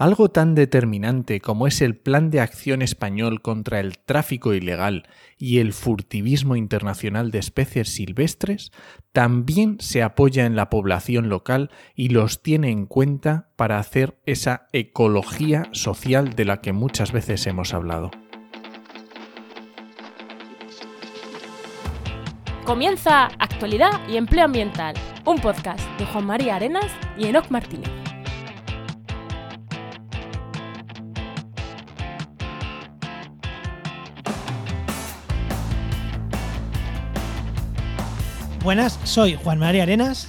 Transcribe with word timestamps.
algo 0.00 0.30
tan 0.30 0.54
determinante 0.54 1.42
como 1.42 1.66
es 1.66 1.82
el 1.82 1.94
Plan 1.94 2.30
de 2.30 2.40
Acción 2.40 2.80
Español 2.80 3.42
contra 3.42 3.80
el 3.80 3.98
tráfico 3.98 4.54
ilegal 4.54 5.06
y 5.36 5.58
el 5.58 5.74
furtivismo 5.74 6.56
internacional 6.56 7.30
de 7.30 7.38
especies 7.38 7.90
silvestres, 7.90 8.72
también 9.12 9.76
se 9.78 10.02
apoya 10.02 10.46
en 10.46 10.56
la 10.56 10.70
población 10.70 11.28
local 11.28 11.70
y 11.94 12.08
los 12.08 12.42
tiene 12.42 12.70
en 12.70 12.86
cuenta 12.86 13.50
para 13.56 13.78
hacer 13.78 14.16
esa 14.24 14.68
ecología 14.72 15.68
social 15.72 16.34
de 16.34 16.46
la 16.46 16.62
que 16.62 16.72
muchas 16.72 17.12
veces 17.12 17.46
hemos 17.46 17.74
hablado. 17.74 18.10
Comienza 22.64 23.26
Actualidad 23.38 24.00
y 24.08 24.16
Empleo 24.16 24.46
Ambiental, 24.46 24.94
un 25.26 25.36
podcast 25.40 25.86
de 25.98 26.06
Juan 26.06 26.24
María 26.24 26.56
Arenas 26.56 26.90
y 27.18 27.26
Enoc 27.26 27.50
Martínez. 27.50 27.99
Buenas, 38.62 38.98
soy 39.04 39.38
Juan 39.42 39.58
María 39.58 39.84
Arenas. 39.84 40.28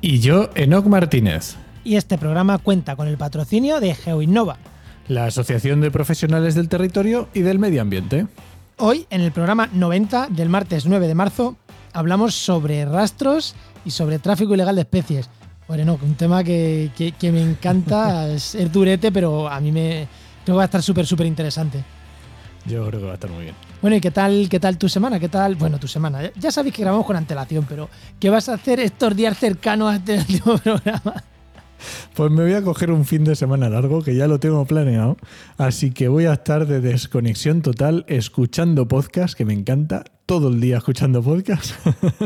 Y 0.00 0.20
yo, 0.20 0.50
Enoc 0.54 0.86
Martínez. 0.86 1.56
Y 1.82 1.96
este 1.96 2.16
programa 2.16 2.58
cuenta 2.58 2.94
con 2.94 3.08
el 3.08 3.18
patrocinio 3.18 3.80
de 3.80 3.96
GeoInnova, 3.96 4.58
la 5.08 5.26
Asociación 5.26 5.80
de 5.80 5.90
Profesionales 5.90 6.54
del 6.54 6.68
Territorio 6.68 7.28
y 7.34 7.40
del 7.40 7.58
Medio 7.58 7.82
Ambiente. 7.82 8.28
Hoy, 8.78 9.06
en 9.10 9.20
el 9.20 9.32
programa 9.32 9.68
90 9.72 10.28
del 10.28 10.48
martes 10.48 10.86
9 10.86 11.08
de 11.08 11.14
marzo, 11.16 11.56
hablamos 11.92 12.36
sobre 12.36 12.84
rastros 12.84 13.56
y 13.84 13.90
sobre 13.90 14.20
tráfico 14.20 14.54
ilegal 14.54 14.76
de 14.76 14.82
especies. 14.82 15.28
Bueno, 15.66 15.84
no, 15.84 15.98
un 16.00 16.14
tema 16.14 16.44
que, 16.44 16.90
me 17.20 17.42
encanta, 17.42 18.28
es, 18.32 18.56
durete, 18.72 19.10
pero 19.10 19.48
a 19.48 19.58
mí 19.58 19.72
me 19.72 20.06
creo 20.44 20.54
que 20.54 20.58
va 20.58 20.62
a 20.62 20.66
estar 20.66 20.82
súper, 20.82 21.04
súper 21.04 21.26
interesante. 21.26 21.82
Yo 22.64 22.86
creo 22.86 23.00
que 23.00 23.06
va 23.06 23.12
a 23.12 23.14
estar 23.14 23.30
muy 23.30 23.42
bien. 23.42 23.71
Bueno, 23.82 23.96
¿y 23.96 24.00
qué 24.00 24.12
tal, 24.12 24.48
qué 24.48 24.60
tal 24.60 24.78
tu 24.78 24.88
semana? 24.88 25.18
¿Qué 25.18 25.28
tal? 25.28 25.56
Bueno, 25.56 25.80
tu 25.80 25.88
semana. 25.88 26.30
Ya 26.38 26.52
sabéis 26.52 26.72
que 26.72 26.82
grabamos 26.82 27.04
con 27.04 27.16
antelación, 27.16 27.66
pero 27.68 27.88
¿qué 28.20 28.30
vas 28.30 28.48
a 28.48 28.54
hacer 28.54 28.78
estos 28.78 29.16
días 29.16 29.36
cercanos 29.36 29.90
a 29.90 29.96
este 29.96 30.18
último 30.18 30.56
programa? 30.58 31.24
Pues 32.14 32.30
me 32.30 32.44
voy 32.44 32.52
a 32.52 32.62
coger 32.62 32.92
un 32.92 33.04
fin 33.04 33.24
de 33.24 33.34
semana 33.34 33.68
largo, 33.68 34.04
que 34.04 34.14
ya 34.14 34.28
lo 34.28 34.38
tengo 34.38 34.64
planeado. 34.66 35.16
Así 35.58 35.90
que 35.90 36.06
voy 36.06 36.26
a 36.26 36.34
estar 36.34 36.68
de 36.68 36.80
desconexión 36.80 37.60
total 37.60 38.04
escuchando 38.06 38.86
podcast, 38.86 39.34
que 39.34 39.44
me 39.44 39.52
encanta, 39.52 40.04
todo 40.26 40.46
el 40.46 40.60
día 40.60 40.76
escuchando 40.76 41.20
podcast. 41.20 41.72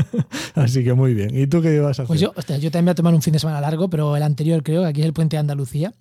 Así 0.54 0.84
que 0.84 0.92
muy 0.92 1.14
bien. 1.14 1.34
¿Y 1.34 1.46
tú 1.46 1.62
qué 1.62 1.80
vas 1.80 1.98
a 2.00 2.04
pues 2.04 2.20
hacer? 2.22 2.34
Pues 2.34 2.48
yo, 2.48 2.56
yo 2.58 2.70
también 2.70 2.84
voy 2.84 2.92
a 2.92 2.96
tomar 2.96 3.14
un 3.14 3.22
fin 3.22 3.32
de 3.32 3.38
semana 3.38 3.62
largo, 3.62 3.88
pero 3.88 4.14
el 4.14 4.22
anterior 4.22 4.62
creo, 4.62 4.82
que 4.82 4.88
aquí 4.88 5.00
es 5.00 5.06
el 5.06 5.14
puente 5.14 5.36
de 5.36 5.40
Andalucía. 5.40 5.94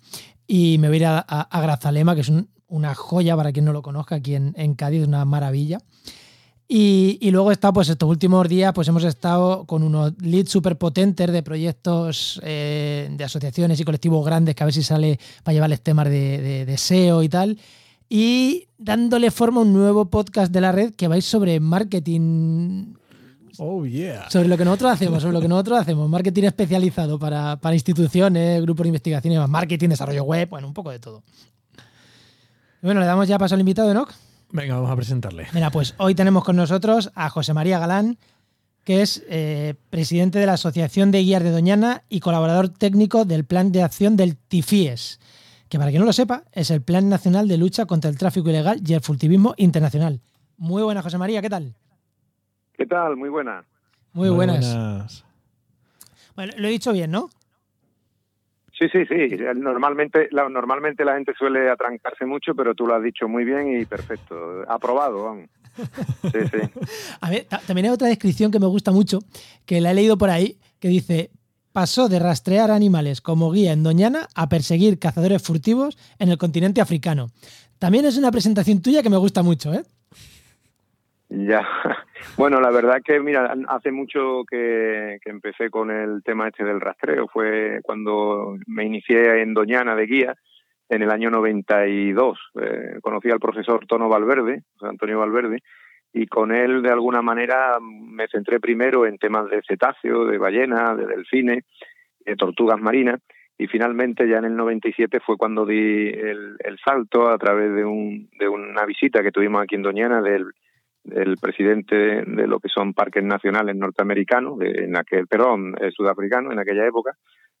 Y 0.46 0.76
me 0.80 0.88
voy 0.88 0.96
a 0.96 1.00
ir 1.00 1.06
a 1.06 1.60
Grazalema, 1.62 2.14
que 2.14 2.20
es 2.20 2.28
un, 2.28 2.46
una 2.68 2.94
joya 2.94 3.36
para 3.36 3.52
quien 3.52 3.64
no 3.64 3.72
lo 3.72 3.82
conozca 3.82 4.16
aquí 4.16 4.34
en, 4.34 4.54
en 4.56 4.74
Cádiz, 4.74 5.06
una 5.06 5.24
maravilla. 5.24 5.78
Y, 6.68 7.18
y, 7.20 7.30
luego 7.30 7.52
está, 7.52 7.72
pues 7.72 7.88
estos 7.88 8.08
últimos 8.08 8.48
días, 8.48 8.72
pues 8.74 8.88
hemos 8.88 9.04
estado 9.04 9.64
con 9.66 9.84
unos 9.84 10.14
leads 10.20 10.50
súper 10.50 10.76
potentes 10.76 11.30
de 11.30 11.42
proyectos 11.44 12.40
eh, 12.42 13.08
de 13.08 13.24
asociaciones 13.24 13.78
y 13.78 13.84
colectivos 13.84 14.26
grandes 14.26 14.56
que 14.56 14.64
a 14.64 14.66
ver 14.66 14.74
si 14.74 14.82
sale 14.82 15.20
para 15.44 15.54
llevarles 15.54 15.80
temas 15.80 16.08
de, 16.08 16.66
de, 16.66 16.76
SEO 16.76 17.22
y 17.22 17.28
tal. 17.28 17.56
Y 18.08 18.66
dándole 18.78 19.30
forma 19.30 19.60
a 19.60 19.62
un 19.62 19.72
nuevo 19.72 20.10
podcast 20.10 20.52
de 20.52 20.60
la 20.60 20.72
red 20.72 20.94
que 20.94 21.06
vais 21.06 21.24
sobre 21.24 21.60
marketing. 21.60 22.94
Oh, 23.58 23.86
yeah. 23.86 24.28
Sobre 24.28 24.48
lo 24.48 24.58
que 24.58 24.64
nosotros 24.64 24.90
hacemos, 24.90 25.22
sobre 25.22 25.34
lo 25.34 25.40
que 25.40 25.48
nosotros 25.48 25.78
hacemos. 25.78 26.10
Marketing 26.10 26.44
especializado 26.44 27.16
para, 27.16 27.60
para 27.60 27.76
instituciones, 27.76 28.60
grupos 28.62 28.84
de 28.84 28.88
investigación 28.88 29.48
marketing, 29.48 29.90
desarrollo 29.90 30.24
web, 30.24 30.48
bueno, 30.48 30.66
un 30.66 30.74
poco 30.74 30.90
de 30.90 30.98
todo. 30.98 31.22
Bueno, 32.82 33.00
le 33.00 33.06
damos 33.06 33.28
ya 33.28 33.38
paso 33.38 33.54
al 33.54 33.60
invitado, 33.60 33.90
Enoch. 33.90 34.12
Venga, 34.50 34.74
vamos 34.74 34.90
a 34.90 34.96
presentarle. 34.96 35.46
Mira, 35.52 35.70
pues 35.70 35.94
hoy 35.98 36.14
tenemos 36.14 36.44
con 36.44 36.56
nosotros 36.56 37.10
a 37.14 37.28
José 37.30 37.52
María 37.52 37.78
Galán, 37.78 38.18
que 38.84 39.02
es 39.02 39.24
eh, 39.28 39.74
presidente 39.90 40.38
de 40.38 40.46
la 40.46 40.52
Asociación 40.52 41.10
de 41.10 41.18
Guías 41.18 41.42
de 41.42 41.50
Doñana 41.50 42.04
y 42.08 42.20
colaborador 42.20 42.68
técnico 42.68 43.24
del 43.24 43.44
Plan 43.44 43.72
de 43.72 43.82
Acción 43.82 44.16
del 44.16 44.36
TIFIES, 44.36 45.20
que 45.68 45.78
para 45.78 45.90
quien 45.90 46.00
no 46.00 46.06
lo 46.06 46.12
sepa, 46.12 46.44
es 46.52 46.70
el 46.70 46.82
Plan 46.82 47.08
Nacional 47.08 47.48
de 47.48 47.58
Lucha 47.58 47.86
contra 47.86 48.08
el 48.08 48.18
Tráfico 48.18 48.48
Ilegal 48.48 48.80
y 48.86 48.94
el 48.94 49.00
Furtivismo 49.00 49.54
Internacional. 49.56 50.20
Muy 50.56 50.82
buenas, 50.84 51.02
José 51.02 51.18
María, 51.18 51.42
¿qué 51.42 51.50
tal? 51.50 51.74
¿Qué 52.74 52.86
tal? 52.86 53.16
Muy 53.16 53.28
buenas. 53.28 53.64
Muy, 54.12 54.30
buenas. 54.30 55.24
Bueno, 56.36 56.52
lo 56.56 56.68
he 56.68 56.70
dicho 56.70 56.92
bien, 56.92 57.10
¿no? 57.10 57.28
Sí, 58.78 58.88
sí, 58.90 59.06
sí. 59.06 59.36
Normalmente 59.54 60.28
la, 60.32 60.48
normalmente 60.48 61.04
la 61.04 61.14
gente 61.14 61.32
suele 61.38 61.70
atrancarse 61.70 62.26
mucho, 62.26 62.54
pero 62.54 62.74
tú 62.74 62.86
lo 62.86 62.94
has 62.94 63.02
dicho 63.02 63.26
muy 63.26 63.44
bien 63.44 63.80
y 63.80 63.86
perfecto. 63.86 64.64
Aprobado, 64.68 65.24
vamos. 65.24 65.48
Sí, 66.22 66.40
sí. 66.50 66.80
A 67.20 67.30
ver, 67.30 67.46
también 67.66 67.86
hay 67.86 67.92
otra 67.92 68.08
descripción 68.08 68.50
que 68.50 68.60
me 68.60 68.66
gusta 68.66 68.92
mucho, 68.92 69.20
que 69.64 69.80
la 69.80 69.92
he 69.92 69.94
leído 69.94 70.18
por 70.18 70.28
ahí, 70.28 70.58
que 70.78 70.88
dice, 70.88 71.30
pasó 71.72 72.08
de 72.08 72.18
rastrear 72.18 72.70
animales 72.70 73.22
como 73.22 73.50
guía 73.50 73.72
en 73.72 73.82
Doñana 73.82 74.28
a 74.34 74.48
perseguir 74.48 74.98
cazadores 74.98 75.42
furtivos 75.42 75.96
en 76.18 76.30
el 76.30 76.38
continente 76.38 76.82
africano. 76.82 77.28
También 77.78 78.04
es 78.04 78.18
una 78.18 78.30
presentación 78.30 78.82
tuya 78.82 79.02
que 79.02 79.10
me 79.10 79.16
gusta 79.16 79.42
mucho, 79.42 79.72
¿eh? 79.72 79.82
Ya, 81.28 81.66
bueno, 82.36 82.60
la 82.60 82.70
verdad 82.70 83.00
que, 83.04 83.20
mira, 83.20 83.54
hace 83.68 83.92
mucho 83.92 84.44
que, 84.48 85.18
empecé 85.24 85.70
con 85.70 85.90
el 85.90 86.22
tema 86.22 86.48
este 86.48 86.64
del 86.64 86.80
rastreo. 86.80 87.28
Fue 87.28 87.80
cuando 87.82 88.56
me 88.66 88.84
inicié 88.84 89.42
en 89.42 89.54
Doñana 89.54 89.94
de 89.94 90.06
guía, 90.06 90.34
en 90.88 91.02
el 91.02 91.10
año 91.10 91.30
92. 91.30 92.38
Eh, 92.60 92.98
conocí 93.00 93.30
al 93.30 93.40
profesor 93.40 93.86
Tono 93.86 94.08
Valverde, 94.08 94.62
Antonio 94.80 95.18
Valverde, 95.18 95.60
y 96.12 96.26
con 96.26 96.54
él, 96.54 96.82
de 96.82 96.90
alguna 96.90 97.22
manera, 97.22 97.78
me 97.80 98.28
centré 98.28 98.60
primero 98.60 99.06
en 99.06 99.18
temas 99.18 99.48
de 99.50 99.62
cetáceo, 99.66 100.24
de 100.26 100.38
ballena, 100.38 100.94
de 100.94 101.06
delfines, 101.06 101.64
de 102.24 102.36
tortugas 102.36 102.80
marinas, 102.80 103.20
y 103.58 103.66
finalmente 103.66 104.28
ya 104.28 104.38
en 104.38 104.46
el 104.46 104.56
97 104.56 105.20
fue 105.20 105.36
cuando 105.36 105.64
di 105.64 106.08
el, 106.08 106.56
el 106.58 106.78
salto 106.84 107.30
a 107.30 107.38
través 107.38 107.74
de, 107.74 107.84
un, 107.84 108.28
de 108.38 108.48
una 108.48 108.84
visita 108.84 109.22
que 109.22 109.32
tuvimos 109.32 109.62
aquí 109.62 109.74
en 109.74 109.82
Doñana 109.82 110.20
del 110.20 110.52
el 111.14 111.36
presidente 111.36 111.94
de 111.94 112.46
lo 112.46 112.58
que 112.60 112.68
son 112.68 112.94
parques 112.94 113.22
nacionales 113.22 113.76
norteamericanos, 113.76 114.60
en 114.60 114.96
aquel, 114.96 115.26
perdón, 115.26 115.74
eh, 115.80 115.90
sudafricano 115.90 116.52
en 116.52 116.58
aquella 116.58 116.86
época, 116.86 117.16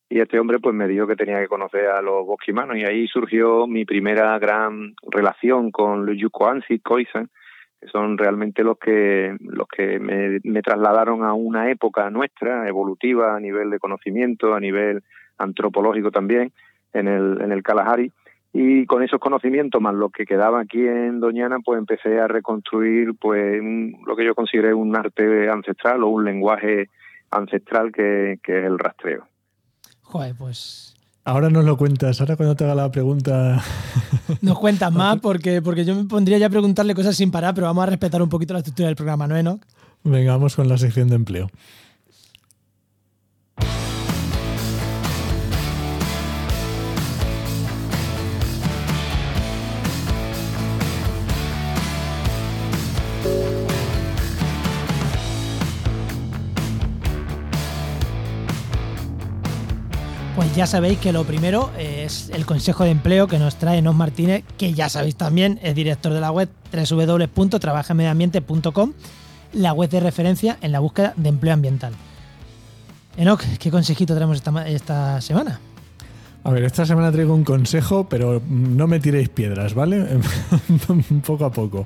y 0.08 0.20
este 0.20 0.38
hombre 0.38 0.58
pues 0.60 0.74
me 0.74 0.86
dijo 0.86 1.06
que 1.06 1.16
tenía 1.16 1.40
que 1.40 1.48
conocer 1.48 1.86
a 1.88 2.00
los 2.00 2.24
bosquimanos 2.24 2.76
y 2.76 2.84
ahí 2.84 3.08
surgió 3.08 3.66
mi 3.66 3.84
primera 3.84 4.38
gran 4.38 4.94
relación 5.10 5.72
con 5.72 6.06
los 6.06 6.16
Yukoansi 6.16 6.78
Khoisan, 6.78 7.28
que 7.80 7.88
son 7.88 8.16
realmente 8.16 8.62
los 8.62 8.78
que 8.78 9.36
los 9.40 9.66
que 9.66 9.98
me, 9.98 10.38
me 10.44 10.62
trasladaron 10.62 11.24
a 11.24 11.34
una 11.34 11.70
época 11.70 12.08
nuestra 12.10 12.68
evolutiva 12.68 13.34
a 13.34 13.40
nivel 13.40 13.68
de 13.70 13.80
conocimiento, 13.80 14.54
a 14.54 14.60
nivel 14.60 15.02
antropológico 15.38 16.10
también 16.10 16.52
en 16.92 17.08
el 17.08 17.40
en 17.42 17.50
el 17.50 17.62
Kalahari 17.64 18.12
y 18.58 18.86
con 18.86 19.02
esos 19.02 19.20
conocimientos 19.20 19.82
más 19.82 19.94
lo 19.94 20.08
que 20.08 20.24
quedaba 20.24 20.60
aquí 20.62 20.80
en 20.80 21.20
Doñana 21.20 21.58
pues 21.62 21.78
empecé 21.78 22.18
a 22.18 22.26
reconstruir 22.26 23.12
pues 23.20 23.60
lo 24.06 24.16
que 24.16 24.24
yo 24.24 24.34
consideré 24.34 24.72
un 24.72 24.96
arte 24.96 25.50
ancestral 25.50 26.02
o 26.02 26.08
un 26.08 26.24
lenguaje 26.24 26.88
ancestral 27.30 27.92
que, 27.92 28.32
es 28.32 28.48
el 28.48 28.78
rastreo. 28.78 29.26
Joder, 30.00 30.34
pues 30.38 30.94
Ahora 31.24 31.50
nos 31.50 31.66
lo 31.66 31.76
cuentas, 31.76 32.20
ahora 32.20 32.36
cuando 32.36 32.54
te 32.54 32.64
haga 32.64 32.76
la 32.76 32.90
pregunta. 32.90 33.60
Nos 34.42 34.58
cuentas 34.60 34.92
más 34.92 35.18
porque, 35.18 35.60
porque 35.60 35.84
yo 35.84 35.96
me 35.96 36.04
pondría 36.04 36.38
ya 36.38 36.46
a 36.46 36.50
preguntarle 36.50 36.94
cosas 36.94 37.16
sin 37.16 37.32
parar, 37.32 37.52
pero 37.52 37.66
vamos 37.66 37.82
a 37.82 37.86
respetar 37.86 38.22
un 38.22 38.28
poquito 38.28 38.52
la 38.52 38.60
estructura 38.60 38.86
del 38.86 38.94
programa, 38.94 39.26
¿no, 39.26 39.36
Enoch? 39.36 39.60
Venga, 40.04 40.30
vamos 40.30 40.54
con 40.54 40.68
la 40.68 40.78
sección 40.78 41.08
de 41.08 41.16
empleo. 41.16 41.48
Ya 60.56 60.66
sabéis 60.66 60.98
que 60.98 61.12
lo 61.12 61.22
primero 61.24 61.70
es 61.78 62.30
el 62.32 62.46
consejo 62.46 62.84
de 62.84 62.90
empleo 62.90 63.28
que 63.28 63.38
nos 63.38 63.56
trae 63.56 63.82
Nos 63.82 63.94
Martínez, 63.94 64.42
que 64.56 64.72
ya 64.72 64.88
sabéis 64.88 65.14
también 65.14 65.60
es 65.62 65.74
director 65.74 66.14
de 66.14 66.20
la 66.20 66.30
web 66.30 66.48
www.trabajamediambiente.com, 66.72 68.94
la 69.52 69.74
web 69.74 69.90
de 69.90 70.00
referencia 70.00 70.56
en 70.62 70.72
la 70.72 70.80
búsqueda 70.80 71.12
de 71.14 71.28
empleo 71.28 71.52
ambiental. 71.52 71.92
Enoch, 73.18 73.42
¿qué 73.58 73.70
consejito 73.70 74.14
tenemos 74.14 74.38
esta, 74.38 74.66
esta 74.66 75.20
semana? 75.20 75.60
A 76.42 76.50
ver, 76.50 76.64
esta 76.64 76.86
semana 76.86 77.12
traigo 77.12 77.34
un 77.34 77.44
consejo, 77.44 78.08
pero 78.08 78.40
no 78.48 78.86
me 78.86 78.98
tiréis 78.98 79.28
piedras, 79.28 79.74
¿vale? 79.74 80.06
poco 81.26 81.44
a 81.44 81.52
poco. 81.52 81.84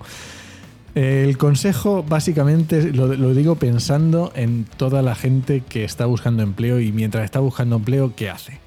El 0.94 1.38
consejo 1.38 2.02
básicamente 2.02 2.92
lo, 2.92 3.34
digo 3.34 3.56
pensando 3.56 4.32
en 4.34 4.64
toda 4.64 5.02
la 5.02 5.14
gente 5.14 5.62
que 5.68 5.84
está 5.84 6.06
buscando 6.06 6.42
empleo 6.42 6.80
y 6.80 6.90
mientras 6.90 7.24
está 7.24 7.38
buscando 7.38 7.76
empleo, 7.76 8.14
¿qué 8.16 8.30
hace? 8.30 8.58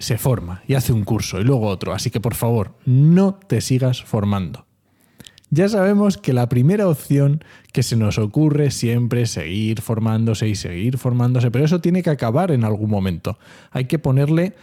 se 0.00 0.16
forma 0.16 0.62
y 0.66 0.74
hace 0.74 0.92
un 0.92 1.04
curso 1.04 1.40
y 1.40 1.44
luego 1.44 1.68
otro. 1.68 1.92
Así 1.92 2.10
que 2.10 2.20
por 2.20 2.34
favor, 2.34 2.72
no 2.86 3.34
te 3.34 3.60
sigas 3.60 4.02
formando. 4.02 4.66
Ya 5.50 5.68
sabemos 5.68 6.16
que 6.16 6.32
la 6.32 6.48
primera 6.48 6.88
opción 6.88 7.44
que 7.72 7.82
se 7.82 7.96
nos 7.96 8.18
ocurre 8.18 8.70
siempre 8.70 9.22
es 9.22 9.32
seguir 9.32 9.80
formándose 9.82 10.48
y 10.48 10.54
seguir 10.54 10.96
formándose, 10.96 11.50
pero 11.50 11.64
eso 11.64 11.80
tiene 11.80 12.02
que 12.02 12.10
acabar 12.10 12.50
en 12.50 12.64
algún 12.64 12.90
momento. 12.90 13.38
Hay 13.70 13.84
que 13.84 13.98
ponerle... 13.98 14.54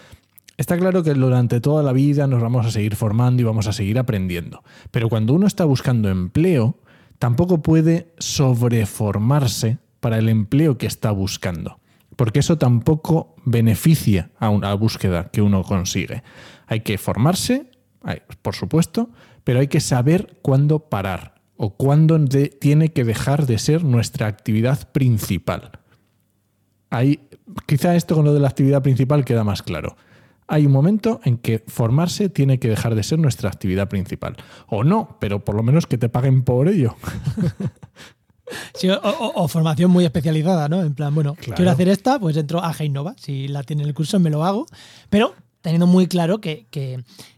Está 0.58 0.76
claro 0.76 1.04
que 1.04 1.14
durante 1.14 1.62
toda 1.62 1.84
la 1.84 1.94
vida 1.94 2.26
nos 2.26 2.42
vamos 2.42 2.66
a 2.66 2.72
seguir 2.72 2.96
formando 2.96 3.42
y 3.44 3.46
vamos 3.46 3.68
a 3.68 3.74
seguir 3.74 4.00
aprendiendo, 4.00 4.64
pero 4.90 5.08
cuando 5.08 5.34
uno 5.34 5.46
está 5.46 5.66
buscando 5.66 6.10
empleo, 6.10 6.80
tampoco 7.20 7.62
puede 7.62 8.12
sobreformarse 8.18 9.78
para 10.00 10.18
el 10.18 10.30
empleo 10.30 10.80
que 10.80 10.88
está 10.88 11.12
buscando, 11.12 11.80
porque 12.16 12.40
eso 12.40 12.58
tampoco 12.58 13.36
beneficia 13.46 14.32
a 14.40 14.50
una 14.50 14.74
búsqueda 14.74 15.30
que 15.30 15.44
uno 15.44 15.64
consigue. 15.64 16.24
Hay 16.66 16.80
que 16.80 16.98
formarse, 16.98 17.70
por 18.42 18.56
supuesto, 18.56 19.12
pero 19.44 19.60
hay 19.60 19.68
que 19.68 19.80
saber 19.80 20.40
cuándo 20.42 20.80
parar 20.90 21.36
o 21.56 21.76
cuándo 21.76 22.20
tiene 22.60 22.90
que 22.94 23.04
dejar 23.04 23.46
de 23.46 23.60
ser 23.60 23.84
nuestra 23.84 24.26
actividad 24.26 24.92
principal. 24.92 25.80
Ahí, 26.90 27.20
quizá 27.68 27.96
esto 27.96 28.16
con 28.16 28.26
lo 28.26 28.34
de 28.34 28.40
la 28.40 28.48
actividad 28.48 28.82
principal 28.82 29.24
queda 29.24 29.44
más 29.44 29.62
claro. 29.62 29.96
Hay 30.48 30.66
un 30.66 30.72
momento 30.72 31.20
en 31.24 31.38
que 31.38 31.64
formarse 31.68 32.30
tiene 32.30 32.60
que 32.60 32.70
dejar 32.70 32.96
de 32.96 33.04
ser 33.04 33.20
nuestra 33.20 33.50
actividad 33.50 33.90
principal. 33.90 34.38
O 34.68 34.84
no, 34.84 35.18
pero 35.20 35.44
por 35.44 35.56
lo 35.56 35.64
menos 35.64 35.86
que 35.88 35.98
te 35.98 36.10
paguen 36.10 36.44
por 36.44 36.68
ello. 36.68 36.96
o, 39.36 39.48
formación 39.48 39.92
muy 39.92 40.06
especializada, 40.06 40.70
¿no? 40.70 40.82
En 40.82 40.96
plan, 40.96 41.14
bueno, 41.14 41.36
quiero 41.36 41.70
hacer 41.70 41.90
esta, 41.90 42.20
pues 42.20 42.38
entro 42.38 42.64
a 42.64 42.74
Heinova. 42.78 43.16
Si 43.18 43.48
la 43.48 43.64
tiene 43.64 43.84
el 43.84 43.94
curso, 43.94 44.20
me 44.20 44.30
lo 44.30 44.46
hago. 44.46 44.66
Pero 45.10 45.36
teniendo 45.62 45.88
muy 45.88 46.08
claro 46.08 46.40
que, 46.40 46.66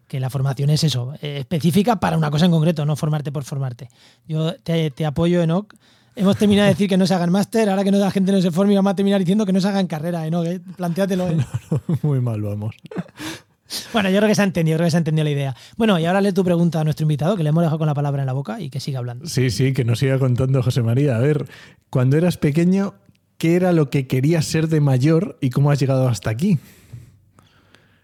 que 0.09 0.19
la 0.19 0.29
formación 0.29 0.71
es 0.71 0.83
eso, 0.83 1.13
eh, 1.21 1.38
específica 1.38 2.00
para 2.00 2.17
una 2.17 2.31
cosa 2.31 2.45
en 2.45 2.51
concreto, 2.51 2.83
no 2.83 2.95
formarte 2.95 3.31
por 3.31 3.44
formarte. 3.44 3.89
Yo 4.27 4.56
te, 4.56 4.89
te 4.89 5.06
apoyo, 5.06 5.41
Enoch. 5.41 5.73
Hemos 6.19 6.36
terminado 6.36 6.66
de 6.66 6.74
decir 6.74 6.89
que 6.89 6.98
no 6.98 7.07
se 7.07 7.13
hagan 7.13 7.31
máster, 7.31 7.69
ahora 7.69 7.81
que 7.86 7.92
no, 7.92 7.98
la 7.98 8.12
gente 8.12 8.33
no 8.33 8.42
se 8.42 8.51
forme, 8.51 8.75
vamos 8.75 8.92
a 8.92 8.95
terminar 8.98 9.21
diciendo 9.21 9.45
que 9.45 9.54
no 9.54 9.62
se 9.62 9.69
hagan 9.69 9.88
carrera. 9.88 10.27
¿eh? 10.27 10.60
Plantéatelo. 10.75 11.30
¿eh? 11.30 11.38
muy 12.01 12.19
mal, 12.19 12.42
vamos. 12.42 12.75
Bueno, 13.94 14.10
yo 14.10 14.18
creo 14.18 14.27
que 14.27 14.36
se 14.36 14.42
ha 14.42 14.44
entendido, 14.44 14.75
creo 14.77 14.88
que 14.88 14.92
se 14.92 14.98
ha 14.98 15.00
entendido 15.00 15.24
la 15.24 15.30
idea. 15.30 15.56
Bueno, 15.77 15.98
y 15.98 16.06
ahora 16.06 16.19
le 16.19 16.33
tu 16.33 16.44
pregunta 16.44 16.81
a 16.81 16.83
nuestro 16.83 17.06
invitado, 17.06 17.38
que 17.38 17.44
le 17.44 17.50
hemos 17.50 17.63
dejado 17.63 17.77
con 17.77 17.88
la 17.88 17.94
palabra 17.94 18.21
en 18.21 18.25
la 18.25 18.33
boca 18.33 18.60
y 18.60 18.69
que 18.69 18.81
siga 18.81 19.00
hablando. 19.00 19.27
Sí, 19.27 19.50
sí, 19.50 19.71
que 19.71 19.86
nos 19.86 20.00
siga 20.00 20.19
contando 20.19 20.62
José 20.62 20.81
María. 20.83 21.16
A 21.16 21.19
ver, 21.19 21.45
cuando 21.89 22.18
eras 22.18 22.36
pequeño, 22.36 22.95
¿qué 23.38 23.56
era 23.56 23.71
lo 23.71 23.89
que 23.89 24.06
querías 24.06 24.44
ser 24.44 24.68
de 24.68 24.81
mayor 24.81 25.38
y 25.39 25.51
cómo 25.51 25.71
has 25.71 25.80
llegado 25.80 26.10
hasta 26.10 26.30
aquí? 26.30 26.60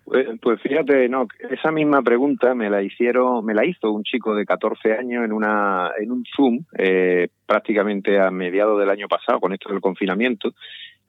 Pues, 0.06 0.28
pues, 0.40 0.62
fíjate, 0.62 1.10
no, 1.10 1.28
esa 1.50 1.72
misma 1.72 2.04
pregunta 2.04 2.54
me 2.54 2.70
la 2.70 2.84
hicieron, 2.84 3.44
me 3.44 3.56
la 3.56 3.66
hizo 3.66 3.92
un 3.92 4.04
chico 4.04 4.36
de 4.36 4.46
14 4.46 4.94
años 4.94 5.26
en 5.26 5.34
una 5.34 5.92
en 5.98 6.12
un 6.12 6.24
Zoom 6.36 6.60
eh, 6.78 7.28
prácticamente 7.48 8.20
a 8.20 8.30
mediados 8.30 8.80
del 8.80 8.92
año 8.92 9.08
pasado 9.08 9.40
con 9.40 9.52
esto 9.52 9.70
del 9.70 9.82
confinamiento. 9.82 10.52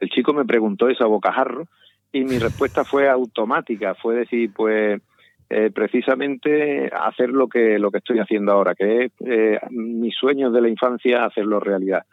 El 0.01 0.09
chico 0.09 0.33
me 0.33 0.47
preguntó 0.47 0.89
eso 0.89 1.05
a 1.05 1.09
bocajarro 1.09 1.67
y 2.11 2.25
mi 2.25 2.39
respuesta 2.39 2.87
fue 2.87 3.07
automática, 3.07 3.95
fue 3.95 4.17
decir, 4.17 4.51
pues 4.55 5.03
eh, 5.51 5.71
precisamente 5.75 6.91
hacer 6.93 7.29
lo 7.29 7.49
que 7.49 7.79
lo 7.79 7.91
que 7.91 7.99
estoy 7.99 8.19
haciendo 8.19 8.53
ahora, 8.53 8.75
que 8.75 9.05
es 9.05 9.13
eh, 9.27 9.61
mis 9.71 10.17
sueños 10.17 10.55
de 10.55 10.63
la 10.63 10.71
infancia 10.71 11.27
hacerlo 11.27 11.61
realidad. 11.61 12.05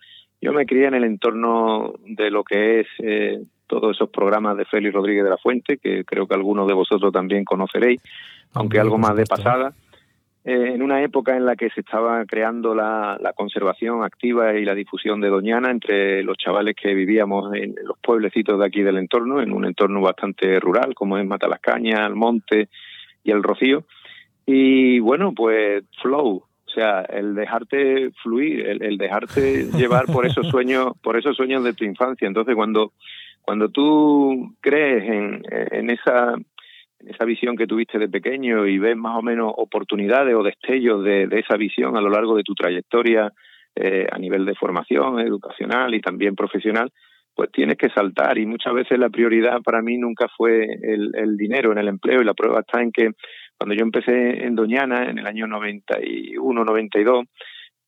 Yo 0.41 0.51
me 0.51 0.65
crié 0.65 0.87
en 0.87 0.95
el 0.95 1.05
entorno 1.05 1.93
de 2.05 2.29
lo 2.29 2.43
que 2.43 2.81
es 2.81 2.87
eh, 2.99 3.39
todos 3.73 3.95
esos 3.95 4.09
programas 4.09 4.55
de 4.55 4.65
Félix 4.65 4.93
Rodríguez 4.93 5.23
de 5.23 5.29
la 5.31 5.37
Fuente, 5.37 5.77
que 5.77 6.03
creo 6.05 6.27
que 6.27 6.35
algunos 6.35 6.67
de 6.67 6.73
vosotros 6.73 7.11
también 7.11 7.43
conoceréis, 7.43 8.01
aunque 8.53 8.79
algo 8.79 8.97
más 8.97 9.15
de 9.15 9.25
pasada. 9.25 9.73
Eh, 10.45 10.73
en 10.75 10.81
una 10.81 11.01
época 11.01 11.37
en 11.37 11.45
la 11.45 11.55
que 11.55 11.69
se 11.69 11.79
estaba 11.79 12.23
creando 12.25 12.75
la, 12.75 13.17
conservación 13.35 14.03
activa 14.03 14.53
y 14.53 14.65
la 14.65 14.75
difusión 14.75 15.21
de 15.21 15.29
Doñana 15.29 15.71
entre 15.71 16.21
los 16.21 16.37
chavales 16.37 16.75
que 16.75 16.93
vivíamos 16.93 17.53
en 17.55 17.75
los 17.83 17.97
pueblecitos 17.99 18.59
de 18.59 18.65
aquí 18.65 18.83
del 18.83 18.97
entorno, 18.97 19.41
en 19.41 19.51
un 19.53 19.65
entorno 19.65 20.01
bastante 20.01 20.59
rural 20.59 20.93
como 20.93 21.17
es 21.17 21.25
Matalascaña, 21.25 22.05
el 22.05 22.15
Monte 22.15 22.69
y 23.23 23.31
el 23.31 23.41
Rocío. 23.41 23.85
Y 24.45 24.99
bueno, 24.99 25.33
pues 25.33 25.83
flow, 26.01 26.43
o 26.65 26.69
sea, 26.69 27.01
el 27.01 27.33
dejarte 27.33 28.11
fluir, 28.21 28.67
el, 28.67 28.83
el 28.83 28.97
dejarte 28.97 29.65
llevar 29.77 30.05
por 30.05 30.25
esos 30.25 30.47
sueños, 30.47 30.91
por 31.01 31.17
esos 31.17 31.35
sueños 31.35 31.63
de 31.63 31.73
tu 31.73 31.85
infancia. 31.85 32.27
Entonces, 32.27 32.53
cuando 32.53 32.91
cuando 33.43 33.69
tú 33.69 34.55
crees 34.61 35.03
en, 35.03 35.89
esa 35.89 37.25
visión 37.25 37.57
que 37.57 37.67
tuviste 37.67 37.99
de 37.99 38.07
pequeño 38.07 38.65
y 38.65 38.79
ves 38.79 38.95
más 38.95 39.17
o 39.17 39.21
menos 39.21 39.53
oportunidades 39.57 40.33
o 40.33 40.43
destellos 40.43 41.03
de, 41.03 41.27
esa 41.31 41.57
visión 41.57 41.97
a 41.97 42.01
lo 42.01 42.09
largo 42.09 42.35
de 42.35 42.43
tu 42.43 42.55
trayectoria 42.55 43.31
eh, 43.75 44.07
a 44.09 44.17
nivel 44.17 44.45
de 44.45 44.55
formación 44.55 45.19
educacional 45.19 45.93
y 45.93 45.99
también 45.99 46.35
profesional, 46.35 46.89
pues 47.35 47.51
tienes 47.51 47.75
que 47.75 47.89
saltar. 47.89 48.37
Y 48.37 48.45
muchas 48.45 48.73
veces 48.73 48.97
la 48.97 49.09
prioridad 49.09 49.61
para 49.61 49.81
mí 49.81 49.97
nunca 49.97 50.27
fue 50.37 50.65
el, 50.81 51.35
dinero 51.35 51.73
en 51.73 51.79
el 51.79 51.89
empleo. 51.89 52.21
Y 52.21 52.25
la 52.25 52.33
prueba 52.33 52.61
está 52.61 52.81
en 52.81 52.91
que 52.91 53.09
cuando 53.57 53.75
yo 53.75 53.83
empecé 53.83 54.45
en 54.45 54.55
Doñana 54.55 55.09
en 55.09 55.19
el 55.19 55.27
año 55.27 55.47
91, 55.47 56.63
92, 56.63 57.25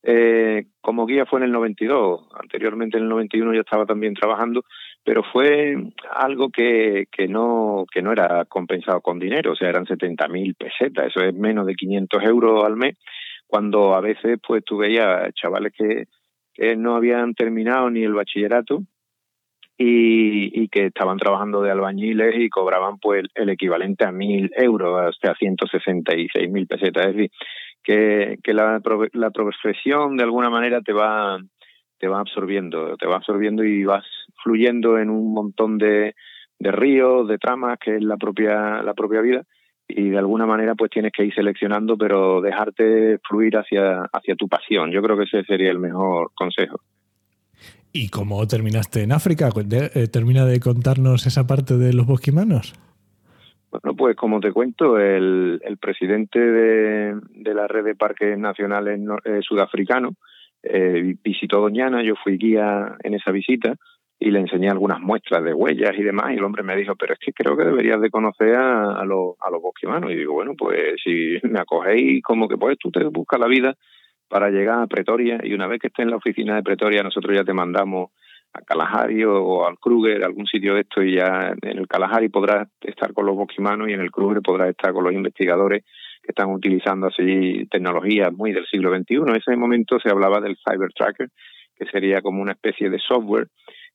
eh, 0.02 0.66
como 0.80 1.06
guía 1.06 1.24
fue 1.24 1.40
en 1.40 1.46
el 1.46 1.52
92, 1.52 2.28
anteriormente 2.40 2.96
en 2.96 3.04
el 3.04 3.08
91 3.08 3.54
ya 3.54 3.60
estaba 3.60 3.86
también 3.86 4.14
trabajando, 4.14 4.62
pero 5.06 5.22
fue 5.22 5.76
algo 6.16 6.50
que, 6.50 7.06
que, 7.12 7.28
no, 7.28 7.86
que 7.92 8.02
no 8.02 8.10
era 8.10 8.44
compensado 8.46 9.00
con 9.00 9.20
dinero, 9.20 9.52
o 9.52 9.54
sea, 9.54 9.68
eran 9.68 9.86
70.000 9.86 10.56
pesetas, 10.56 11.06
eso 11.06 11.20
es 11.20 11.32
menos 11.32 11.64
de 11.64 11.76
500 11.76 12.24
euros 12.24 12.64
al 12.64 12.74
mes, 12.74 12.96
cuando 13.46 13.94
a 13.94 14.00
veces 14.00 14.40
pues 14.44 14.64
tú 14.64 14.78
veías 14.78 15.32
chavales 15.34 15.72
que, 15.78 16.08
no 16.76 16.96
habían 16.96 17.34
terminado 17.34 17.88
ni 17.88 18.02
el 18.02 18.14
bachillerato 18.14 18.80
y, 19.78 20.60
y, 20.60 20.68
que 20.68 20.86
estaban 20.86 21.18
trabajando 21.18 21.62
de 21.62 21.70
albañiles 21.70 22.34
y 22.34 22.48
cobraban 22.48 22.98
pues 22.98 23.26
el 23.34 23.50
equivalente 23.50 24.06
a 24.06 24.10
1.000 24.10 24.50
euros, 24.56 25.08
o 25.08 25.12
sea, 25.12 25.34
166.000 25.34 26.66
pesetas, 26.66 27.06
es 27.06 27.14
decir, 27.14 27.30
que, 27.84 28.38
que 28.42 28.54
la, 28.54 28.80
la 29.12 29.30
profesión 29.30 30.16
de 30.16 30.24
alguna 30.24 30.50
manera 30.50 30.80
te 30.80 30.92
va, 30.92 31.38
te 31.98 32.08
va 32.08 32.18
absorbiendo, 32.18 32.96
te 32.96 33.06
va 33.06 33.16
absorbiendo 33.16 33.62
y 33.62 33.84
vas 33.84 34.04
fluyendo 34.42 34.98
en 34.98 35.10
un 35.10 35.32
montón 35.32 35.78
de, 35.78 36.14
de 36.58 36.72
ríos, 36.72 37.28
de 37.28 37.38
tramas, 37.38 37.78
que 37.78 37.96
es 37.96 38.02
la 38.02 38.16
propia, 38.16 38.82
la 38.82 38.94
propia 38.94 39.20
vida, 39.20 39.42
y 39.88 40.10
de 40.10 40.18
alguna 40.18 40.46
manera 40.46 40.74
pues 40.74 40.90
tienes 40.90 41.12
que 41.12 41.24
ir 41.24 41.34
seleccionando, 41.34 41.96
pero 41.96 42.40
dejarte 42.40 43.18
fluir 43.28 43.56
hacia, 43.56 44.02
hacia 44.12 44.34
tu 44.34 44.48
pasión. 44.48 44.90
Yo 44.90 45.02
creo 45.02 45.16
que 45.16 45.24
ese 45.24 45.44
sería 45.44 45.70
el 45.70 45.78
mejor 45.78 46.32
consejo. 46.34 46.80
¿Y 47.92 48.08
cómo 48.08 48.46
terminaste 48.46 49.02
en 49.02 49.12
África? 49.12 49.48
Eh, 49.70 50.08
¿Termina 50.08 50.44
de 50.44 50.60
contarnos 50.60 51.26
esa 51.26 51.46
parte 51.46 51.76
de 51.76 51.94
los 51.94 52.06
bosquimanos? 52.06 52.74
Bueno, 53.70 53.96
pues 53.96 54.16
como 54.16 54.40
te 54.40 54.52
cuento, 54.52 54.98
el, 54.98 55.60
el 55.64 55.76
presidente 55.78 56.38
de, 56.38 57.14
de, 57.30 57.54
la 57.54 57.66
red 57.66 57.84
de 57.84 57.94
parques 57.94 58.38
nacionales 58.38 59.00
eh, 59.24 59.40
sudafricanos 59.42 60.14
eh, 60.62 61.14
visitó 61.22 61.60
Doñana, 61.60 62.02
yo 62.02 62.14
fui 62.22 62.38
guía 62.38 62.96
en 63.02 63.14
esa 63.14 63.30
visita 63.30 63.74
y 64.18 64.30
le 64.30 64.40
enseñé 64.40 64.70
algunas 64.70 65.00
muestras 65.00 65.44
de 65.44 65.52
huellas 65.52 65.92
y 65.96 66.02
demás 66.02 66.32
y 66.32 66.36
el 66.36 66.44
hombre 66.44 66.62
me 66.62 66.76
dijo, 66.76 66.94
pero 66.96 67.14
es 67.14 67.18
que 67.18 67.32
creo 67.32 67.56
que 67.56 67.64
deberías 67.64 68.00
de 68.00 68.10
conocer 68.10 68.56
a, 68.56 68.92
a, 68.92 69.04
los, 69.04 69.34
a 69.40 69.50
los 69.50 69.60
bosquimanos. 69.60 70.10
Y 70.10 70.16
digo, 70.16 70.32
bueno, 70.32 70.54
pues 70.56 70.94
si 71.02 71.38
me 71.42 71.60
acogéis 71.60 72.22
como 72.22 72.48
que 72.48 72.56
pues 72.56 72.78
tú 72.78 72.90
te 72.90 73.04
buscas 73.04 73.38
la 73.38 73.46
vida 73.46 73.74
para 74.28 74.50
llegar 74.50 74.82
a 74.82 74.86
Pretoria 74.86 75.38
y 75.42 75.52
una 75.52 75.66
vez 75.66 75.80
que 75.80 75.88
estés 75.88 76.04
en 76.04 76.10
la 76.10 76.16
oficina 76.16 76.56
de 76.56 76.62
Pretoria 76.62 77.02
nosotros 77.02 77.36
ya 77.36 77.44
te 77.44 77.52
mandamos 77.52 78.10
a 78.52 78.62
Kalahari 78.62 79.24
o, 79.24 79.66
al 79.66 79.78
Kruger, 79.78 80.24
algún 80.24 80.46
sitio 80.46 80.74
de 80.74 80.80
esto, 80.80 81.02
y 81.02 81.16
ya 81.16 81.54
en 81.60 81.78
el 81.78 81.86
Kalahari 81.86 82.28
podrás 82.28 82.68
estar 82.80 83.12
con 83.12 83.26
los 83.26 83.36
bosquimanos 83.36 83.88
y 83.88 83.92
en 83.92 84.00
el 84.00 84.10
Kruger 84.10 84.40
podrás 84.40 84.70
estar 84.70 84.92
con 84.92 85.04
los 85.04 85.12
investigadores 85.12 85.84
que 86.22 86.32
están 86.32 86.50
utilizando 86.50 87.08
así 87.08 87.66
tecnologías 87.70 88.32
muy 88.32 88.52
del 88.52 88.66
siglo 88.66 88.96
XXI. 88.96 89.16
En 89.16 89.36
ese 89.36 89.56
momento 89.56 90.00
se 90.00 90.10
hablaba 90.10 90.40
del 90.40 90.56
Cyber 90.56 90.90
Tracker, 90.92 91.28
que 91.76 91.86
sería 91.86 92.22
como 92.22 92.40
una 92.40 92.52
especie 92.52 92.88
de 92.88 92.98
software 92.98 93.48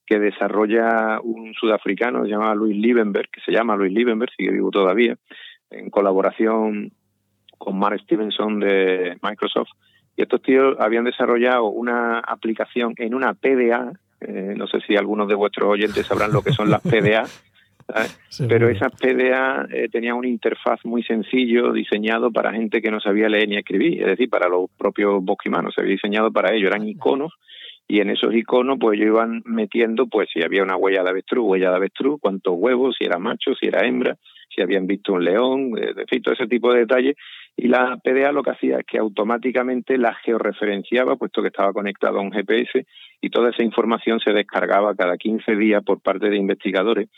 que 0.05 0.19
desarrolla 0.19 1.19
un 1.21 1.53
sudafricano 1.53 2.25
llamado 2.25 2.55
Luis 2.55 2.75
Liebenberg, 2.75 3.29
que 3.29 3.41
se 3.41 3.51
llama 3.51 3.75
Luis 3.75 3.93
Liebenberg, 3.93 4.31
sigue 4.35 4.51
vivo 4.51 4.71
todavía, 4.71 5.15
en 5.69 5.89
colaboración 5.89 6.91
con 7.57 7.77
Mark 7.77 7.99
Stevenson 8.01 8.59
de 8.59 9.17
Microsoft. 9.21 9.69
Y 10.15 10.23
estos 10.23 10.41
tíos 10.41 10.75
habían 10.79 11.05
desarrollado 11.05 11.65
una 11.65 12.19
aplicación 12.19 12.93
en 12.97 13.13
una 13.13 13.33
PDA, 13.33 13.93
eh, 14.19 14.53
no 14.57 14.67
sé 14.67 14.81
si 14.81 14.95
algunos 14.95 15.27
de 15.27 15.35
vuestros 15.35 15.69
oyentes 15.69 16.05
sabrán 16.05 16.33
lo 16.33 16.41
que 16.41 16.51
son 16.51 16.69
las 16.69 16.81
PDA, 16.81 17.23
pero 18.49 18.69
esas 18.69 18.91
PDA 18.93 19.67
eh, 19.71 19.89
tenían 19.89 20.15
una 20.15 20.27
interfaz 20.27 20.83
muy 20.83 21.03
sencillo 21.03 21.71
diseñado 21.71 22.31
para 22.31 22.51
gente 22.51 22.81
que 22.81 22.91
no 22.91 22.99
sabía 22.99 23.29
leer 23.29 23.47
ni 23.47 23.57
escribir, 23.57 24.01
es 24.01 24.07
decir, 24.07 24.29
para 24.29 24.49
los 24.49 24.69
propios 24.77 25.23
bosquimanos, 25.23 25.73
se 25.73 25.81
había 25.81 25.93
diseñado 25.93 26.31
para 26.31 26.53
ello, 26.53 26.67
eran 26.67 26.87
iconos 26.87 27.33
y 27.91 27.99
en 27.99 28.09
esos 28.09 28.33
iconos 28.33 28.77
pues 28.79 28.97
ellos 28.97 29.15
iban 29.15 29.41
metiendo 29.43 30.07
pues 30.07 30.29
si 30.31 30.41
había 30.41 30.63
una 30.63 30.77
huella 30.77 31.03
de 31.03 31.09
avestruz, 31.09 31.45
huella 31.45 31.71
de 31.71 31.75
avestruz, 31.75 32.21
cuántos 32.21 32.53
huevos, 32.55 32.95
si 32.97 33.03
era 33.03 33.19
macho, 33.19 33.53
si 33.53 33.67
era 33.67 33.85
hembra, 33.85 34.15
si 34.47 34.61
habían 34.61 34.87
visto 34.87 35.11
un 35.11 35.25
león, 35.25 35.73
eh, 35.77 35.93
de 35.93 36.05
fin, 36.05 36.21
todo 36.21 36.33
ese 36.33 36.47
tipo 36.47 36.71
de 36.71 36.79
detalles. 36.79 37.17
Y 37.57 37.67
la 37.67 37.97
PDA 38.01 38.31
lo 38.31 38.43
que 38.43 38.51
hacía 38.51 38.77
es 38.77 38.85
que 38.85 38.97
automáticamente 38.97 39.97
la 39.97 40.15
georreferenciaba, 40.23 41.17
puesto 41.17 41.41
que 41.41 41.49
estaba 41.49 41.73
conectado 41.73 42.19
a 42.19 42.21
un 42.21 42.31
GPS, 42.31 42.85
y 43.19 43.29
toda 43.29 43.49
esa 43.49 43.61
información 43.61 44.21
se 44.21 44.31
descargaba 44.31 44.95
cada 44.95 45.17
15 45.17 45.57
días 45.57 45.83
por 45.83 46.01
parte 46.01 46.29
de 46.29 46.37
investigadores 46.37 47.09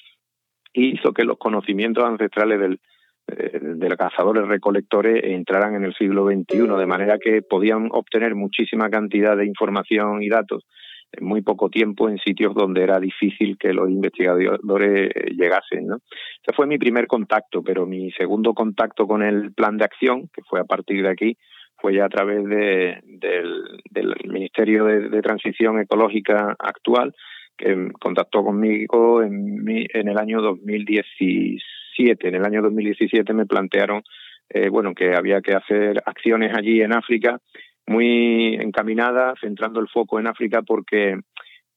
hizo 0.74 1.14
que 1.14 1.24
los 1.24 1.38
conocimientos 1.38 2.04
ancestrales 2.04 2.60
del, 2.60 2.74
eh, 2.74 2.80
de 3.28 3.90
los 3.90 3.98
cazadores 3.98 4.48
recolectores 4.48 5.24
entraran 5.24 5.76
en 5.76 5.86
el 5.86 5.94
siglo 5.94 6.26
XXI, 6.26 6.68
de 6.78 6.86
manera 6.86 7.18
que 7.18 7.42
podían 7.42 7.90
obtener 7.92 8.36
muchísima 8.36 8.90
cantidad 8.90 9.38
de 9.38 9.46
información 9.46 10.22
y 10.22 10.30
datos 10.30 10.66
en 11.12 11.26
muy 11.26 11.42
poco 11.42 11.70
tiempo 11.70 12.10
en 12.10 12.18
sitios 12.18 12.54
donde 12.56 12.84
era 12.84 13.00
difícil 13.00 13.58
que 13.58 13.72
los 13.72 13.90
investigadores 13.90 15.12
llegasen. 15.38 15.88
¿no? 15.88 15.98
Ese 15.98 16.56
fue 16.56 16.68
mi 16.68 16.78
primer 16.78 17.08
contacto, 17.08 17.64
pero 17.64 17.86
mi 17.86 18.12
segundo 18.12 18.54
contacto 18.54 19.08
con 19.08 19.22
el 19.22 19.54
plan 19.54 19.78
de 19.78 19.86
acción, 19.86 20.30
que 20.34 20.42
fue 20.44 20.60
a 20.60 20.66
partir 20.66 21.04
de 21.04 21.10
aquí, 21.10 21.38
fue 21.78 21.96
ya 21.96 22.06
a 22.06 22.10
través 22.10 22.44
de, 22.46 23.00
del, 23.04 24.16
Ministerio 24.26 24.86
de, 24.86 25.22
Transición 25.22 25.80
Ecológica 25.80 26.56
actual, 26.58 27.14
que 27.58 27.92
contactó 28.00 28.44
conmigo 28.44 29.22
en, 29.22 29.64
en 29.68 30.08
el 30.08 30.18
año 30.18 30.42
2016 30.42 31.62
en 31.98 32.36
el 32.36 32.46
año 32.46 32.62
2017 32.62 33.34
me 33.34 33.46
plantearon 33.46 34.04
eh, 34.50 34.70
bueno 34.70 34.94
que 34.94 35.16
había 35.16 35.42
que 35.42 35.54
hacer 35.54 36.02
acciones 36.06 36.56
allí 36.56 36.82
en 36.82 36.94
África 36.94 37.40
muy 37.86 38.56
encaminadas, 38.56 39.40
centrando 39.42 39.80
el 39.80 39.90
foco 39.90 40.20
en 40.20 40.28
África 40.28 40.62
porque 40.62 41.18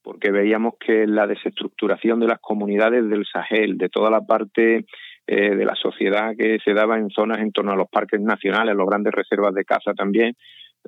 porque 0.02 0.30
veíamos 0.30 0.74
que 0.78 1.04
la 1.04 1.26
desestructuración 1.26 2.20
de 2.20 2.28
las 2.28 2.38
comunidades 2.38 3.08
del 3.10 3.26
Sahel, 3.26 3.76
de 3.76 3.88
toda 3.88 4.08
la 4.08 4.20
parte 4.20 4.86
eh, 5.26 5.56
de 5.56 5.64
la 5.64 5.74
sociedad 5.74 6.36
que 6.38 6.60
se 6.64 6.74
daba 6.74 6.96
en 6.96 7.10
zonas 7.10 7.38
en 7.38 7.50
torno 7.50 7.72
a 7.72 7.76
los 7.76 7.88
parques 7.88 8.20
nacionales, 8.20 8.76
los 8.76 8.86
grandes 8.86 9.12
reservas 9.12 9.52
de 9.52 9.64
caza 9.64 9.94
también, 9.94 10.34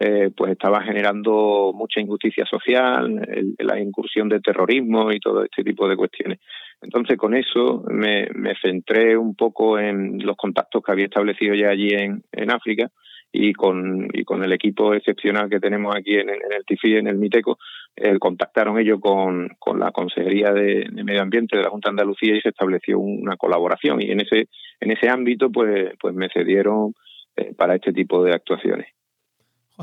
eh, 0.00 0.30
pues 0.36 0.52
estaba 0.52 0.82
generando 0.82 1.72
mucha 1.74 2.00
injusticia 2.00 2.44
social, 2.46 3.20
la 3.58 3.80
incursión 3.80 4.28
de 4.28 4.40
terrorismo 4.40 5.10
y 5.10 5.18
todo 5.18 5.42
este 5.42 5.64
tipo 5.64 5.88
de 5.88 5.96
cuestiones. 5.96 6.38
Entonces, 6.80 7.16
con 7.16 7.34
eso 7.34 7.84
me, 7.90 8.28
centré 8.62 9.16
un 9.16 9.34
poco 9.34 9.78
en 9.78 10.24
los 10.24 10.36
contactos 10.36 10.82
que 10.82 10.92
había 10.92 11.06
establecido 11.06 11.54
ya 11.54 11.70
allí 11.70 11.88
en, 11.90 12.22
África 12.50 12.88
y 13.32 13.52
con, 13.52 14.08
y 14.12 14.24
con 14.24 14.44
el 14.44 14.52
equipo 14.52 14.94
excepcional 14.94 15.50
que 15.50 15.60
tenemos 15.60 15.94
aquí 15.94 16.14
en, 16.14 16.30
el 16.30 16.64
TIFI, 16.66 16.96
en 16.96 17.08
el 17.08 17.18
MITECO, 17.18 17.58
eh, 17.96 18.18
contactaron 18.18 18.78
ellos 18.78 19.00
con, 19.00 19.48
con 19.58 19.80
la 19.80 19.90
Consejería 19.90 20.52
de, 20.52 20.88
Medio 20.92 21.22
Ambiente 21.22 21.56
de 21.56 21.64
la 21.64 21.70
Junta 21.70 21.88
de 21.88 21.94
Andalucía 21.94 22.36
y 22.36 22.40
se 22.40 22.50
estableció 22.50 23.00
una 23.00 23.36
colaboración. 23.36 24.00
Y 24.00 24.12
en 24.12 24.20
ese, 24.20 24.48
en 24.80 24.92
ese 24.92 25.08
ámbito, 25.08 25.50
pues, 25.50 25.90
pues 26.00 26.14
me 26.14 26.28
cedieron 26.28 26.94
eh, 27.36 27.52
para 27.56 27.74
este 27.74 27.92
tipo 27.92 28.22
de 28.22 28.34
actuaciones. 28.34 28.86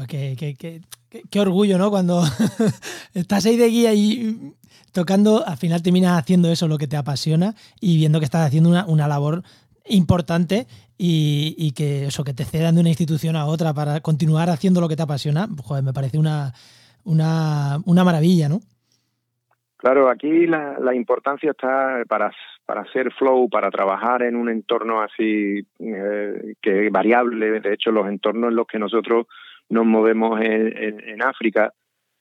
Qué, 0.07 0.35
qué, 0.37 0.55
qué, 0.55 0.81
qué, 1.29 1.39
orgullo, 1.39 1.77
¿no? 1.77 1.89
Cuando 1.89 2.23
estás 3.13 3.45
ahí 3.45 3.57
de 3.57 3.67
guía 3.67 3.93
y 3.93 4.53
tocando, 4.91 5.45
al 5.45 5.57
final 5.57 5.81
terminas 5.81 6.19
haciendo 6.19 6.51
eso, 6.51 6.67
lo 6.67 6.77
que 6.77 6.87
te 6.87 6.97
apasiona 6.97 7.53
y 7.79 7.97
viendo 7.97 8.19
que 8.19 8.25
estás 8.25 8.45
haciendo 8.45 8.69
una, 8.69 8.85
una 8.85 9.07
labor 9.07 9.43
importante 9.87 10.67
y, 10.97 11.55
y, 11.57 11.71
que 11.71 12.05
eso, 12.05 12.23
que 12.23 12.33
te 12.33 12.45
cedan 12.45 12.75
de 12.75 12.81
una 12.81 12.89
institución 12.89 13.35
a 13.35 13.45
otra 13.45 13.73
para 13.73 14.01
continuar 14.01 14.49
haciendo 14.49 14.81
lo 14.81 14.87
que 14.87 14.95
te 14.95 15.03
apasiona, 15.03 15.47
joder, 15.63 15.83
me 15.83 15.93
parece 15.93 16.17
una, 16.17 16.53
una, 17.03 17.77
una 17.85 18.03
maravilla, 18.03 18.49
¿no? 18.49 18.59
Claro, 19.77 20.09
aquí 20.09 20.47
la, 20.47 20.79
la 20.79 20.95
importancia 20.95 21.51
está 21.51 22.01
para, 22.07 22.31
para 22.65 22.81
hacer 22.81 23.11
flow, 23.13 23.49
para 23.49 23.69
trabajar 23.69 24.23
en 24.23 24.35
un 24.35 24.49
entorno 24.49 25.01
así 25.01 25.65
eh, 25.79 26.55
que 26.61 26.89
variable. 26.89 27.59
De 27.59 27.73
hecho, 27.73 27.91
los 27.91 28.07
entornos 28.07 28.49
en 28.49 28.55
los 28.55 28.65
que 28.65 28.79
nosotros 28.79 29.27
nos 29.69 29.85
movemos 29.85 30.39
en, 30.41 30.99
en 31.07 31.23
África 31.23 31.71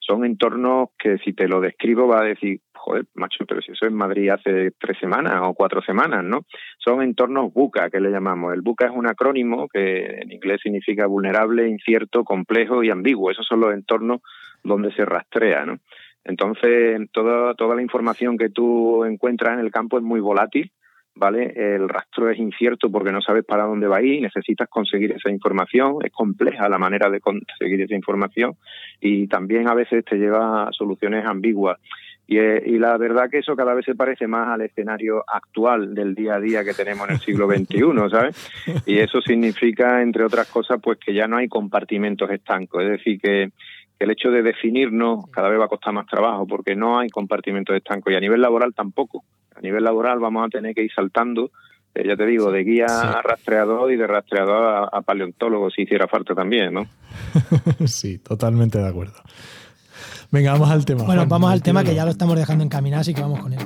son 0.06 0.24
entornos 0.24 0.88
que 0.98 1.18
si 1.18 1.32
te 1.32 1.48
lo 1.48 1.60
describo 1.60 2.06
va 2.06 2.20
a 2.20 2.24
decir, 2.24 2.60
joder, 2.74 3.06
macho, 3.14 3.44
pero 3.46 3.62
si 3.62 3.72
eso 3.72 3.86
es 3.86 3.92
Madrid 3.92 4.30
hace 4.30 4.72
tres 4.78 4.98
semanas 4.98 5.40
o 5.44 5.54
cuatro 5.54 5.80
semanas, 5.82 6.22
¿no? 6.22 6.42
Son 6.78 7.02
entornos 7.02 7.52
buca, 7.52 7.88
que 7.90 8.00
le 8.00 8.10
llamamos. 8.10 8.52
El 8.52 8.60
buca 8.60 8.86
es 8.86 8.92
un 8.94 9.06
acrónimo 9.06 9.68
que 9.68 10.04
en 10.20 10.30
inglés 10.30 10.60
significa 10.62 11.06
vulnerable, 11.06 11.68
incierto, 11.68 12.24
complejo 12.24 12.82
y 12.82 12.90
ambiguo. 12.90 13.30
Esos 13.30 13.46
son 13.46 13.60
los 13.60 13.72
entornos 13.72 14.20
donde 14.62 14.92
se 14.92 15.04
rastrea, 15.04 15.64
¿no? 15.64 15.78
Entonces, 16.24 17.00
toda, 17.12 17.54
toda 17.54 17.74
la 17.74 17.82
información 17.82 18.36
que 18.36 18.48
tú 18.48 19.04
encuentras 19.04 19.54
en 19.54 19.60
el 19.60 19.70
campo 19.70 19.98
es 19.98 20.04
muy 20.04 20.20
volátil 20.20 20.70
¿vale? 21.14 21.52
El 21.56 21.88
rastro 21.88 22.30
es 22.30 22.38
incierto 22.38 22.90
porque 22.90 23.12
no 23.12 23.20
sabes 23.20 23.44
para 23.44 23.64
dónde 23.64 23.86
va 23.86 23.98
a 23.98 24.02
ir, 24.02 24.20
necesitas 24.20 24.68
conseguir 24.68 25.12
esa 25.12 25.30
información, 25.30 25.98
es 26.04 26.12
compleja 26.12 26.68
la 26.68 26.78
manera 26.78 27.08
de 27.10 27.20
conseguir 27.20 27.80
esa 27.80 27.94
información 27.94 28.56
y 29.00 29.26
también 29.28 29.68
a 29.68 29.74
veces 29.74 30.04
te 30.04 30.16
lleva 30.16 30.64
a 30.64 30.72
soluciones 30.72 31.24
ambiguas. 31.26 31.78
Y, 32.26 32.38
eh, 32.38 32.62
y, 32.64 32.78
la 32.78 32.96
verdad 32.96 33.28
que 33.30 33.40
eso 33.40 33.54
cada 33.54 33.74
vez 33.74 33.84
se 33.84 33.94
parece 33.94 34.26
más 34.26 34.48
al 34.48 34.62
escenario 34.62 35.22
actual 35.26 35.94
del 35.94 36.14
día 36.14 36.36
a 36.36 36.40
día 36.40 36.64
que 36.64 36.72
tenemos 36.72 37.06
en 37.06 37.16
el 37.16 37.20
siglo 37.20 37.46
XXI, 37.50 38.10
¿sabes? 38.10 38.82
Y 38.86 38.98
eso 38.98 39.20
significa, 39.20 40.00
entre 40.00 40.24
otras 40.24 40.50
cosas, 40.50 40.80
pues 40.82 40.98
que 40.98 41.12
ya 41.12 41.28
no 41.28 41.36
hay 41.36 41.48
compartimentos 41.48 42.30
estancos, 42.30 42.82
es 42.82 42.90
decir, 42.92 43.20
que, 43.20 43.50
que 43.98 44.04
el 44.04 44.10
hecho 44.10 44.30
de 44.30 44.42
definirnos 44.42 45.26
cada 45.30 45.50
vez 45.50 45.60
va 45.60 45.66
a 45.66 45.68
costar 45.68 45.92
más 45.92 46.06
trabajo 46.06 46.46
porque 46.46 46.74
no 46.74 46.98
hay 46.98 47.10
compartimentos 47.10 47.76
estancos 47.76 48.10
y 48.10 48.16
a 48.16 48.20
nivel 48.20 48.40
laboral 48.40 48.72
tampoco 48.74 49.22
a 49.54 49.60
nivel 49.60 49.84
laboral 49.84 50.18
vamos 50.18 50.46
a 50.46 50.48
tener 50.48 50.74
que 50.74 50.82
ir 50.82 50.92
saltando, 50.94 51.50
eh, 51.94 52.06
ya 52.06 52.16
te 52.16 52.26
digo, 52.26 52.50
de 52.50 52.64
guía 52.64 52.86
a 52.86 53.22
rastreador 53.22 53.92
y 53.92 53.96
de 53.96 54.06
rastreador 54.06 54.88
a, 54.92 55.00
paleontólogo, 55.02 55.70
si 55.70 55.82
hiciera 55.82 56.08
falta 56.08 56.34
también, 56.34 56.74
¿no? 56.74 56.86
sí, 57.86 58.18
totalmente 58.18 58.78
de 58.78 58.88
acuerdo. 58.88 59.14
Venga, 60.30 60.52
vamos 60.52 60.70
al 60.70 60.84
tema. 60.84 61.04
Bueno, 61.04 61.26
vamos 61.26 61.52
al 61.52 61.62
tema 61.62 61.84
que 61.84 61.94
ya 61.94 62.04
lo 62.04 62.10
estamos 62.10 62.36
dejando 62.36 62.64
encaminar, 62.64 63.00
así 63.00 63.14
que 63.14 63.20
vamos 63.20 63.40
con 63.40 63.52
él. 63.52 63.60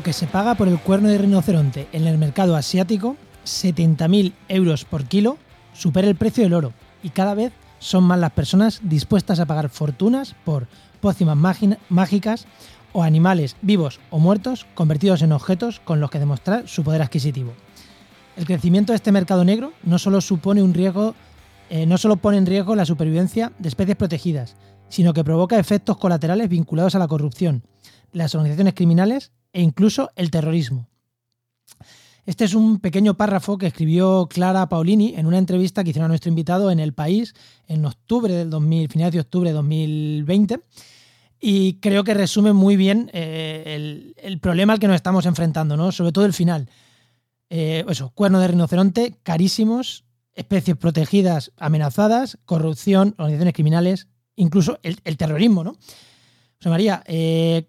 Lo 0.00 0.04
que 0.04 0.14
se 0.14 0.26
paga 0.26 0.54
por 0.54 0.66
el 0.66 0.78
cuerno 0.78 1.10
de 1.10 1.18
rinoceronte 1.18 1.86
en 1.92 2.06
el 2.06 2.16
mercado 2.16 2.56
asiático, 2.56 3.18
70.000 3.44 4.32
euros 4.48 4.86
por 4.86 5.04
kilo, 5.04 5.36
supera 5.74 6.08
el 6.08 6.16
precio 6.16 6.42
del 6.42 6.54
oro 6.54 6.72
y 7.02 7.10
cada 7.10 7.34
vez 7.34 7.52
son 7.80 8.04
más 8.04 8.18
las 8.18 8.32
personas 8.32 8.80
dispuestas 8.82 9.40
a 9.40 9.44
pagar 9.44 9.68
fortunas 9.68 10.34
por 10.42 10.68
pócimas 11.02 11.36
mágicas 11.90 12.46
o 12.94 13.02
animales 13.02 13.56
vivos 13.60 14.00
o 14.08 14.18
muertos 14.18 14.66
convertidos 14.72 15.20
en 15.20 15.32
objetos 15.32 15.80
con 15.80 16.00
los 16.00 16.10
que 16.10 16.18
demostrar 16.18 16.66
su 16.66 16.82
poder 16.82 17.02
adquisitivo. 17.02 17.52
El 18.38 18.46
crecimiento 18.46 18.94
de 18.94 18.96
este 18.96 19.12
mercado 19.12 19.44
negro 19.44 19.74
no 19.82 19.98
solo 19.98 20.22
supone 20.22 20.62
un 20.62 20.72
riesgo, 20.72 21.14
eh, 21.68 21.84
no 21.84 21.98
solo 21.98 22.16
pone 22.16 22.38
en 22.38 22.46
riesgo 22.46 22.74
la 22.74 22.86
supervivencia 22.86 23.52
de 23.58 23.68
especies 23.68 23.98
protegidas, 23.98 24.56
sino 24.88 25.12
que 25.12 25.24
provoca 25.24 25.58
efectos 25.58 25.98
colaterales 25.98 26.48
vinculados 26.48 26.94
a 26.94 26.98
la 26.98 27.06
corrupción, 27.06 27.64
las 28.12 28.34
organizaciones 28.34 28.72
criminales 28.72 29.30
e 29.52 29.62
incluso 29.62 30.10
el 30.16 30.30
terrorismo. 30.30 30.88
Este 32.26 32.44
es 32.44 32.54
un 32.54 32.80
pequeño 32.80 33.16
párrafo 33.16 33.58
que 33.58 33.66
escribió 33.66 34.28
Clara 34.28 34.68
Paulini 34.68 35.14
en 35.16 35.26
una 35.26 35.38
entrevista 35.38 35.82
que 35.82 35.90
hicieron 35.90 36.06
a 36.06 36.08
nuestro 36.08 36.28
invitado 36.28 36.70
en 36.70 36.78
El 36.78 36.92
País 36.92 37.34
en 37.66 37.84
octubre 37.84 38.32
del 38.32 38.50
2000, 38.50 38.88
finales 38.88 39.14
de 39.14 39.20
octubre 39.20 39.50
de 39.50 39.54
2020. 39.54 40.60
Y 41.40 41.74
creo 41.80 42.04
que 42.04 42.12
resume 42.12 42.52
muy 42.52 42.76
bien 42.76 43.10
eh, 43.14 44.12
el, 44.16 44.40
problema 44.40 44.74
al 44.74 44.78
que 44.78 44.86
nos 44.86 44.96
estamos 44.96 45.24
enfrentando, 45.24 45.76
¿no? 45.76 45.90
Sobre 45.90 46.12
todo 46.12 46.26
el 46.26 46.34
final. 46.34 46.68
Eh, 47.48 47.84
eso, 47.88 48.10
cuerno 48.10 48.38
de 48.38 48.48
rinoceronte, 48.48 49.16
carísimos, 49.22 50.04
especies 50.34 50.76
protegidas 50.76 51.52
amenazadas, 51.56 52.38
corrupción, 52.44 53.14
organizaciones 53.16 53.54
criminales, 53.54 54.08
incluso 54.36 54.78
el, 54.82 55.16
terrorismo, 55.16 55.64
¿no? 55.64 55.72
José 56.58 56.68
María, 56.68 57.02
eh, 57.06 57.66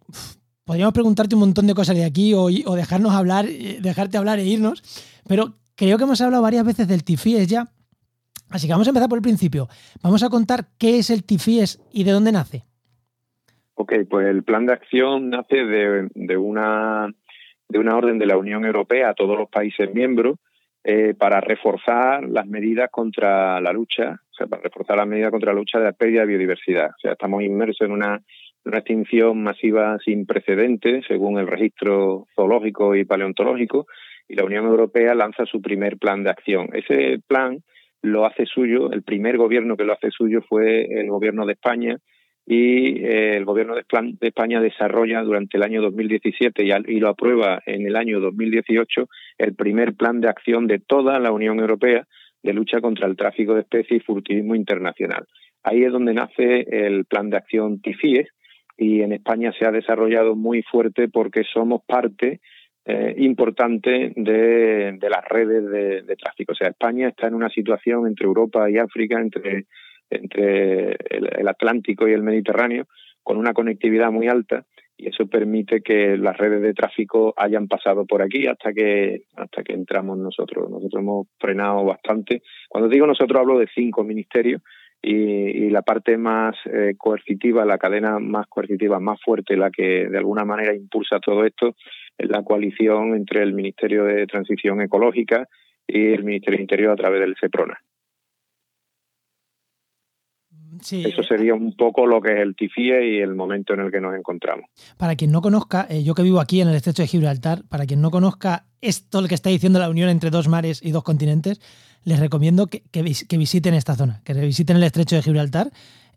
podríamos 0.71 0.93
preguntarte 0.93 1.35
un 1.35 1.41
montón 1.41 1.67
de 1.67 1.73
cosas 1.73 1.97
de 1.97 2.05
aquí 2.05 2.33
o, 2.33 2.47
dejarnos 2.47 3.11
hablar, 3.11 3.43
eh, 3.45 3.79
dejarte 3.81 4.17
hablar 4.17 4.39
e 4.39 4.45
irnos, 4.45 4.81
pero 5.27 5.55
creo 5.75 5.97
que 5.97 6.05
hemos 6.05 6.21
hablado 6.21 6.41
varias 6.41 6.65
veces 6.65 6.87
del 6.87 7.03
TIFIES 7.03 7.45
ya. 7.49 7.67
Así 8.49 8.67
que 8.67 8.71
vamos 8.71 8.87
a 8.87 8.91
empezar 8.91 9.09
por 9.09 9.17
el 9.17 9.21
principio. 9.21 9.67
Vamos 10.01 10.23
a 10.23 10.29
contar 10.29 10.67
qué 10.79 10.97
es 10.99 11.09
el 11.09 11.25
TIFIES 11.25 11.81
y 11.91 12.05
de 12.05 12.11
dónde 12.11 12.31
nace. 12.31 12.63
Ok, 13.73 13.95
pues 14.09 14.27
el 14.27 14.43
plan 14.43 14.65
de 14.65 14.71
acción 14.71 15.29
nace 15.29 15.57
de, 15.57 16.37
una, 16.37 17.13
de 17.67 17.77
una 17.77 17.97
orden 17.97 18.17
de 18.17 18.27
la 18.27 18.37
Unión 18.37 18.63
Europea 18.63 19.09
a 19.09 19.13
todos 19.13 19.37
los 19.37 19.49
países 19.49 19.93
miembros 19.93 20.37
eh, 20.85 21.13
para 21.19 21.41
reforzar 21.41 22.23
las 22.29 22.47
medidas 22.47 22.89
contra 22.89 23.59
la 23.59 23.73
lucha, 23.73 24.21
para 24.49 24.61
reforzar 24.61 24.95
las 24.95 25.07
medidas 25.07 25.31
contra 25.31 25.51
la 25.51 25.59
lucha 25.59 25.79
de 25.79 25.85
la 25.85 25.91
pérdida 25.91 26.21
de 26.21 26.27
biodiversidad. 26.27 26.91
O 26.91 26.99
sea, 27.01 27.11
estamos 27.11 27.43
inmersos 27.43 27.85
en 27.85 27.91
una, 27.91 28.21
una 28.65 28.79
extinción 28.79 29.43
masiva 29.43 29.97
sin 30.03 30.25
precedentes, 30.25 31.05
según 31.07 31.39
el 31.39 31.47
registro 31.47 32.27
zoológico 32.35 32.95
y 32.95 33.05
paleontológico, 33.05 33.87
y 34.27 34.35
la 34.35 34.45
Unión 34.45 34.65
Europea 34.65 35.15
lanza 35.15 35.45
su 35.45 35.61
primer 35.61 35.97
plan 35.97 36.23
de 36.23 36.29
acción. 36.29 36.69
Ese 36.73 37.19
plan 37.27 37.63
lo 38.01 38.25
hace 38.25 38.45
suyo, 38.45 38.91
el 38.91 39.03
primer 39.03 39.37
gobierno 39.37 39.77
que 39.77 39.83
lo 39.83 39.93
hace 39.93 40.11
suyo 40.11 40.41
fue 40.47 40.85
el 40.85 41.09
gobierno 41.09 41.45
de 41.45 41.53
España, 41.53 41.97
y 42.45 43.03
eh, 43.05 43.37
el 43.37 43.45
gobierno 43.45 43.75
de, 43.75 43.83
España 44.21 44.59
desarrolla 44.59 45.21
durante 45.21 45.57
el 45.57 45.63
año 45.63 45.81
2017 45.81 46.63
y, 46.87 46.99
lo 46.99 47.09
aprueba 47.09 47.61
en 47.65 47.85
el 47.85 47.95
año 47.95 48.19
2018 48.19 49.07
el 49.37 49.55
primer 49.55 49.93
plan 49.93 50.21
de 50.21 50.29
acción 50.29 50.67
de 50.67 50.79
toda 50.79 51.19
la 51.19 51.31
Unión 51.31 51.59
Europea 51.59 52.07
de 52.43 52.53
lucha 52.53 52.81
contra 52.81 53.07
el 53.07 53.15
tráfico 53.15 53.53
de 53.53 53.61
especies 53.61 54.01
y 54.01 54.03
furtivismo 54.03 54.55
internacional. 54.55 55.27
Ahí 55.63 55.83
es 55.83 55.91
donde 55.91 56.13
nace 56.13 56.65
el 56.71 57.05
plan 57.05 57.29
de 57.29 57.37
acción 57.37 57.79
TIFIES 57.81 58.27
y 58.81 59.03
en 59.03 59.13
España 59.13 59.53
se 59.57 59.63
ha 59.67 59.71
desarrollado 59.71 60.35
muy 60.35 60.63
fuerte 60.63 61.07
porque 61.07 61.43
somos 61.43 61.83
parte 61.85 62.39
eh, 62.83 63.13
importante 63.19 64.11
de, 64.15 64.97
las 64.99 65.23
redes 65.29 66.03
de, 66.07 66.15
tráfico. 66.15 66.53
O 66.53 66.55
sea, 66.55 66.69
España 66.69 67.09
está 67.09 67.27
en 67.27 67.35
una 67.35 67.49
situación 67.49 68.07
entre 68.07 68.25
Europa 68.25 68.67
y 68.71 68.79
África, 68.79 69.21
entre 69.21 69.67
entre 70.09 70.97
el, 71.09 71.47
Atlántico 71.47 72.07
y 72.07 72.13
el 72.13 72.23
Mediterráneo 72.23 72.85
con 73.23 73.37
una 73.37 73.53
conectividad 73.53 74.11
muy 74.11 74.27
alta 74.27 74.65
y 74.97 75.07
eso 75.07 75.27
permite 75.27 75.81
que 75.81 76.17
las 76.17 76.35
redes 76.37 76.61
de 76.61 76.73
tráfico 76.73 77.33
hayan 77.37 77.67
pasado 77.67 78.05
por 78.05 78.21
aquí 78.21 78.47
hasta 78.47 78.73
que 78.73 79.21
hasta 79.35 79.63
que 79.63 79.73
entramos 79.73 80.17
nosotros. 80.17 80.69
Nosotros 80.69 81.01
hemos 81.01 81.27
frenado 81.39 81.85
bastante. 81.85 82.41
Cuando 82.67 82.89
digo 82.89 83.07
nosotros 83.07 83.39
hablo 83.39 83.57
de 83.57 83.67
cinco 83.73 84.03
ministerios 84.03 84.61
y, 85.01 85.69
la 85.69 85.81
parte 85.81 86.17
más 86.17 86.55
eh, 86.65 86.93
coercitiva, 86.97 87.65
la 87.65 87.77
cadena 87.77 88.19
más 88.19 88.45
coercitiva, 88.47 88.99
más 88.99 89.19
fuerte, 89.21 89.57
la 89.57 89.71
que 89.71 90.07
de 90.09 90.17
alguna 90.17 90.43
manera 90.43 90.75
impulsa 90.75 91.19
todo 91.19 91.45
esto, 91.45 91.75
es 92.17 92.29
la 92.29 92.43
coalición 92.43 93.15
entre 93.15 93.41
el 93.41 93.53
Ministerio 93.53 94.03
de 94.03 94.27
Transición 94.27 94.81
Ecológica 94.81 95.47
y 95.87 96.11
el 96.11 96.23
Ministerio 96.23 96.57
de 96.57 96.63
Interior 96.63 96.91
a 96.91 96.95
través 96.95 97.21
del 97.21 97.35
CEPRONA. 97.39 97.79
Eso 100.81 101.23
sería 101.23 101.53
un 101.53 101.75
poco 101.75 102.05
lo 102.05 102.21
que 102.21 102.33
es 102.33 102.39
el 102.39 102.55
TIFIE 102.55 103.17
y 103.17 103.19
el 103.19 103.35
momento 103.35 103.73
en 103.73 103.81
el 103.81 103.91
que 103.91 104.01
nos 104.01 104.15
encontramos. 104.15 104.65
Para 104.97 105.15
quien 105.15 105.31
no 105.31 105.41
conozca, 105.41 105.87
eh, 105.89 106.03
yo 106.03 106.15
que 106.15 106.23
vivo 106.23 106.39
aquí 106.39 106.61
en 106.61 106.67
el 106.67 106.75
estrecho 106.75 107.03
de 107.03 107.07
Gibraltar, 107.07 107.63
para 107.69 107.85
quien 107.85 108.01
no 108.01 108.11
conozca 108.11 108.65
esto 108.81 109.21
lo 109.21 109.27
que 109.27 109.35
está 109.35 109.49
diciendo 109.49 109.79
la 109.79 109.89
unión 109.89 110.09
entre 110.09 110.29
dos 110.29 110.47
mares 110.47 110.81
y 110.83 110.91
dos 110.91 111.03
continentes, 111.03 111.61
les 112.03 112.19
recomiendo 112.19 112.67
que, 112.67 112.81
que 112.91 113.37
visiten 113.37 113.73
esta 113.73 113.95
zona, 113.95 114.21
que 114.23 114.33
visiten 114.33 114.77
el 114.77 114.83
estrecho 114.83 115.15
de 115.15 115.21
Gibraltar 115.21 115.71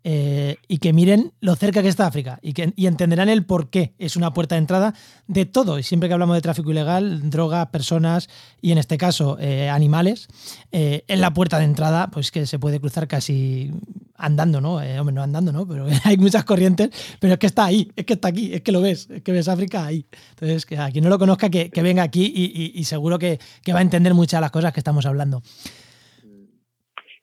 eh, 0.07 0.57
y 0.67 0.77
que 0.77 0.93
miren 0.93 1.33
lo 1.41 1.55
cerca 1.55 1.81
que 1.81 1.87
está 1.87 2.05
África 2.05 2.37
y, 2.43 2.53
que, 2.53 2.71
entenderán 2.77 3.27
el 3.27 3.43
por 3.43 3.71
qué 3.71 3.95
es 3.97 4.15
una 4.15 4.33
puerta 4.33 4.53
de 4.53 4.59
entrada 4.59 4.93
de 5.25 5.47
todo. 5.47 5.79
Y 5.79 5.83
siempre 5.83 6.07
que 6.07 6.13
hablamos 6.13 6.35
de 6.35 6.43
tráfico 6.43 6.69
ilegal, 6.69 7.27
droga, 7.31 7.71
personas 7.71 8.29
y 8.61 8.71
en 8.71 8.77
este 8.77 8.99
caso 8.99 9.39
eh, 9.39 9.67
animales, 9.67 10.27
eh, 10.71 11.05
en 11.07 11.21
la 11.21 11.33
puerta 11.33 11.57
de 11.57 11.65
entrada, 11.65 12.11
pues 12.11 12.29
que 12.29 12.45
se 12.45 12.59
puede 12.59 12.79
cruzar 12.79 13.07
casi 13.07 13.71
andando, 14.17 14.61
¿no? 14.61 14.75
hombre, 14.75 15.13
no 15.13 15.23
andando, 15.23 15.51
¿no? 15.51 15.67
Pero 15.67 15.85
hay 16.05 16.17
muchas 16.17 16.45
corrientes, 16.45 17.17
pero 17.19 17.33
es 17.33 17.39
que 17.39 17.47
está 17.47 17.65
ahí, 17.65 17.91
es 17.95 18.05
que 18.05 18.13
está 18.13 18.29
aquí, 18.29 18.53
es 18.53 18.61
que 18.61 18.71
lo 18.71 18.81
ves, 18.81 19.09
es 19.09 19.21
que 19.21 19.31
ves 19.31 19.47
África 19.47 19.85
ahí. 19.85 20.05
Entonces, 20.31 20.65
que 20.65 20.77
a 20.77 20.89
quien 20.91 21.03
no 21.03 21.09
lo 21.09 21.19
conozca, 21.19 21.49
que, 21.49 21.69
venga 21.81 22.03
aquí 22.03 22.31
y, 22.73 22.83
seguro 22.83 23.19
que, 23.19 23.37
que 23.63 23.73
va 23.73 23.79
a 23.79 23.83
entender 23.83 24.13
muchas 24.13 24.39
de 24.39 24.41
las 24.41 24.51
cosas 24.51 24.73
que 24.73 24.79
estamos 24.79 25.05
hablando. 25.05 25.41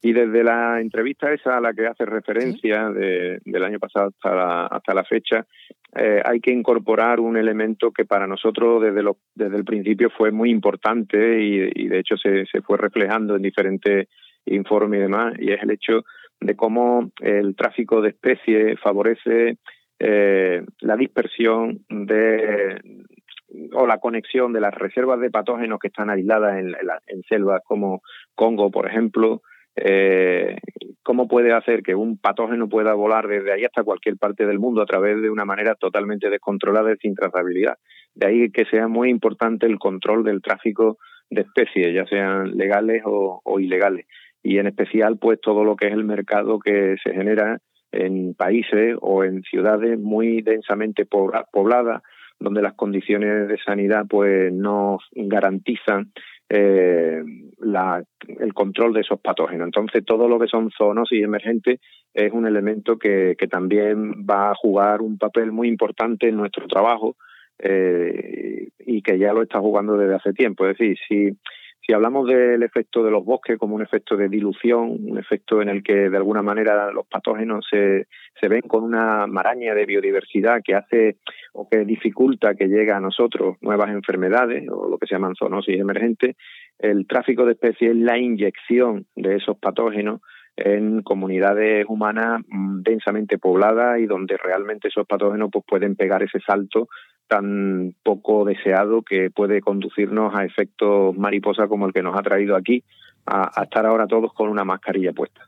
Y 0.05 0.11
desde 0.11 0.43
la 0.43 0.81
entrevista 0.81 1.31
esa 1.31 1.57
a 1.57 1.61
la 1.61 1.73
que 1.73 1.87
hace 1.87 2.05
referencia 2.05 2.89
del 2.89 3.63
año 3.63 3.79
pasado 3.79 4.07
hasta 4.09 4.35
la, 4.35 4.65
hasta 4.65 4.93
la 4.93 5.05
fecha, 5.05 5.45
eh, 5.95 6.21
hay 6.25 6.41
que 6.41 6.51
incorporar 6.51 7.21
un 7.21 7.37
elemento 7.37 7.91
que 7.91 8.03
para 8.03 8.27
nosotros 8.27 8.81
desde, 8.81 9.01
lo, 9.01 9.19
desde 9.33 9.55
el 9.55 9.63
principio 9.63 10.09
fue 10.09 10.31
muy 10.31 10.49
importante 10.49 11.41
y, 11.41 11.87
de 11.87 11.99
hecho 11.99 12.17
se, 12.17 12.45
se 12.47 12.61
fue 12.61 12.77
reflejando 12.77 13.37
en 13.37 13.43
diferentes 13.43 14.09
informes 14.45 14.99
y 14.99 15.03
demás, 15.03 15.35
y 15.39 15.51
es 15.53 15.63
el 15.63 15.71
hecho 15.71 16.03
de 16.45 16.55
cómo 16.55 17.11
el 17.21 17.55
tráfico 17.55 18.01
de 18.01 18.09
especies 18.09 18.79
favorece 18.79 19.57
eh, 19.99 20.63
la 20.79 20.95
dispersión 20.95 21.85
de 21.89 22.81
o 23.73 23.85
la 23.85 23.99
conexión 23.99 24.51
de 24.51 24.61
las 24.61 24.73
reservas 24.73 25.19
de 25.19 25.29
patógenos 25.29 25.79
que 25.79 25.87
están 25.87 26.09
aisladas 26.09 26.57
en, 26.57 26.73
en 27.07 27.23
selvas 27.29 27.61
como 27.63 28.01
Congo, 28.33 28.71
por 28.71 28.87
ejemplo, 28.87 29.43
eh, 29.75 30.57
cómo 31.01 31.27
puede 31.27 31.51
hacer 31.51 31.81
que 31.83 31.95
un 31.95 32.17
patógeno 32.17 32.69
pueda 32.69 32.93
volar 32.93 33.27
desde 33.27 33.51
ahí 33.51 33.63
hasta 33.65 33.83
cualquier 33.83 34.17
parte 34.17 34.45
del 34.45 34.59
mundo 34.59 34.81
a 34.81 34.85
través 34.85 35.21
de 35.21 35.29
una 35.29 35.45
manera 35.45 35.75
totalmente 35.75 36.29
descontrolada 36.29 36.93
y 36.93 36.97
sin 36.97 37.15
trazabilidad. 37.15 37.77
De 38.13 38.27
ahí 38.27 38.51
que 38.51 38.65
sea 38.65 38.87
muy 38.87 39.09
importante 39.09 39.65
el 39.65 39.79
control 39.79 40.23
del 40.23 40.41
tráfico 40.41 40.97
de 41.29 41.41
especies, 41.41 41.93
ya 41.93 42.05
sean 42.05 42.55
legales 42.55 43.01
o, 43.05 43.41
ilegales. 43.59 44.05
Y 44.43 44.57
en 44.57 44.67
especial, 44.67 45.17
pues 45.17 45.39
todo 45.41 45.63
lo 45.63 45.75
que 45.75 45.87
es 45.87 45.93
el 45.93 46.03
mercado 46.03 46.59
que 46.59 46.97
se 47.03 47.13
genera 47.13 47.59
en 47.91 48.33
países 48.33 48.95
o 48.99 49.23
en 49.23 49.43
ciudades 49.43 49.97
muy 49.99 50.41
densamente 50.41 51.05
pobladas, 51.05 52.01
donde 52.39 52.61
las 52.61 52.73
condiciones 52.73 53.47
de 53.47 53.57
sanidad 53.59 54.05
pues 54.09 54.51
no 54.51 54.97
garantizan 55.13 56.11
eh, 56.49 57.23
la, 57.59 58.03
el 58.27 58.53
control 58.53 58.93
de 58.93 59.01
esos 59.01 59.19
patógenos. 59.19 59.65
Entonces, 59.65 60.03
todo 60.05 60.27
lo 60.27 60.39
que 60.39 60.47
son 60.47 60.69
zoonosis 60.71 61.23
emergentes 61.23 61.79
es 62.13 62.31
un 62.31 62.45
elemento 62.45 62.97
que, 62.97 63.35
también 63.49 64.25
va 64.29 64.51
a 64.51 64.55
jugar 64.55 65.01
un 65.01 65.17
papel 65.17 65.51
muy 65.51 65.67
importante 65.67 66.29
en 66.29 66.37
nuestro 66.37 66.67
trabajo 66.67 67.15
eh, 67.59 68.69
y 68.79 69.01
que 69.01 69.17
ya 69.17 69.33
lo 69.33 69.43
está 69.43 69.59
jugando 69.59 69.97
desde 69.97 70.15
hace 70.15 70.33
tiempo. 70.33 70.67
Es 70.67 70.77
decir, 70.77 70.97
si 71.07 71.37
si 71.85 71.91
hablamos 71.91 72.27
del 72.27 72.63
efecto 72.63 73.03
de 73.03 73.11
los 73.11 73.25
bosques 73.25 73.57
como 73.57 73.75
un 73.75 73.81
efecto 73.81 74.15
de 74.15 74.29
dilución, 74.29 74.97
un 75.05 75.17
efecto 75.17 75.61
en 75.61 75.67
el 75.67 75.83
que 75.83 76.09
de 76.09 76.17
alguna 76.17 76.41
manera 76.41 76.91
los 76.91 77.05
patógenos 77.07 77.65
se, 77.69 78.07
se 78.39 78.47
ven 78.47 78.61
con 78.61 78.83
una 78.83 79.27
maraña 79.27 79.75
de 79.75 79.85
biodiversidad 79.85 80.61
que 80.63 80.75
hace 80.75 81.17
o 81.51 81.67
que 81.67 81.83
dificulta 81.83 82.55
que 82.55 82.67
llegue 82.67 82.91
a 82.93 83.01
nosotros 83.01 83.57
nuevas 83.59 83.89
enfermedades 83.89 84.67
o 84.69 84.87
lo 84.87 84.97
que 84.97 85.07
se 85.07 85.15
llaman 85.15 85.35
zoonosis 85.35 85.77
emergentes, 85.77 86.37
el 86.79 87.05
tráfico 87.05 87.45
de 87.45 87.53
especies 87.53 87.91
es 87.91 87.97
la 87.97 88.17
inyección 88.17 89.05
de 89.15 89.35
esos 89.35 89.57
patógenos 89.57 90.21
en 90.55 91.01
comunidades 91.01 91.85
humanas 91.89 92.41
mm, 92.47 92.81
densamente 92.83 93.37
pobladas 93.37 93.99
y 93.99 94.05
donde 94.05 94.37
realmente 94.37 94.87
esos 94.87 95.05
patógenos 95.07 95.49
pues, 95.51 95.65
pueden 95.67 95.95
pegar 95.95 96.23
ese 96.23 96.39
salto 96.39 96.87
tan 97.33 97.95
poco 98.03 98.45
deseado 98.45 99.01
que 99.01 99.31
puede 99.31 99.59
conducirnos 99.61 100.35
a 100.35 100.45
efectos 100.45 101.17
mariposa 101.17 101.67
como 101.67 101.87
el 101.87 101.93
que 101.93 102.03
nos 102.03 102.15
ha 102.15 102.21
traído 102.21 102.55
aquí, 102.55 102.83
a, 103.25 103.63
estar 103.63 103.87
ahora 103.87 104.05
todos 104.05 104.31
con 104.33 104.49
una 104.49 104.63
mascarilla 104.63 105.13
puesta. 105.13 105.41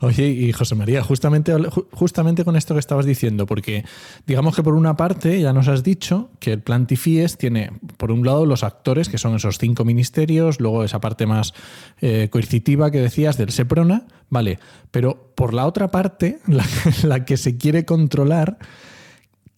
Oye, 0.00 0.28
y 0.28 0.52
José 0.52 0.76
María, 0.76 1.02
justamente, 1.02 1.52
justamente 1.90 2.44
con 2.44 2.54
esto 2.54 2.74
que 2.74 2.80
estabas 2.80 3.06
diciendo, 3.06 3.44
porque 3.44 3.82
digamos 4.24 4.54
que 4.54 4.62
por 4.62 4.74
una 4.74 4.94
parte 4.96 5.40
ya 5.40 5.52
nos 5.52 5.66
has 5.66 5.82
dicho 5.82 6.30
que 6.38 6.52
el 6.52 6.60
plan 6.60 6.86
TIFIES 6.86 7.38
tiene, 7.38 7.72
por 7.96 8.12
un 8.12 8.24
lado, 8.24 8.46
los 8.46 8.62
actores, 8.62 9.08
que 9.08 9.18
son 9.18 9.34
esos 9.34 9.58
cinco 9.58 9.84
ministerios, 9.84 10.60
luego 10.60 10.84
esa 10.84 11.00
parte 11.00 11.26
más 11.26 11.54
eh, 12.00 12.28
coercitiva 12.30 12.92
que 12.92 13.00
decías 13.00 13.36
del 13.36 13.50
SEPRONA, 13.50 14.04
vale, 14.28 14.60
pero 14.92 15.32
por 15.34 15.54
la 15.54 15.66
otra 15.66 15.88
parte, 15.88 16.38
la 17.02 17.24
que 17.24 17.36
se 17.36 17.56
quiere 17.56 17.84
controlar, 17.84 18.58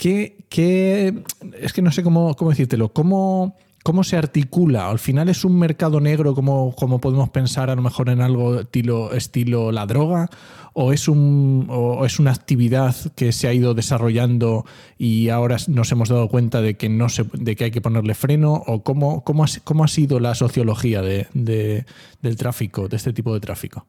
¿Qué, 0.01 1.23
es 1.61 1.73
que 1.75 1.83
no 1.83 1.93
sé 1.93 2.03
cómo, 2.03 2.35
cómo 2.35 2.49
decírtelo, 2.49 2.91
cómo, 2.91 3.55
cómo 3.83 4.03
se 4.03 4.17
articula? 4.17 4.89
Al 4.89 4.99
final 4.99 5.29
es 5.29 5.45
un 5.45 5.59
mercado 5.59 6.01
negro 6.01 6.35
como, 6.35 6.75
como 6.75 7.03
podemos 7.03 7.29
pensar 7.29 7.69
a 7.69 7.75
lo 7.75 7.83
mejor 7.83 8.09
en 8.09 8.23
algo 8.23 8.61
estilo, 8.61 9.13
estilo 9.13 9.73
la 9.73 9.85
droga, 9.85 10.31
o 10.73 10.95
es, 10.95 11.07
un, 11.07 11.67
o 11.69 12.07
es 12.07 12.19
una 12.19 12.31
actividad 12.31 12.97
que 13.15 13.33
se 13.33 13.47
ha 13.47 13.53
ido 13.53 13.75
desarrollando 13.75 14.65
y 14.97 15.29
ahora 15.29 15.59
nos 15.69 15.93
hemos 15.93 16.09
dado 16.09 16.29
cuenta 16.29 16.63
de 16.63 16.79
que, 16.79 16.89
no 16.89 17.11
se, 17.11 17.27
de 17.35 17.55
que 17.55 17.65
hay 17.65 17.71
que 17.71 17.83
ponerle 17.83 18.15
freno, 18.15 18.55
o 18.55 18.83
cómo, 18.83 19.23
cómo, 19.23 19.45
ha, 19.45 19.49
cómo 19.65 19.85
ha 19.85 19.89
sido 19.89 20.19
la 20.19 20.35
sociología 20.35 21.03
de, 21.03 21.85
del 22.23 22.37
tráfico, 22.39 22.89
de 22.89 22.97
este 22.97 23.13
tipo 23.13 23.35
de 23.35 23.41
tráfico. 23.41 23.87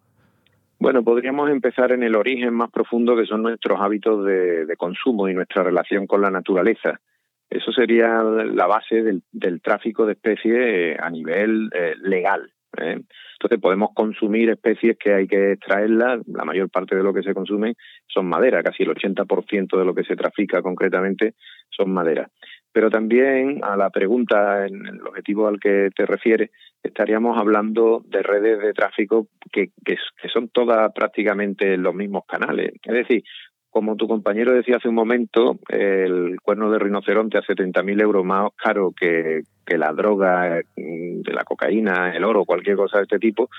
Bueno, 0.81 1.03
podríamos 1.03 1.47
empezar 1.51 1.91
en 1.91 2.01
el 2.01 2.15
origen 2.15 2.55
más 2.55 2.71
profundo 2.71 3.15
que 3.15 3.27
son 3.27 3.43
nuestros 3.43 3.79
hábitos 3.79 4.25
de, 4.25 4.65
consumo 4.79 5.29
y 5.29 5.33
nuestra 5.35 5.61
relación 5.61 6.07
con 6.07 6.21
la 6.21 6.31
naturaleza. 6.31 6.99
Eso 7.47 7.71
sería 7.71 8.23
la 8.23 8.65
base 8.65 9.03
del, 9.03 9.61
tráfico 9.61 10.07
de 10.07 10.13
especies 10.13 10.57
eh, 10.57 10.97
a 10.99 11.07
nivel 11.11 11.69
eh, 11.71 11.93
legal. 12.01 12.51
¿eh? 12.79 12.99
Entonces 13.33 13.59
podemos 13.61 13.91
consumir 13.93 14.49
especies 14.49 14.97
que 14.97 15.13
hay 15.13 15.27
que 15.27 15.51
extraerlas. 15.51 16.21
La 16.25 16.45
mayor 16.45 16.71
parte 16.71 16.95
de 16.95 17.03
lo 17.03 17.13
que 17.13 17.21
se 17.21 17.35
consume 17.35 17.75
son 18.07 18.25
madera, 18.25 18.63
casi 18.63 18.81
el 18.81 18.89
80% 18.89 19.77
de 19.77 19.85
lo 19.85 19.93
que 19.93 20.03
se 20.03 20.15
trafica 20.15 20.63
concretamente 20.63 21.35
son 21.69 21.91
madera. 21.91 22.27
Pero 22.71 22.89
también 22.89 23.63
a 23.63 23.75
la 23.75 23.89
pregunta, 23.89 24.65
en 24.65 24.85
el 24.85 25.01
objetivo 25.05 25.47
al 25.47 25.59
que 25.59 25.89
te 25.95 26.05
refieres, 26.05 26.51
estaríamos 26.83 27.37
hablando 27.37 28.03
de 28.07 28.23
redes 28.23 28.59
de 28.59 28.73
tráfico 28.73 29.27
que, 29.51 29.71
que, 29.85 29.97
son 30.33 30.49
todas 30.49 30.91
prácticamente 30.93 31.77
los 31.77 31.93
mismos 31.93 32.23
canales. 32.25 32.73
Es 32.83 32.93
decir, 32.93 33.23
como 33.69 33.95
tu 33.95 34.07
compañero 34.07 34.53
decía 34.53 34.77
hace 34.77 34.89
un 34.89 34.95
momento, 34.95 35.59
el 35.69 36.39
cuerno 36.41 36.71
de 36.71 36.79
rinoceronte 36.79 37.37
a 37.37 37.41
70.000 37.41 38.01
euros 38.01 38.25
más 38.25 38.49
caro 38.55 38.93
que, 38.97 39.41
que 39.65 39.77
la 39.77 39.93
droga, 39.93 40.61
mm, 40.75 41.21
de 41.21 41.33
la 41.33 41.43
cocaína, 41.43 42.13
el 42.15 42.23
oro, 42.23 42.45
cualquier 42.45 42.75
cosa 42.75 42.97
de 42.97 43.03
este 43.03 43.19
tipo, 43.19 43.49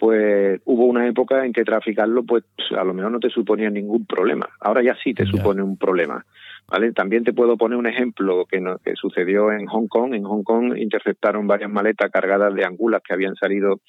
pues 0.00 0.60
hubo 0.64 0.86
una 0.86 1.06
época 1.06 1.44
en 1.44 1.52
que 1.52 1.62
traficarlo, 1.62 2.24
pues 2.24 2.44
a 2.76 2.84
lo 2.84 2.94
mejor 2.94 3.12
no 3.12 3.20
te 3.20 3.28
suponía 3.28 3.68
ningún 3.68 4.06
problema. 4.06 4.48
Ahora 4.60 4.82
ya 4.82 4.96
sí 5.04 5.12
te 5.12 5.26
supone 5.26 5.62
un 5.62 5.76
problema. 5.76 6.24
¿Vale? 6.70 6.92
También 6.92 7.24
te 7.24 7.32
puedo 7.32 7.56
poner 7.56 7.76
un 7.76 7.86
ejemplo 7.86 8.46
que, 8.46 8.62
sucedió 8.94 9.50
en 9.50 9.66
Hong 9.66 9.88
Kong. 9.88 10.14
En 10.14 10.22
Hong 10.22 10.44
Kong 10.44 10.76
interceptaron 10.76 11.46
varias 11.46 11.70
maletas 11.70 12.10
cargadas 12.10 12.54
de 12.54 12.64
angulas 12.64 13.02
que 13.02 13.12
habían 13.12 13.34
salido 13.34 13.80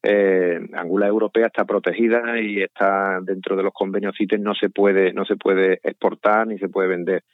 eh, 0.00 0.60
Angula 0.74 1.08
europea 1.08 1.48
está 1.48 1.64
protegida 1.64 2.40
y 2.40 2.62
está 2.62 3.18
dentro 3.20 3.56
de 3.56 3.64
los 3.64 3.72
convenios 3.72 4.14
CITES 4.16 4.38
no 4.38 4.54
se 4.54 4.70
puede 4.70 5.12
no 5.12 5.24
se 5.24 5.34
puede 5.34 5.80
exportar 5.82 6.46
ni 6.46 6.56
se 6.56 6.68
puede 6.68 6.86
vender 6.86 7.24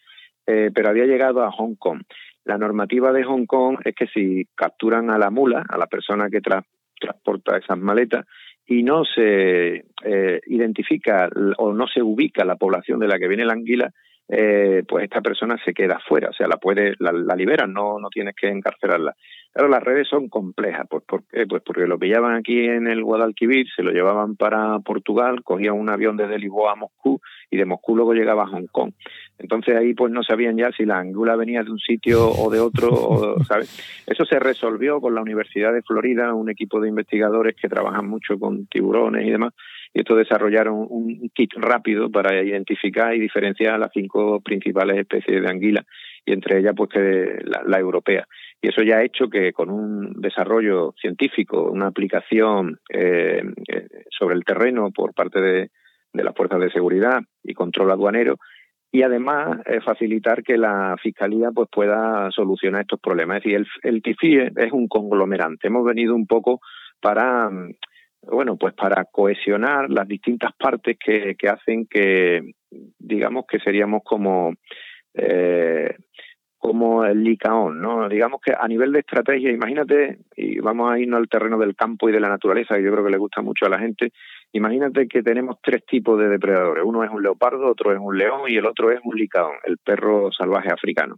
eh, 0.47 0.71
pero 0.75 0.88
había 0.88 1.05
llegado 1.05 1.43
a 1.43 1.53
Hong 1.53 1.75
Kong 1.75 2.01
la 2.47 2.57
normativa 2.57 3.12
de 3.12 3.23
Hong 3.23 3.45
Kong 3.45 3.81
es 3.85 3.95
que 3.95 4.07
si 4.07 4.47
capturan 4.55 5.11
a 5.11 5.19
la 5.19 5.29
mula 5.29 5.67
a 5.69 5.77
la 5.77 5.88
persona 5.88 6.31
que 6.31 6.40
tra 6.40 6.64
transporta 6.99 7.59
esas 7.59 7.79
maletas 7.79 8.25
y 8.67 8.83
no 8.83 9.05
se 9.05 9.85
eh, 10.05 10.40
identifica 10.47 11.29
o 11.59 11.73
no 11.73 11.87
se 11.87 12.03
ubica 12.03 12.45
la 12.45 12.57
población 12.57 12.99
de 12.99 13.09
la 13.09 13.19
que 13.19 13.29
viene 13.29 13.45
la 13.45 13.53
anguila, 13.53 13.90
eh, 14.29 14.83
pues 14.89 15.05
esta 15.05 15.21
persona 15.21 15.57
se 15.65 15.75
queda 15.75 15.99
fuera, 16.07 16.31
o 16.31 16.33
sea, 16.33 16.49
la 16.49 16.57
puede, 16.57 16.95
la, 16.99 17.13
la 17.13 17.37
liberan, 17.37 17.73
no, 17.73 17.99
no 17.99 18.09
tienes 18.09 18.35
que 18.35 18.49
encarcelarla. 18.49 19.15
Claro, 19.53 19.69
las 19.69 19.85
redes 19.85 20.09
son 20.09 20.29
complejas, 20.29 20.85
pues, 20.91 21.05
¿por 21.05 21.23
qué? 21.29 21.47
pues 21.47 21.63
porque 21.65 21.87
lo 21.87 21.97
pillaban 21.97 22.35
aquí 22.35 22.65
en 22.65 22.89
el 22.89 23.05
Guadalquivir, 23.05 23.67
se 23.77 23.85
lo 23.85 23.93
llevaban 23.93 24.35
para 24.35 24.81
Portugal, 24.81 25.45
cogían 25.45 25.75
un 25.75 25.89
avión 25.91 26.17
desde 26.17 26.41
Lisboa 26.41 26.73
a 26.73 26.75
Moscú 26.75 27.21
y 27.51 27.57
de 27.57 27.65
Moscú 27.65 27.95
luego 27.95 28.15
llegaba 28.15 28.43
a 28.43 28.49
Hong 28.49 28.67
Kong. 28.67 28.93
Entonces 29.39 29.77
ahí 29.77 29.95
pues 29.95 30.13
no 30.13 30.25
sabían 30.25 30.57
ya 30.57 30.73
si 30.73 30.85
la 30.85 30.99
angula 30.99 31.37
venía 31.37 31.63
de 31.63 31.71
un 31.71 31.79
sitio 31.79 32.31
o 32.31 32.51
de 32.51 32.59
otro, 32.59 33.37
¿sabes? 33.47 34.05
Eso 34.09 34.25
se 34.25 34.41
resolvió 34.41 35.01
con 35.01 35.15
la 35.15 35.23
Universidad 35.23 35.73
de 35.73 35.83
Florida, 35.83 36.35
un 36.35 36.51
equipo 36.51 36.81
de 36.81 36.89
investigadores 36.89 37.55
que 37.55 37.69
trabajan 37.69 38.09
mucho 38.09 38.37
con 38.41 38.67
tiburones 38.67 39.25
y 39.25 39.31
demás, 39.31 39.53
y 39.95 40.01
esto 40.01 40.17
desarrollaron 40.17 40.87
un 40.91 41.31
kit 41.33 41.53
rápido 41.55 42.11
para 42.11 42.43
identificar 42.43 43.15
y 43.15 43.21
diferenciar 43.21 43.79
las 43.79 43.91
cinco 43.95 44.41
principales 44.41 44.99
especies 44.99 45.41
de 45.41 45.49
anguila 45.49 45.85
y 46.27 46.33
entre 46.33 46.59
ellas 46.59 46.75
pues 46.77 46.91
la, 47.67 47.79
europea 47.79 48.27
y 48.61 48.69
eso 48.69 48.83
ya 48.83 48.97
ha 48.97 49.05
hecho 49.05 49.29
que 49.29 49.53
con 49.53 49.71
un 49.71 50.21
desarrollo 50.21 50.95
científico 51.01 51.71
una 51.71 51.87
aplicación 51.87 52.81
eh, 52.93 53.43
sobre 54.11 54.35
el 54.35 54.45
terreno 54.45 54.91
por 54.91 55.15
parte 55.15 55.41
de, 55.41 55.71
las 56.13 56.35
fuerzas 56.35 56.61
de 56.61 56.71
seguridad 56.71 57.21
y 57.43 57.55
control 57.55 57.93
aduanero 57.93 58.37
y 58.91 59.03
además 59.03 59.59
eh, 59.67 59.81
facilitar 59.81 60.43
que 60.43 60.57
la 60.57 60.97
fiscalía 61.03 61.51
pues 61.53 61.69
pueda 61.69 62.31
solucionar 62.31 62.83
estos 62.83 63.01
problemas. 63.01 63.39
Es 63.39 63.43
decir, 63.43 63.57
el, 63.57 63.95
el 63.95 64.03
TIFIE 64.03 64.53
es 64.55 64.71
un 64.71 64.87
conglomerante. 64.87 65.67
Hemos 65.67 65.85
venido 65.85 66.15
un 66.15 66.29
poco 66.29 66.61
para 67.01 67.51
bueno, 68.31 68.57
pues 68.57 68.75
para 68.75 69.05
cohesionar 69.05 69.91
las 69.91 70.07
distintas 70.09 70.53
partes 70.55 70.97
que, 70.99 71.35
que 71.37 71.49
hacen 71.49 71.87
que, 71.87 72.55
digamos, 72.99 73.45
que 73.47 73.59
seríamos 73.61 74.03
como, 74.05 74.55
eh, 75.15 75.95
como 76.59 77.05
el 77.05 77.23
licaón, 77.23 77.81
¿no? 77.81 78.09
Digamos 78.09 78.41
que 78.41 78.55
a 78.59 78.67
nivel 78.67 78.93
de 78.93 79.01
estrategia, 79.01 79.51
imagínate, 79.51 80.21
y 80.35 80.61
vamos 80.61 80.91
a 80.91 80.99
irnos 80.99 81.19
al 81.19 81.29
terreno 81.29 81.59
del 81.59 81.77
campo 81.77 82.09
y 82.09 82.13
de 82.13 82.21
la 82.21 82.29
naturaleza, 82.29 82.77
que 82.77 82.83
yo 82.83 82.91
creo 82.91 83.05
que 83.05 83.11
le 83.11 83.19
gusta 83.19 83.43
mucho 83.43 83.67
a 83.67 83.69
la 83.69 83.79
gente, 83.79 84.13
imagínate 84.53 85.07
que 85.07 85.23
tenemos 85.23 85.59
tres 85.63 85.85
tipos 85.85 86.19
de 86.19 86.29
depredadores. 86.29 86.85
Uno 86.85 87.05
es 87.05 87.11
un 87.11 87.23
leopardo, 87.23 87.71
otro 87.71 87.93
es 87.93 87.99
un 88.01 88.17
león 88.17 88.43
y 88.49 88.57
el 88.57 88.67
otro 88.67 88.91
es 88.91 89.01
un 89.05 89.15
licaón, 89.15 89.57
el 89.65 89.79
perro 89.79 90.33
salvaje 90.33 90.71
africano. 90.73 91.17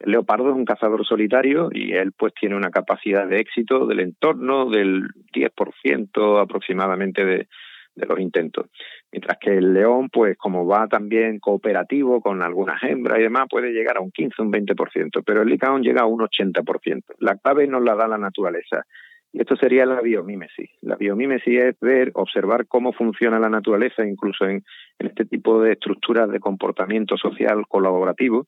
El 0.00 0.12
leopardo 0.12 0.50
es 0.50 0.56
un 0.56 0.64
cazador 0.64 1.06
solitario 1.06 1.68
y 1.72 1.92
él 1.92 2.12
pues 2.12 2.32
tiene 2.38 2.56
una 2.56 2.70
capacidad 2.70 3.26
de 3.26 3.40
éxito 3.40 3.86
del 3.86 4.00
entorno 4.00 4.68
del 4.68 5.08
10% 5.32 6.42
aproximadamente 6.42 7.24
de, 7.24 7.48
los 7.96 8.18
intentos. 8.18 8.66
Mientras 9.12 9.38
que 9.38 9.56
el 9.56 9.72
león, 9.72 10.08
pues 10.10 10.36
como 10.36 10.66
va 10.66 10.88
también 10.88 11.38
cooperativo 11.38 12.20
con 12.20 12.42
algunas 12.42 12.82
hembras 12.82 13.20
y 13.20 13.22
demás, 13.22 13.46
puede 13.48 13.72
llegar 13.72 13.98
a 13.98 14.00
un 14.00 14.10
15, 14.10 14.42
un 14.42 14.52
20%, 14.52 15.22
pero 15.24 15.42
el 15.42 15.48
licaón 15.48 15.82
llega 15.82 16.02
a 16.02 16.06
un 16.06 16.20
80%. 16.20 17.02
La 17.20 17.36
clave 17.36 17.68
nos 17.68 17.82
la 17.84 17.94
da 17.94 18.08
la 18.08 18.18
naturaleza. 18.18 18.84
Y 19.32 19.40
esto 19.40 19.56
sería 19.56 19.86
la 19.86 20.00
biomímesis. 20.00 20.70
La 20.80 20.96
biomímesis 20.96 21.60
es 21.60 21.80
ver, 21.80 22.10
observar 22.14 22.66
cómo 22.66 22.92
funciona 22.92 23.38
la 23.38 23.48
naturaleza, 23.48 24.06
incluso 24.06 24.44
en 24.44 24.64
este 24.98 25.24
tipo 25.24 25.60
de 25.60 25.72
estructuras 25.72 26.28
de 26.30 26.38
comportamiento 26.38 27.16
social 27.16 27.64
colaborativo, 27.68 28.46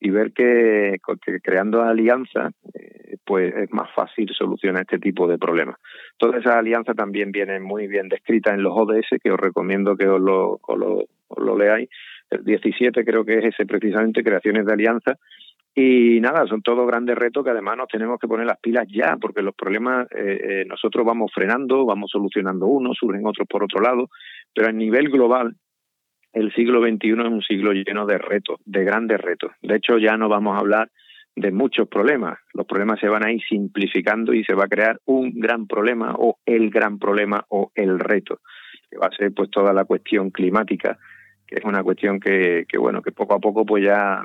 y 0.00 0.10
ver 0.10 0.32
que, 0.32 0.96
creando 1.42 1.82
alianzas 1.82 2.52
eh, 2.74 3.16
pues 3.24 3.54
es 3.54 3.72
más 3.72 3.90
fácil 3.94 4.28
solucionar 4.36 4.82
este 4.82 4.98
tipo 4.98 5.26
de 5.26 5.38
problemas. 5.38 5.76
Todas 6.16 6.40
esas 6.40 6.56
alianzas 6.56 6.94
también 6.94 7.32
vienen 7.32 7.62
muy 7.62 7.86
bien 7.86 8.08
descritas 8.08 8.54
en 8.54 8.62
los 8.62 8.72
ODS, 8.76 9.18
que 9.22 9.32
os 9.32 9.40
recomiendo 9.40 9.96
que 9.96 10.06
os 10.08 10.20
lo, 10.20 10.60
lo, 10.68 11.58
leáis. 11.58 11.88
El 12.30 12.44
17 12.44 13.04
creo 13.04 13.24
que 13.24 13.38
es 13.38 13.44
ese 13.46 13.66
precisamente, 13.66 14.22
creaciones 14.22 14.66
de 14.66 14.72
alianzas. 14.72 15.18
Y 15.74 16.20
nada, 16.20 16.46
son 16.46 16.62
todos 16.62 16.86
grandes 16.86 17.16
retos 17.16 17.44
que 17.44 17.50
además 17.50 17.76
nos 17.76 17.88
tenemos 17.88 18.18
que 18.18 18.28
poner 18.28 18.46
las 18.46 18.58
pilas 18.60 18.86
ya, 18.88 19.16
porque 19.20 19.42
los 19.42 19.54
problemas 19.54 20.06
eh, 20.12 20.40
eh, 20.42 20.64
nosotros 20.66 21.04
vamos 21.04 21.30
frenando, 21.34 21.84
vamos 21.84 22.10
solucionando 22.10 22.66
unos, 22.66 22.96
surgen 22.96 23.26
otros 23.26 23.46
por 23.46 23.64
otro 23.64 23.82
lado, 23.82 24.08
pero 24.54 24.68
a 24.68 24.72
nivel 24.72 25.10
global 25.10 25.54
el 26.36 26.52
siglo 26.52 26.82
XXI 26.82 27.12
es 27.12 27.18
un 27.18 27.40
siglo 27.40 27.72
lleno 27.72 28.04
de 28.04 28.18
retos, 28.18 28.60
de 28.66 28.84
grandes 28.84 29.18
retos. 29.18 29.52
De 29.62 29.76
hecho, 29.76 29.96
ya 29.96 30.18
no 30.18 30.28
vamos 30.28 30.54
a 30.54 30.58
hablar 30.58 30.90
de 31.34 31.50
muchos 31.50 31.88
problemas. 31.88 32.38
Los 32.52 32.66
problemas 32.66 33.00
se 33.00 33.08
van 33.08 33.24
a 33.24 33.32
ir 33.32 33.40
simplificando 33.48 34.34
y 34.34 34.44
se 34.44 34.52
va 34.52 34.64
a 34.64 34.68
crear 34.68 35.00
un 35.06 35.32
gran 35.40 35.66
problema 35.66 36.14
o 36.18 36.38
el 36.44 36.68
gran 36.68 36.98
problema 36.98 37.42
o 37.48 37.72
el 37.74 37.98
reto, 37.98 38.40
que 38.90 38.98
va 38.98 39.06
a 39.06 39.16
ser 39.16 39.32
pues 39.32 39.50
toda 39.50 39.72
la 39.72 39.86
cuestión 39.86 40.30
climática, 40.30 40.98
que 41.46 41.54
es 41.56 41.64
una 41.64 41.82
cuestión 41.82 42.20
que, 42.20 42.66
que 42.68 42.76
bueno, 42.76 43.00
que 43.00 43.12
poco 43.12 43.32
a 43.32 43.40
poco 43.40 43.64
pues 43.64 43.82
ya 43.82 44.20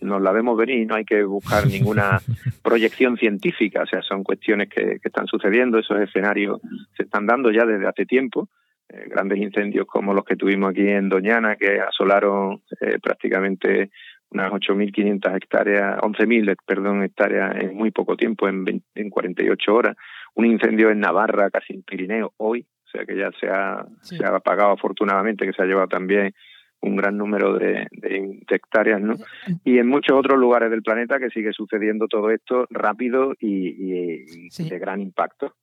nos 0.00 0.20
la 0.20 0.32
vemos 0.32 0.58
venir, 0.58 0.88
no 0.88 0.96
hay 0.96 1.04
que 1.04 1.22
buscar 1.22 1.68
ninguna 1.68 2.18
proyección 2.64 3.16
científica, 3.16 3.84
o 3.84 3.86
sea, 3.86 4.02
son 4.02 4.24
cuestiones 4.24 4.68
que, 4.70 4.98
que 4.98 5.08
están 5.08 5.28
sucediendo, 5.28 5.78
esos 5.78 6.00
escenarios 6.00 6.60
se 6.96 7.04
están 7.04 7.26
dando 7.26 7.52
ya 7.52 7.64
desde 7.64 7.86
hace 7.86 8.06
tiempo 8.06 8.48
eh, 8.88 9.04
grandes 9.08 9.38
incendios 9.38 9.86
como 9.86 10.14
los 10.14 10.24
que 10.24 10.36
tuvimos 10.36 10.70
aquí 10.70 10.88
en 10.88 11.08
Doñana, 11.08 11.56
que 11.56 11.80
asolaron 11.80 12.62
eh, 12.80 12.98
prácticamente 13.02 13.90
unas 14.30 14.50
8.500 14.50 15.36
hectáreas, 15.36 15.98
11.000, 16.00 16.56
perdón, 16.66 17.02
hectáreas 17.02 17.56
en 17.56 17.74
muy 17.74 17.90
poco 17.90 18.16
tiempo, 18.16 18.48
en, 18.48 18.82
en 18.94 19.10
48 19.10 19.74
horas. 19.74 19.96
Un 20.34 20.46
incendio 20.46 20.90
en 20.90 21.00
Navarra, 21.00 21.50
casi 21.50 21.74
en 21.74 21.82
Pirineo, 21.82 22.32
hoy, 22.36 22.66
o 22.86 22.90
sea 22.90 23.04
que 23.04 23.16
ya 23.16 23.30
se 23.38 23.48
ha, 23.48 23.86
se 24.00 24.24
ha 24.24 24.28
apagado 24.28 24.72
afortunadamente, 24.72 25.46
que 25.46 25.52
se 25.52 25.62
ha 25.62 25.66
llevado 25.66 25.88
también 25.88 26.32
un 26.80 26.96
gran 26.96 27.16
número 27.16 27.58
de, 27.58 27.88
de, 27.90 28.38
hectáreas, 28.48 29.00
¿no? 29.00 29.16
Y 29.64 29.78
en 29.78 29.88
muchos 29.88 30.16
otros 30.16 30.38
lugares 30.38 30.70
del 30.70 30.82
planeta 30.82 31.18
que 31.18 31.30
sigue 31.30 31.52
sucediendo 31.52 32.06
todo 32.06 32.30
esto 32.30 32.66
rápido 32.70 33.34
y, 33.40 34.22
y 34.56 34.68
de 34.68 34.78
gran 34.78 35.00
impacto. 35.00 35.54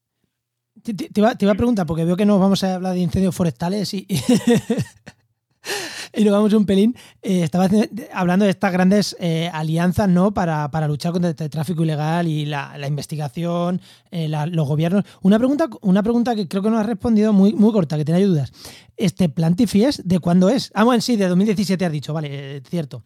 Te, 0.84 0.94
iba, 1.16 1.32
a 1.32 1.56
preguntar, 1.56 1.86
porque 1.86 2.06
veo 2.06 2.18
que 2.18 2.26
nos 2.26 2.40
vamos 2.40 2.64
a 2.64 2.76
hablar 2.76 2.94
de 2.94 3.00
incendios 3.00 3.34
forestales 3.34 3.94
y, 3.94 4.06
y 6.14 6.24
nos 6.24 6.34
vamos 6.34 6.54
un 6.54 6.66
pelín. 6.66 6.96
Eh, 7.22 7.44
estaba 7.44 7.68
hablando 8.14 8.46
de 8.46 8.52
estas 8.52 8.72
grandes 8.72 9.16
eh, 9.20 9.50
alianzas 9.54 10.10
¿no? 10.10 10.34
Para, 10.34 10.88
luchar 10.88 11.12
contra 11.12 11.32
el 11.32 11.50
tráfico 11.50 11.84
ilegal 11.84 12.28
y 12.28 12.46
la, 12.46 12.88
investigación, 12.88 13.82
eh, 14.12 14.28
los 14.28 14.68
gobiernos. 14.68 15.06
Una 15.22 15.38
pregunta, 15.38 15.70
una 15.82 16.04
pregunta 16.04 16.36
que 16.36 16.48
creo 16.48 16.62
que 16.62 16.70
no 16.70 16.78
has 16.78 16.86
respondido 16.86 17.34
muy, 17.34 17.54
muy 17.54 17.72
corta, 17.72 17.98
que 17.98 18.06
tenía 18.06 18.26
dudas. 18.26 18.52
¿Este 18.98 19.30
plan 19.30 19.56
TIFIES 19.56 20.04
de 20.06 20.20
cuándo 20.20 20.50
es? 20.50 20.72
Ah, 20.74 20.84
bueno, 20.84 21.02
sí, 21.02 21.16
de 21.16 21.28
2017 21.28 21.86
has 21.86 21.92
dicho, 21.92 22.14
vale, 22.14 22.62
cierto. 22.70 23.04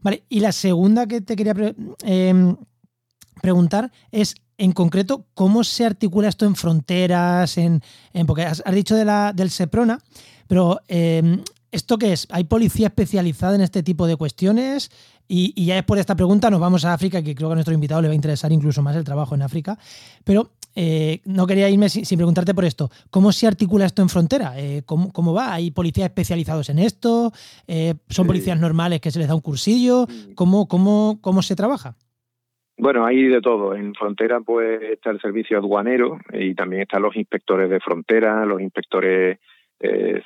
Vale, 0.00 0.24
y 0.28 0.40
la 0.40 0.52
segunda 0.52 1.06
que 1.06 1.20
te 1.20 1.36
quería 1.36 1.54
preguntar 3.40 3.92
es 4.10 4.34
en 4.62 4.70
concreto, 4.70 5.26
¿cómo 5.34 5.64
se 5.64 5.84
articula 5.84 6.28
esto 6.28 6.46
en 6.46 6.54
fronteras? 6.54 7.58
En, 7.58 7.82
porque 8.28 8.42
has, 8.44 8.62
dicho 8.70 8.94
de 8.94 9.04
la, 9.04 9.32
del 9.32 9.50
SEPRONA, 9.50 9.98
pero 10.46 10.80
em, 10.86 11.42
¿esto 11.72 11.98
qué 11.98 12.12
es? 12.12 12.28
¿Hay 12.30 12.44
policía 12.44 12.86
especializada 12.86 13.56
en 13.56 13.62
este 13.62 13.82
tipo 13.82 14.06
de 14.06 14.14
cuestiones? 14.14 14.92
Y, 15.26 15.64
ya 15.64 15.74
después 15.74 15.96
de 15.96 16.02
esta 16.02 16.14
pregunta 16.14 16.48
nos 16.48 16.60
vamos 16.60 16.84
a 16.84 16.94
África, 16.94 17.24
que 17.24 17.34
creo 17.34 17.48
que 17.48 17.54
a 17.54 17.56
nuestro 17.56 17.74
invitado 17.74 18.02
le 18.02 18.08
va 18.08 18.12
a 18.12 18.14
interesar 18.14 18.52
incluso 18.52 18.82
más 18.82 18.94
el 18.94 19.02
trabajo 19.02 19.34
en 19.34 19.42
África. 19.42 19.76
Pero 20.22 20.52
eh, 20.76 21.22
no 21.24 21.44
quería 21.48 21.68
irme 21.68 21.88
sin, 21.88 22.04
preguntarte 22.16 22.54
por 22.54 22.64
esto. 22.64 22.88
¿Cómo 23.10 23.32
se 23.32 23.48
articula 23.48 23.86
esto 23.86 24.00
en 24.00 24.10
frontera? 24.10 24.52
Eh, 24.56 24.82
¿cómo, 24.86 25.32
va? 25.32 25.54
¿Hay 25.54 25.72
policías 25.72 26.04
especializados 26.04 26.68
en 26.68 26.78
esto? 26.78 27.32
Eh, 27.66 27.94
¿Son 28.08 28.28
policías 28.28 28.60
normales 28.60 29.00
que 29.00 29.10
se 29.10 29.18
les 29.18 29.26
da 29.26 29.34
un 29.34 29.40
cursillo? 29.40 30.06
¿Cómo, 30.36 30.68
cómo, 30.68 31.18
cómo 31.20 31.42
se 31.42 31.56
trabaja? 31.56 31.96
Bueno, 32.76 33.04
hay 33.04 33.28
de 33.28 33.40
todo. 33.40 33.74
En 33.74 33.94
frontera 33.94 34.40
pues 34.40 34.82
está 34.82 35.10
el 35.10 35.20
servicio 35.20 35.58
aduanero 35.58 36.18
y 36.32 36.54
también 36.54 36.82
están 36.82 37.02
los 37.02 37.14
inspectores 37.16 37.70
de 37.70 37.80
frontera, 37.80 38.44
los 38.44 38.60
inspectores 38.60 39.38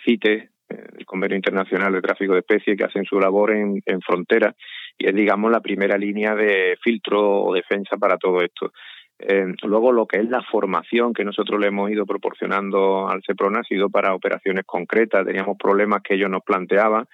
CITES, 0.05 0.51
el 0.69 1.07
Convenio 1.07 1.37
Internacional 1.37 1.93
de 1.93 2.03
Tráfico 2.03 2.35
de 2.35 2.41
Especies, 2.41 2.77
que 2.77 2.85
hacen 2.85 3.05
su 3.05 3.19
labor 3.19 3.53
en, 3.53 3.81
en 3.85 4.01
frontera 4.01 4.55
y 4.99 5.07
es, 5.07 5.15
digamos, 5.15 5.51
la 5.51 5.61
primera 5.61 5.99
línea 5.99 6.35
de 6.35 6.77
filtro 6.83 7.43
o 7.45 7.55
defensa 7.55 7.97
para 7.97 8.17
todo 8.17 8.41
esto. 8.41 8.73
Eh, 9.19 9.47
luego, 9.63 9.93
lo 9.93 10.07
que 10.07 10.19
es 10.19 10.29
la 10.29 10.43
formación 10.43 11.13
que 11.15 11.25
nosotros 11.25 11.61
le 11.61 11.69
hemos 11.69 11.91
ido 11.91 12.05
proporcionando 12.05 13.09
al 13.09 13.23
CEPRON 13.27 13.57
ha 13.57 13.63
sido 13.63 13.89
para 13.89 14.15
operaciones 14.15 14.65
concretas. 14.67 15.27
Teníamos 15.27 15.57
problemas 15.59 16.03
que 16.03 16.15
ellos 16.15 16.31
nos 16.31 16.43
planteaban, 16.43 17.07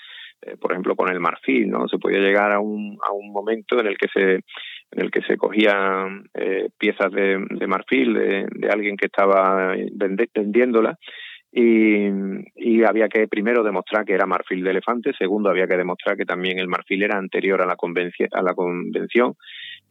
eh, 0.43 0.57
por 0.61 0.73
ejemplo, 0.73 0.97
con 0.97 1.11
el 1.11 1.21
marfil, 1.21 1.71
¿no? 1.71 1.87
Se 1.89 1.99
podía 1.99 2.19
llegar 2.19 2.53
a 2.53 2.61
un, 2.61 2.99
a 3.07 3.13
un 3.13 3.33
momento 3.33 3.79
en 3.81 3.87
el 3.87 3.97
que 3.97 4.09
se 4.13 4.41
en 4.93 5.03
el 5.03 5.11
que 5.11 5.23
se 5.23 5.37
cogían 5.37 6.29
eh, 6.35 6.69
piezas 6.79 7.11
de, 7.11 7.67
marfil 7.67 8.15
de, 8.15 8.69
alguien 8.71 8.97
que 8.97 9.07
estaba 9.07 9.75
vendiéndola 9.93 10.99
y, 11.53 12.83
había 12.85 13.09
que 13.09 13.29
primero 13.29 13.63
demostrar 13.63 14.05
que 14.05 14.15
era 14.15 14.27
marfil 14.27 14.65
de 14.65 14.71
elefante, 14.71 15.13
segundo 15.17 15.51
había 15.51 15.69
que 15.69 15.77
demostrar 15.77 16.17
que 16.17 16.25
también 16.25 16.59
el 16.59 16.67
marfil 16.67 17.03
era 17.03 17.17
anterior 17.17 17.63
a 17.63 17.67
la, 17.67 17.77
a 17.77 18.43
la 18.43 18.55
convención. 18.55 19.35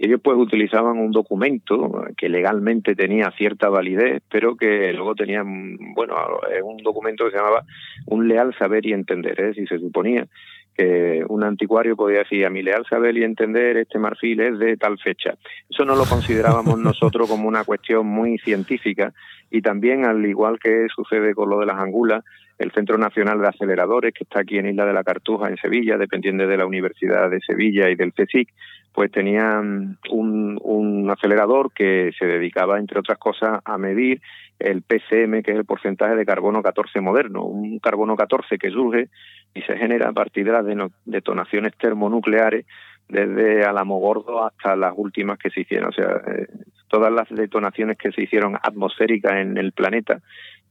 Ellos 0.03 0.19
pues 0.23 0.35
utilizaban 0.35 0.97
un 0.97 1.11
documento 1.11 2.07
que 2.17 2.27
legalmente 2.27 2.95
tenía 2.95 3.29
cierta 3.37 3.69
validez, 3.69 4.23
pero 4.31 4.55
que 4.55 4.91
luego 4.93 5.13
tenían, 5.13 5.77
bueno, 5.93 6.15
un 6.63 6.77
documento 6.77 7.25
que 7.25 7.29
se 7.29 7.37
llamaba 7.37 7.63
un 8.07 8.27
leal 8.27 8.51
saber 8.57 8.83
y 8.83 8.93
entender, 8.93 9.39
es 9.39 9.47
decir, 9.49 9.69
se 9.69 9.77
suponía 9.77 10.27
que 10.75 11.23
un 11.27 11.43
anticuario 11.43 11.95
podía 11.95 12.19
decir 12.19 12.43
a 12.47 12.49
mi 12.49 12.63
leal 12.63 12.83
saber 12.89 13.15
y 13.15 13.23
entender 13.23 13.77
este 13.77 13.99
marfil 13.99 14.39
es 14.39 14.57
de 14.57 14.75
tal 14.75 14.97
fecha. 14.97 15.35
Eso 15.69 15.85
no 15.85 15.95
lo 15.95 16.05
considerábamos 16.05 16.79
nosotros 16.79 17.29
como 17.29 17.47
una 17.47 17.63
cuestión 17.63 18.07
muy 18.07 18.39
científica 18.39 19.13
y 19.51 19.61
también 19.61 20.05
al 20.05 20.25
igual 20.25 20.57
que 20.57 20.87
sucede 20.95 21.35
con 21.35 21.47
lo 21.47 21.59
de 21.59 21.67
las 21.67 21.77
angulas, 21.77 22.23
el 22.57 22.71
Centro 22.71 22.97
Nacional 22.97 23.41
de 23.41 23.47
Aceleradores, 23.47 24.13
que 24.13 24.23
está 24.23 24.41
aquí 24.41 24.57
en 24.57 24.67
Isla 24.67 24.85
de 24.85 24.93
la 24.93 25.03
Cartuja, 25.03 25.49
en 25.49 25.57
Sevilla, 25.57 25.97
dependiente 25.97 26.47
de 26.47 26.57
la 26.57 26.65
Universidad 26.65 27.29
de 27.29 27.39
Sevilla 27.41 27.89
y 27.89 27.95
del 27.95 28.13
CSIC, 28.13 28.49
pues 28.93 29.11
tenían 29.11 29.97
un, 30.09 30.59
un 30.61 31.09
acelerador 31.09 31.71
que 31.73 32.11
se 32.17 32.25
dedicaba, 32.25 32.77
entre 32.77 32.99
otras 32.99 33.17
cosas, 33.17 33.61
a 33.63 33.77
medir 33.77 34.21
el 34.59 34.83
PCM, 34.83 35.41
que 35.41 35.51
es 35.51 35.57
el 35.57 35.65
porcentaje 35.65 36.15
de 36.15 36.25
carbono 36.25 36.61
14 36.61 37.01
moderno, 37.01 37.43
un 37.45 37.79
carbono 37.79 38.15
14 38.15 38.57
que 38.57 38.69
surge 38.69 39.09
y 39.53 39.61
se 39.61 39.77
genera 39.77 40.09
a 40.09 40.13
partir 40.13 40.45
de 40.45 40.51
las 40.51 40.65
detonaciones 41.05 41.75
termonucleares 41.77 42.65
desde 43.09 43.65
Alamogordo 43.65 44.45
hasta 44.45 44.75
las 44.75 44.93
últimas 44.95 45.37
que 45.37 45.49
se 45.49 45.61
hicieron, 45.61 45.89
o 45.89 45.91
sea, 45.91 46.21
eh, 46.27 46.47
todas 46.87 47.11
las 47.11 47.27
detonaciones 47.29 47.97
que 47.97 48.11
se 48.11 48.23
hicieron 48.23 48.55
atmosféricas 48.55 49.33
en 49.33 49.57
el 49.57 49.73
planeta, 49.73 50.19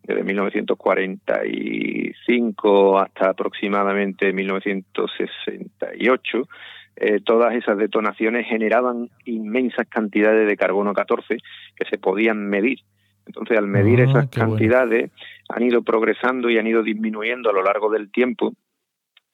desde 0.03 0.25
1945 0.25 2.99
hasta 2.99 3.31
aproximadamente 3.31 4.33
1968, 4.33 6.49
eh, 6.97 7.21
todas 7.25 7.55
esas 7.55 7.79
detonaciones 7.79 8.47
generaban 8.47 9.09
inmensas 9.25 9.87
cantidades 9.89 10.49
de 10.49 10.57
carbono 10.57 10.93
14 10.93 11.39
que 11.77 11.85
se 11.89 11.99
podían 11.99 12.49
medir. 12.49 12.81
Entonces, 13.27 13.59
al 13.59 13.69
medir 13.69 14.01
ah, 14.01 14.05
esas 14.05 14.29
cantidades, 14.29 15.11
han 15.49 15.63
ido 15.63 15.83
progresando 15.83 16.51
y 16.51 16.59
han 16.59 16.67
ido 16.67 16.83
disminuyendo 16.83 17.51
a 17.51 17.53
lo 17.53 17.63
largo 17.63 17.91
del 17.91 18.11
tiempo 18.11 18.55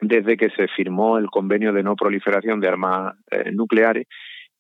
desde 0.01 0.37
que 0.37 0.51
se 0.51 0.69
firmó 0.69 1.19
el 1.19 1.29
convenio 1.29 1.73
de 1.73 1.83
no 1.83 1.97
proliferación 1.97 2.61
de 2.61 2.69
armas 2.69 3.15
eh, 3.31 3.51
nucleares 3.53 4.07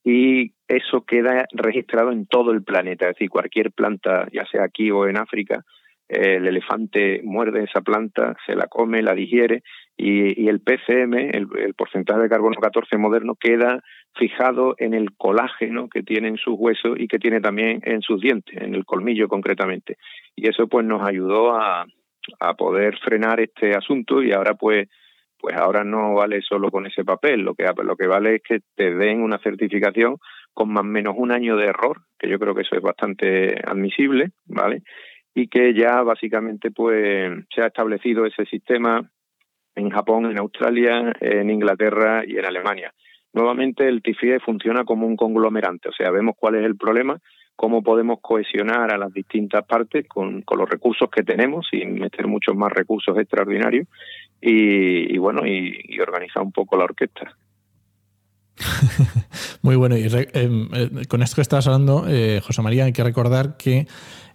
y 0.02 0.52
eso 0.68 1.04
queda 1.04 1.46
registrado 1.52 2.12
en 2.12 2.26
todo 2.26 2.52
el 2.52 2.62
planeta, 2.62 3.06
es 3.06 3.14
decir, 3.14 3.28
cualquier 3.28 3.72
planta, 3.72 4.28
ya 4.32 4.46
sea 4.46 4.64
aquí 4.64 4.90
o 4.90 5.08
en 5.08 5.16
África, 5.16 5.64
el 6.08 6.46
elefante 6.46 7.20
muerde 7.24 7.64
esa 7.64 7.80
planta, 7.80 8.36
se 8.46 8.54
la 8.54 8.66
come, 8.66 9.02
la 9.02 9.14
digiere 9.14 9.62
y, 9.96 10.48
el 10.48 10.60
PCM, 10.60 11.14
el, 11.32 11.74
porcentaje 11.74 12.20
de 12.20 12.28
carbono 12.28 12.60
14 12.60 12.96
moderno, 12.98 13.34
queda 13.34 13.82
fijado 14.14 14.74
en 14.78 14.94
el 14.94 15.14
colágeno 15.16 15.88
que 15.88 16.02
tiene 16.02 16.28
en 16.28 16.36
sus 16.36 16.54
huesos 16.56 16.96
y 16.98 17.08
que 17.08 17.18
tiene 17.18 17.40
también 17.40 17.80
en 17.84 18.02
sus 18.02 18.20
dientes, 18.20 18.60
en 18.60 18.74
el 18.74 18.84
colmillo 18.84 19.28
concretamente. 19.28 19.96
Y 20.34 20.48
eso 20.48 20.68
pues 20.68 20.86
nos 20.86 21.06
ayudó 21.06 21.56
a, 21.56 21.86
a 22.40 22.54
poder 22.54 22.98
frenar 22.98 23.40
este 23.40 23.74
asunto 23.74 24.22
y 24.22 24.32
ahora 24.32 24.54
pues 24.54 24.88
pues 25.38 25.54
ahora 25.56 25.84
no 25.84 26.14
vale 26.14 26.40
solo 26.42 26.70
con 26.70 26.86
ese 26.86 27.04
papel, 27.04 27.42
lo 27.42 27.54
que, 27.54 27.66
lo 27.84 27.96
que 27.96 28.06
vale 28.06 28.36
es 28.36 28.42
que 28.42 28.60
te 28.74 28.94
den 28.94 29.20
una 29.20 29.38
certificación 29.38 30.16
con 30.54 30.72
más 30.72 30.80
o 30.80 30.84
menos 30.84 31.14
un 31.16 31.30
año 31.30 31.56
de 31.56 31.66
error, 31.66 32.00
que 32.18 32.28
yo 32.28 32.38
creo 32.38 32.54
que 32.54 32.62
eso 32.62 32.74
es 32.74 32.82
bastante 32.82 33.60
admisible, 33.64 34.30
¿vale? 34.46 34.82
Y 35.36 35.48
que 35.48 35.74
ya 35.74 36.02
básicamente 36.02 36.70
pues 36.70 37.30
se 37.54 37.62
ha 37.62 37.66
establecido 37.66 38.24
ese 38.24 38.46
sistema 38.46 39.08
en 39.74 39.90
Japón, 39.90 40.24
en 40.26 40.38
Australia, 40.38 41.12
en 41.20 41.50
Inglaterra 41.50 42.24
y 42.26 42.38
en 42.38 42.46
Alemania. 42.46 42.92
Nuevamente 43.34 43.86
el 43.86 44.00
TIFIE 44.00 44.40
funciona 44.40 44.84
como 44.84 45.06
un 45.06 45.14
conglomerante, 45.14 45.90
o 45.90 45.92
sea, 45.92 46.10
vemos 46.10 46.36
cuál 46.38 46.54
es 46.54 46.64
el 46.64 46.76
problema, 46.76 47.20
cómo 47.54 47.82
podemos 47.82 48.20
cohesionar 48.22 48.90
a 48.92 48.96
las 48.96 49.12
distintas 49.12 49.66
partes 49.66 50.06
con, 50.08 50.42
los 50.56 50.70
recursos 50.70 51.10
que 51.10 51.22
tenemos, 51.22 51.66
sin 51.70 51.98
meter 51.98 52.26
muchos 52.26 52.56
más 52.56 52.72
recursos 52.72 53.18
extraordinarios, 53.18 53.88
y, 54.40 55.18
bueno, 55.18 55.46
y, 55.46 55.98
organizar 56.00 56.42
un 56.42 56.52
poco 56.52 56.78
la 56.78 56.84
orquesta. 56.84 57.36
Muy 59.62 59.76
bueno. 59.76 59.96
Y 59.96 60.04
em, 60.04 60.68
eh, 60.72 60.90
con 61.08 61.22
esto 61.22 61.36
que 61.36 61.42
estabas 61.42 61.66
hablando, 61.66 62.04
eh, 62.08 62.40
José 62.44 62.62
María, 62.62 62.84
hay 62.84 62.92
que 62.92 63.04
recordar 63.04 63.56
que, 63.56 63.86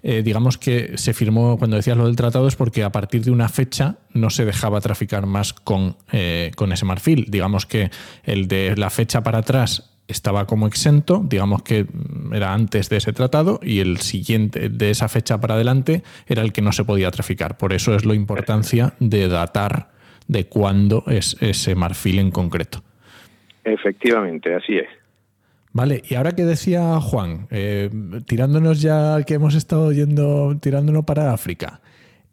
eh, 0.04 0.22
digamos 0.24 0.58
que 0.58 0.98
se 0.98 1.14
firmó, 1.14 1.58
cuando 1.58 1.78
decías 1.78 1.98
lo 1.98 2.06
del 2.06 2.16
tratado, 2.16 2.48
es 2.48 2.56
porque 2.56 2.84
a 2.84 2.92
partir 2.92 3.24
de 3.24 3.32
una 3.32 3.50
fecha 3.50 3.98
no 4.14 4.30
se 4.30 4.46
dejaba 4.46 4.82
traficar 4.82 5.26
más 5.26 5.54
con, 5.54 5.98
con 6.56 6.72
ese 6.72 6.86
marfil. 6.86 7.26
Digamos 7.30 7.66
que 7.66 7.92
el 8.24 8.48
de 8.48 8.76
la 8.76 8.90
fecha 8.90 9.24
para 9.24 9.40
atrás 9.40 9.92
estaba 10.08 10.46
como 10.46 10.68
exento, 10.68 11.24
digamos 11.26 11.62
que 11.64 11.88
era 12.34 12.54
antes 12.54 12.90
de 12.90 12.98
ese 12.98 13.14
tratado, 13.14 13.60
y 13.64 13.80
el 13.80 14.00
siguiente, 14.02 14.70
de 14.70 14.90
esa 14.90 15.08
fecha 15.08 15.40
para 15.40 15.54
adelante, 15.54 16.04
era 16.28 16.42
el 16.42 16.52
que 16.52 16.62
no 16.62 16.74
se 16.74 16.84
podía 16.84 17.10
traficar. 17.12 17.58
Por 17.58 17.72
eso 17.72 17.96
es 17.96 18.04
la 18.04 18.14
importancia 18.14 18.94
de 19.00 19.28
datar 19.30 19.92
de 20.28 20.48
cuándo 20.48 21.04
es 21.08 21.38
ese 21.40 21.76
marfil 21.76 22.20
en 22.20 22.32
concreto. 22.32 22.84
Efectivamente, 23.64 24.54
así 24.54 24.78
es. 24.78 24.88
Vale, 25.74 26.02
y 26.08 26.16
ahora 26.16 26.34
que 26.34 26.44
decía 26.44 27.00
Juan, 27.00 27.48
eh, 27.50 27.90
tirándonos 28.26 28.82
ya 28.82 29.24
que 29.24 29.36
hemos 29.36 29.56
estado 29.56 29.92
yendo, 29.92 30.58
tirándonos 30.60 31.06
para 31.06 31.32
África, 31.32 31.80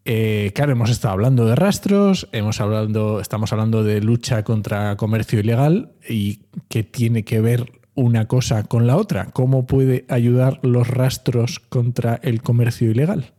eh, 0.04 0.52
claro, 0.54 0.72
hemos 0.72 0.90
estado 0.90 1.12
hablando 1.12 1.44
de 1.46 1.54
rastros, 1.54 2.28
hemos 2.32 2.60
hablando, 2.60 3.20
estamos 3.20 3.52
hablando 3.52 3.84
de 3.84 4.00
lucha 4.00 4.42
contra 4.42 4.96
comercio 4.96 5.38
ilegal 5.38 5.92
y 6.08 6.40
qué 6.68 6.82
tiene 6.82 7.24
que 7.24 7.40
ver 7.40 7.66
una 7.94 8.26
cosa 8.26 8.64
con 8.64 8.86
la 8.86 8.96
otra. 8.96 9.26
¿Cómo 9.32 9.66
puede 9.66 10.04
ayudar 10.08 10.60
los 10.62 10.88
rastros 10.88 11.60
contra 11.60 12.18
el 12.22 12.42
comercio 12.42 12.90
ilegal? 12.90 13.32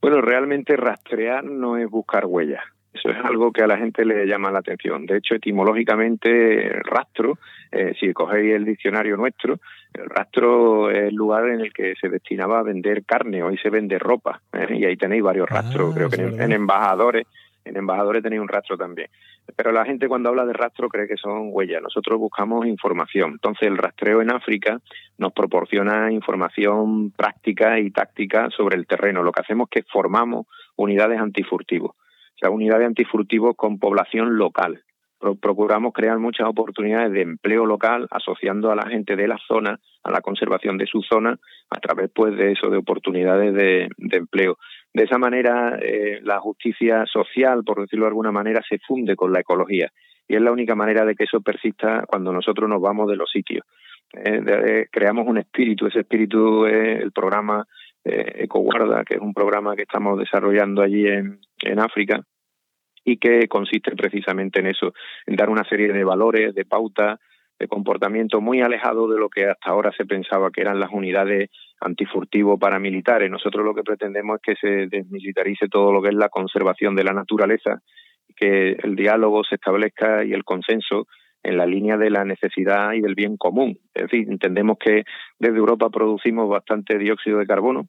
Bueno, 0.00 0.20
realmente 0.20 0.76
rastrear 0.76 1.44
no 1.44 1.76
es 1.76 1.88
buscar 1.88 2.26
huellas. 2.26 2.62
Eso 2.96 3.10
es 3.10 3.24
algo 3.24 3.52
que 3.52 3.62
a 3.62 3.66
la 3.66 3.76
gente 3.76 4.04
le 4.04 4.26
llama 4.26 4.50
la 4.50 4.60
atención. 4.60 5.04
De 5.04 5.18
hecho, 5.18 5.34
etimológicamente, 5.34 6.70
rastro, 6.82 7.38
eh, 7.70 7.94
si 8.00 8.12
cogéis 8.12 8.54
el 8.54 8.64
diccionario 8.64 9.16
nuestro, 9.16 9.58
el 9.92 10.08
rastro 10.08 10.90
es 10.90 11.08
el 11.08 11.14
lugar 11.14 11.48
en 11.48 11.60
el 11.60 11.72
que 11.72 11.94
se 12.00 12.08
destinaba 12.08 12.58
a 12.58 12.62
vender 12.62 13.04
carne, 13.04 13.42
hoy 13.42 13.58
se 13.58 13.70
vende 13.70 13.98
ropa, 13.98 14.40
¿eh? 14.52 14.66
y 14.76 14.84
ahí 14.84 14.96
tenéis 14.96 15.22
varios 15.22 15.48
rastros, 15.48 15.90
ah, 15.90 15.94
creo 15.94 16.08
que 16.08 16.42
en, 16.42 16.52
embajadores, 16.52 17.26
en 17.64 17.76
embajadores 17.76 18.22
tenéis 18.22 18.40
un 18.40 18.48
rastro 18.48 18.78
también. 18.78 19.08
Pero 19.54 19.72
la 19.72 19.84
gente 19.84 20.08
cuando 20.08 20.30
habla 20.30 20.44
de 20.44 20.54
rastro 20.54 20.88
cree 20.88 21.06
que 21.06 21.16
son 21.16 21.50
huellas, 21.50 21.82
nosotros 21.82 22.18
buscamos 22.18 22.66
información. 22.66 23.32
Entonces 23.32 23.68
el 23.68 23.76
rastreo 23.76 24.20
en 24.20 24.32
África 24.32 24.80
nos 25.18 25.32
proporciona 25.32 26.10
información 26.10 27.10
práctica 27.12 27.78
y 27.78 27.90
táctica 27.90 28.48
sobre 28.50 28.76
el 28.76 28.86
terreno. 28.86 29.22
Lo 29.22 29.32
que 29.32 29.42
hacemos 29.42 29.68
es 29.70 29.82
que 29.82 29.88
formamos 29.90 30.46
unidades 30.76 31.20
antifurtivos, 31.20 31.92
o 32.36 32.38
sea, 32.38 32.50
unidades 32.50 32.86
antifurtivos 32.86 33.56
con 33.56 33.78
población 33.78 34.36
local. 34.36 34.82
Procuramos 35.40 35.94
crear 35.94 36.18
muchas 36.18 36.46
oportunidades 36.46 37.10
de 37.10 37.22
empleo 37.22 37.64
local 37.64 38.06
asociando 38.10 38.70
a 38.70 38.76
la 38.76 38.86
gente 38.86 39.16
de 39.16 39.26
la 39.26 39.38
zona 39.48 39.80
a 40.04 40.10
la 40.10 40.20
conservación 40.20 40.76
de 40.76 40.86
su 40.86 41.00
zona 41.02 41.38
a 41.70 41.80
través 41.80 42.10
pues 42.14 42.36
de 42.36 42.52
eso 42.52 42.68
de 42.68 42.76
oportunidades 42.76 43.54
de, 43.54 43.88
empleo. 44.12 44.58
De 44.92 45.04
esa 45.04 45.16
manera 45.16 45.78
eh, 45.80 46.20
la 46.22 46.38
justicia 46.40 47.06
social 47.06 47.64
por 47.64 47.80
decirlo 47.80 48.04
de 48.04 48.10
alguna 48.10 48.30
manera 48.30 48.60
se 48.68 48.78
funde 48.86 49.16
con 49.16 49.32
la 49.32 49.40
ecología. 49.40 49.90
Y 50.28 50.36
es 50.36 50.42
la 50.42 50.52
única 50.52 50.74
manera 50.74 51.06
de 51.06 51.14
que 51.14 51.24
eso 51.24 51.40
persista 51.40 52.04
cuando 52.06 52.30
nosotros 52.30 52.68
nos 52.68 52.82
vamos 52.82 53.08
de 53.08 53.16
los 53.16 53.30
sitios. 53.30 53.64
Creamos 54.90 55.26
un 55.26 55.38
espíritu, 55.38 55.86
ese 55.86 56.00
espíritu 56.00 56.66
es 56.66 57.00
el 57.02 57.12
programa 57.12 57.66
EcoGuarda, 58.04 59.04
que 59.04 59.14
es 59.14 59.20
un 59.20 59.34
programa 59.34 59.74
que 59.74 59.82
estamos 59.82 60.18
desarrollando 60.18 60.82
allí 60.82 61.06
en, 61.06 61.40
en 61.62 61.80
África 61.80 62.22
y 63.04 63.18
que 63.18 63.46
consiste 63.48 63.94
precisamente 63.94 64.60
en 64.60 64.66
eso, 64.66 64.92
en 65.26 65.36
dar 65.36 65.48
una 65.48 65.64
serie 65.64 65.92
de 65.92 66.04
valores, 66.04 66.54
de 66.54 66.64
pautas, 66.64 67.20
de 67.58 67.68
comportamiento 67.68 68.40
muy 68.40 68.60
alejado 68.60 69.08
de 69.08 69.18
lo 69.18 69.28
que 69.28 69.46
hasta 69.46 69.70
ahora 69.70 69.92
se 69.96 70.04
pensaba 70.04 70.50
que 70.50 70.60
eran 70.60 70.80
las 70.80 70.90
unidades 70.92 71.50
antifurtivo 71.80 72.58
paramilitares. 72.58 73.30
Nosotros 73.30 73.64
lo 73.64 73.74
que 73.74 73.82
pretendemos 73.82 74.36
es 74.36 74.42
que 74.42 74.60
se 74.60 74.86
desmilitarice 74.88 75.68
todo 75.68 75.92
lo 75.92 76.02
que 76.02 76.08
es 76.08 76.14
la 76.14 76.28
conservación 76.28 76.94
de 76.96 77.04
la 77.04 77.12
naturaleza, 77.12 77.80
que 78.34 78.72
el 78.72 78.96
diálogo 78.96 79.44
se 79.44 79.54
establezca 79.54 80.24
y 80.24 80.32
el 80.32 80.44
consenso 80.44 81.06
en 81.42 81.56
la 81.56 81.66
línea 81.66 81.96
de 81.96 82.10
la 82.10 82.24
necesidad 82.24 82.92
y 82.92 83.00
del 83.00 83.14
bien 83.14 83.36
común. 83.36 83.78
Es 83.94 84.10
decir, 84.10 84.26
entendemos 84.28 84.78
que 84.78 85.04
desde 85.38 85.56
Europa 85.56 85.90
producimos 85.90 86.48
bastante 86.48 86.98
dióxido 86.98 87.38
de 87.38 87.46
carbono 87.46 87.86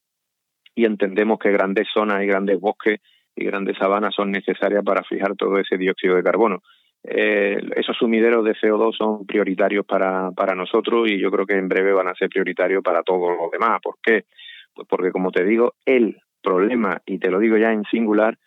y 0.76 0.86
entendemos 0.86 1.40
que 1.40 1.52
grandes 1.52 1.88
zonas 1.92 2.24
y 2.24 2.28
grandes 2.28 2.60
bosques 2.60 3.00
y 3.38 3.46
grandes 3.46 3.78
sabanas 3.78 4.16
son 4.16 4.32
necesarias 4.32 4.84
para 4.84 5.04
fijar 5.04 5.36
todo 5.36 5.58
ese 5.60 5.78
dióxido 5.78 6.16
de 6.16 6.24
carbono. 6.24 6.62
Eh, 7.04 7.62
esos 7.76 7.96
sumideros 7.96 8.44
de 8.44 8.56
CO2 8.56 8.98
son 8.98 9.26
prioritarios 9.26 9.86
para, 9.86 10.32
para 10.32 10.56
nosotros 10.56 11.10
y 11.10 11.20
yo 11.20 11.32
creo 11.32 11.46
que 11.46 11.54
en 11.54 11.70
breve 11.70 11.94
van 11.94 12.08
a 12.08 12.16
ser 12.16 12.30
prioritarios 12.30 12.84
para 12.84 13.04
todos 13.04 13.38
los 13.40 13.52
demás. 13.52 13.80
¿Por 13.82 13.96
qué? 14.02 14.26
Pues 14.74 14.88
porque, 14.90 15.12
como 15.12 15.32
te 15.32 15.46
digo, 15.46 15.76
el 15.86 16.18
problema, 16.42 17.02
y 17.06 17.20
te 17.20 17.30
lo 17.30 17.40
digo 17.40 17.58
ya 17.58 17.72
en 17.72 17.84
singular, 17.86 18.38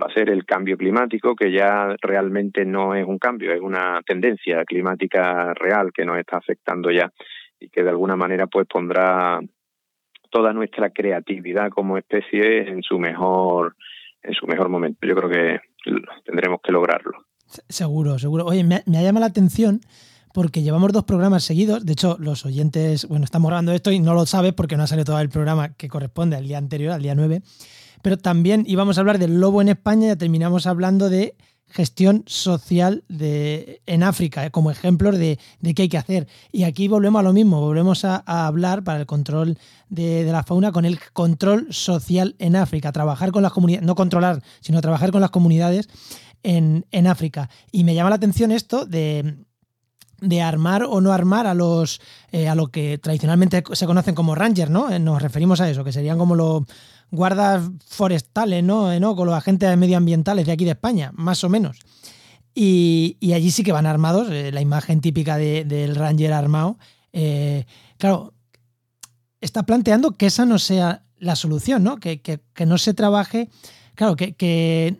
va 0.00 0.06
a 0.06 0.14
ser 0.14 0.30
el 0.30 0.44
cambio 0.44 0.76
climático, 0.76 1.36
que 1.36 1.52
ya 1.52 1.94
realmente 2.00 2.64
no 2.64 2.94
es 2.94 3.06
un 3.06 3.18
cambio, 3.18 3.52
es 3.52 3.60
una 3.60 4.00
tendencia 4.04 4.64
climática 4.64 5.54
real 5.54 5.92
que 5.92 6.04
nos 6.04 6.18
está 6.18 6.38
afectando 6.38 6.90
ya 6.90 7.10
y 7.58 7.68
que 7.68 7.82
de 7.82 7.90
alguna 7.90 8.16
manera 8.16 8.46
pues 8.46 8.66
pondrá 8.66 9.40
toda 10.30 10.52
nuestra 10.52 10.90
creatividad 10.90 11.70
como 11.70 11.98
especie 11.98 12.68
en 12.68 12.82
su 12.82 12.98
mejor 12.98 13.76
en 14.22 14.34
su 14.34 14.46
mejor 14.46 14.68
momento. 14.68 15.06
Yo 15.06 15.14
creo 15.14 15.30
que 15.30 15.60
tendremos 16.24 16.60
que 16.62 16.72
lograrlo. 16.72 17.12
Seguro, 17.68 18.18
seguro. 18.18 18.46
Oye, 18.46 18.62
me, 18.64 18.76
ha 18.76 19.02
llamado 19.02 19.20
la 19.20 19.26
atención 19.26 19.80
porque 20.32 20.62
llevamos 20.62 20.92
dos 20.92 21.04
programas 21.04 21.42
seguidos. 21.44 21.84
De 21.84 21.92
hecho, 21.92 22.16
los 22.20 22.46
oyentes, 22.46 23.08
bueno, 23.08 23.24
estamos 23.24 23.48
grabando 23.48 23.72
esto 23.72 23.90
y 23.90 23.98
no 23.98 24.14
lo 24.14 24.26
sabes 24.26 24.52
porque 24.52 24.76
no 24.76 24.84
ha 24.84 24.86
salido 24.86 25.06
todo 25.06 25.20
el 25.20 25.28
programa 25.28 25.74
que 25.74 25.88
corresponde 25.88 26.36
al 26.36 26.46
día 26.46 26.58
anterior, 26.58 26.92
al 26.92 27.02
día 27.02 27.14
9. 27.14 27.42
Pero 28.02 28.16
también 28.16 28.64
íbamos 28.66 28.96
a 28.96 29.00
hablar 29.00 29.18
del 29.18 29.40
lobo 29.40 29.60
en 29.60 29.68
España 29.68 30.12
y 30.12 30.16
terminamos 30.16 30.66
hablando 30.66 31.10
de 31.10 31.34
gestión 31.70 32.24
social 32.26 33.04
de, 33.08 33.82
en 33.86 34.02
África, 34.02 34.44
eh, 34.44 34.50
como 34.50 34.70
ejemplos 34.70 35.18
de, 35.18 35.38
de, 35.60 35.74
qué 35.74 35.82
hay 35.82 35.88
que 35.88 35.98
hacer. 35.98 36.28
Y 36.52 36.64
aquí 36.64 36.88
volvemos 36.88 37.20
a 37.20 37.22
lo 37.22 37.32
mismo, 37.32 37.60
volvemos 37.60 38.04
a, 38.04 38.22
hablar 38.26 38.84
para 38.84 39.00
el 39.00 39.06
control 39.06 39.58
de, 39.88 40.24
de, 40.24 40.32
la 40.32 40.42
fauna 40.42 40.72
con 40.72 40.84
el 40.84 40.98
control 41.12 41.68
social 41.70 42.36
en 42.38 42.56
África, 42.56 42.92
trabajar 42.92 43.32
con 43.32 43.42
las 43.42 43.52
comunidades, 43.52 43.86
no 43.86 43.94
controlar, 43.94 44.42
sino 44.60 44.80
trabajar 44.80 45.12
con 45.12 45.20
las 45.20 45.30
comunidades 45.30 45.88
en, 46.42 46.86
en 46.90 47.06
África. 47.06 47.48
Y 47.72 47.84
me 47.84 47.94
llama 47.94 48.10
la 48.10 48.16
atención 48.16 48.52
esto 48.52 48.84
de, 48.86 49.36
de 50.20 50.42
armar 50.42 50.84
o 50.84 51.00
no 51.00 51.12
armar 51.12 51.46
a 51.46 51.54
los 51.54 52.00
eh, 52.32 52.48
a 52.48 52.54
lo 52.54 52.68
que 52.68 52.98
tradicionalmente 52.98 53.62
se 53.72 53.86
conocen 53.86 54.14
como 54.14 54.34
rangers, 54.34 54.70
¿no? 54.70 54.90
Eh, 54.90 54.98
nos 54.98 55.22
referimos 55.22 55.60
a 55.60 55.70
eso, 55.70 55.84
que 55.84 55.92
serían 55.92 56.18
como 56.18 56.34
los 56.34 56.64
guardas 57.10 57.68
forestales, 57.86 58.62
¿no? 58.62 58.92
Eh, 58.92 59.00
¿no? 59.00 59.16
Con 59.16 59.26
los 59.26 59.36
agentes 59.36 59.76
medioambientales 59.76 60.46
de 60.46 60.52
aquí 60.52 60.64
de 60.64 60.72
España, 60.72 61.12
más 61.14 61.42
o 61.44 61.48
menos. 61.48 61.78
Y, 62.54 63.16
y 63.20 63.32
allí 63.32 63.50
sí 63.50 63.62
que 63.62 63.72
van 63.72 63.86
armados, 63.86 64.28
la 64.28 64.60
imagen 64.60 65.00
típica 65.00 65.36
de, 65.36 65.64
del 65.64 65.94
ranger 65.94 66.32
armado. 66.32 66.78
claro, 67.96 68.34
está 69.40 69.62
planteando 69.62 70.12
que 70.12 70.26
esa 70.26 70.44
no 70.44 70.58
sea 70.58 71.04
la 71.16 71.36
solución, 71.36 71.84
¿no? 71.84 71.98
Que, 71.98 72.20
que, 72.20 72.40
que 72.54 72.66
no 72.66 72.76
se 72.78 72.92
trabaje, 72.92 73.48
claro, 73.94 74.16
que, 74.16 74.34
que 74.34 74.96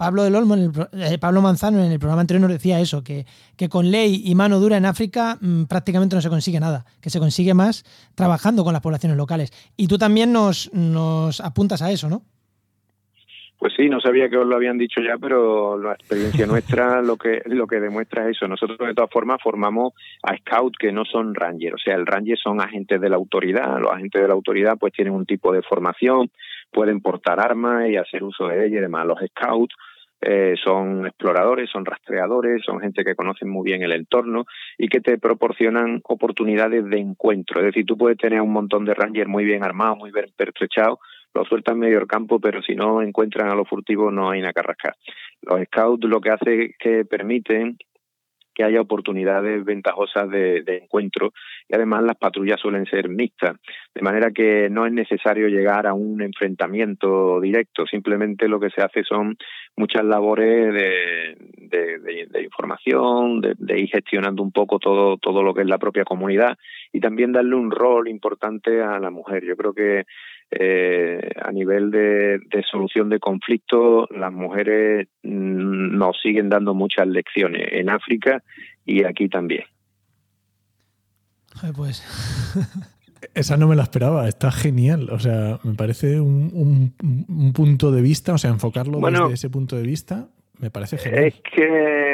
Pablo 0.00 0.22
del 0.22 0.34
Olmo, 0.34 0.56
eh, 0.56 1.18
Pablo 1.20 1.42
Manzano 1.42 1.84
en 1.84 1.92
el 1.92 1.98
programa 1.98 2.22
anterior 2.22 2.40
nos 2.40 2.50
decía 2.50 2.80
eso, 2.80 3.04
que, 3.04 3.26
que 3.58 3.68
con 3.68 3.90
ley 3.90 4.22
y 4.24 4.34
mano 4.34 4.58
dura 4.58 4.78
en 4.78 4.86
África 4.86 5.36
mm, 5.38 5.64
prácticamente 5.64 6.16
no 6.16 6.22
se 6.22 6.30
consigue 6.30 6.58
nada, 6.58 6.86
que 7.02 7.10
se 7.10 7.18
consigue 7.18 7.52
más 7.52 7.84
trabajando 8.14 8.64
con 8.64 8.72
las 8.72 8.80
poblaciones 8.80 9.18
locales. 9.18 9.52
Y 9.76 9.88
tú 9.88 9.98
también 9.98 10.32
nos, 10.32 10.72
nos 10.72 11.42
apuntas 11.42 11.82
a 11.82 11.90
eso, 11.90 12.08
¿no? 12.08 12.22
Pues 13.58 13.74
sí, 13.76 13.90
no 13.90 14.00
sabía 14.00 14.30
que 14.30 14.38
os 14.38 14.46
lo 14.46 14.56
habían 14.56 14.78
dicho 14.78 15.02
ya, 15.02 15.18
pero 15.18 15.76
la 15.76 15.92
experiencia 15.92 16.46
nuestra 16.46 17.02
lo 17.02 17.18
que 17.18 17.42
lo 17.44 17.66
que 17.66 17.78
demuestra 17.78 18.22
es 18.22 18.38
eso. 18.38 18.48
Nosotros 18.48 18.78
de 18.78 18.94
todas 18.94 19.10
formas 19.10 19.38
formamos 19.42 19.92
a 20.22 20.34
scout 20.38 20.78
que 20.78 20.92
no 20.92 21.04
son 21.04 21.34
rangers, 21.34 21.74
o 21.74 21.78
sea, 21.78 21.94
el 21.94 22.06
ranger 22.06 22.38
son 22.38 22.62
agentes 22.62 22.98
de 23.02 23.10
la 23.10 23.16
autoridad. 23.16 23.78
Los 23.78 23.92
agentes 23.92 24.22
de 24.22 24.28
la 24.28 24.32
autoridad 24.32 24.78
pues 24.80 24.94
tienen 24.94 25.12
un 25.12 25.26
tipo 25.26 25.52
de 25.52 25.60
formación, 25.60 26.30
pueden 26.72 27.02
portar 27.02 27.38
armas 27.38 27.86
y 27.90 27.98
hacer 27.98 28.24
uso 28.24 28.48
de 28.48 28.64
ellas 28.64 28.78
y 28.78 28.80
demás. 28.80 29.04
Los 29.04 29.18
scouts 29.28 29.74
eh, 30.22 30.54
son 30.62 31.06
exploradores, 31.06 31.70
son 31.70 31.84
rastreadores, 31.84 32.62
son 32.64 32.80
gente 32.80 33.04
que 33.04 33.14
conocen 33.14 33.48
muy 33.48 33.64
bien 33.64 33.82
el 33.82 33.92
entorno 33.92 34.44
y 34.76 34.88
que 34.88 35.00
te 35.00 35.18
proporcionan 35.18 36.00
oportunidades 36.04 36.84
de 36.84 36.98
encuentro. 36.98 37.60
Es 37.60 37.66
decir, 37.66 37.86
tú 37.86 37.96
puedes 37.96 38.18
tener 38.18 38.40
un 38.40 38.52
montón 38.52 38.84
de 38.84 38.94
rangers 38.94 39.28
muy 39.28 39.44
bien 39.44 39.64
armados, 39.64 39.98
muy 39.98 40.10
bien 40.10 40.26
pertrechados, 40.36 40.98
los 41.32 41.48
sueltan 41.48 41.78
medio 41.78 41.98
del 41.98 42.08
campo, 42.08 42.40
pero 42.40 42.60
si 42.60 42.74
no 42.74 43.02
encuentran 43.02 43.48
a 43.50 43.54
los 43.54 43.68
furtivos 43.68 44.12
no 44.12 44.30
hay 44.30 44.40
nada 44.40 44.52
que 44.52 44.62
rascar. 44.62 44.96
Los 45.42 45.62
scouts 45.64 46.08
lo 46.08 46.20
que 46.20 46.30
hace 46.30 46.64
es 46.64 46.76
que 46.78 47.04
permiten 47.04 47.78
que 48.60 48.64
haya 48.64 48.82
oportunidades 48.82 49.64
ventajosas 49.64 50.28
de, 50.28 50.62
de, 50.62 50.76
encuentro 50.76 51.32
y 51.66 51.74
además 51.74 52.02
las 52.02 52.16
patrullas 52.16 52.60
suelen 52.60 52.84
ser 52.84 53.08
mixtas, 53.08 53.56
de 53.94 54.02
manera 54.02 54.30
que 54.32 54.68
no 54.68 54.84
es 54.84 54.92
necesario 54.92 55.48
llegar 55.48 55.86
a 55.86 55.94
un 55.94 56.20
enfrentamiento 56.20 57.40
directo, 57.40 57.86
simplemente 57.86 58.48
lo 58.48 58.60
que 58.60 58.68
se 58.68 58.82
hace 58.82 59.02
son 59.02 59.38
muchas 59.76 60.04
labores 60.04 60.74
de, 60.74 61.36
de, 61.56 62.26
de 62.28 62.42
información, 62.42 63.40
de, 63.40 63.80
ir 63.80 63.88
gestionando 63.88 64.42
un 64.42 64.52
poco 64.52 64.78
todo, 64.78 65.16
todo 65.16 65.42
lo 65.42 65.54
que 65.54 65.62
es 65.62 65.68
la 65.68 65.78
propia 65.78 66.04
comunidad 66.04 66.58
y 66.92 67.00
también 67.00 67.32
darle 67.32 67.54
un 67.54 67.70
rol 67.70 68.08
importante 68.08 68.82
a 68.82 68.98
la 68.98 69.10
mujer. 69.10 69.42
Yo 69.46 69.56
creo 69.56 69.72
que 69.72 70.04
eh, 70.50 71.30
a 71.40 71.52
nivel 71.52 71.90
de, 71.90 72.38
de, 72.38 72.62
solución 72.70 73.08
de 73.08 73.20
conflictos, 73.20 74.08
las 74.10 74.32
mujeres 74.32 75.08
mm, 75.22 75.96
nos 75.96 76.20
siguen 76.20 76.48
dando 76.48 76.74
muchas 76.74 77.06
lecciones 77.06 77.68
en 77.70 77.88
África 77.88 78.42
y 78.84 79.04
aquí 79.04 79.28
también. 79.28 79.64
pues. 81.76 82.02
Esa 83.34 83.58
no 83.58 83.68
me 83.68 83.76
la 83.76 83.82
esperaba, 83.82 84.26
está 84.28 84.50
genial. 84.50 85.10
O 85.10 85.18
sea, 85.18 85.60
me 85.62 85.74
parece 85.74 86.20
un, 86.20 86.50
un, 86.54 87.26
un 87.28 87.52
punto 87.52 87.92
de 87.92 88.00
vista, 88.00 88.32
o 88.32 88.38
sea, 88.38 88.50
enfocarlo 88.50 88.98
bueno, 88.98 89.24
desde 89.24 89.34
ese 89.34 89.50
punto 89.50 89.76
de 89.76 89.82
vista, 89.82 90.28
me 90.58 90.70
parece 90.70 90.98
genial. 90.98 91.24
Es 91.24 91.34
que 91.54 92.09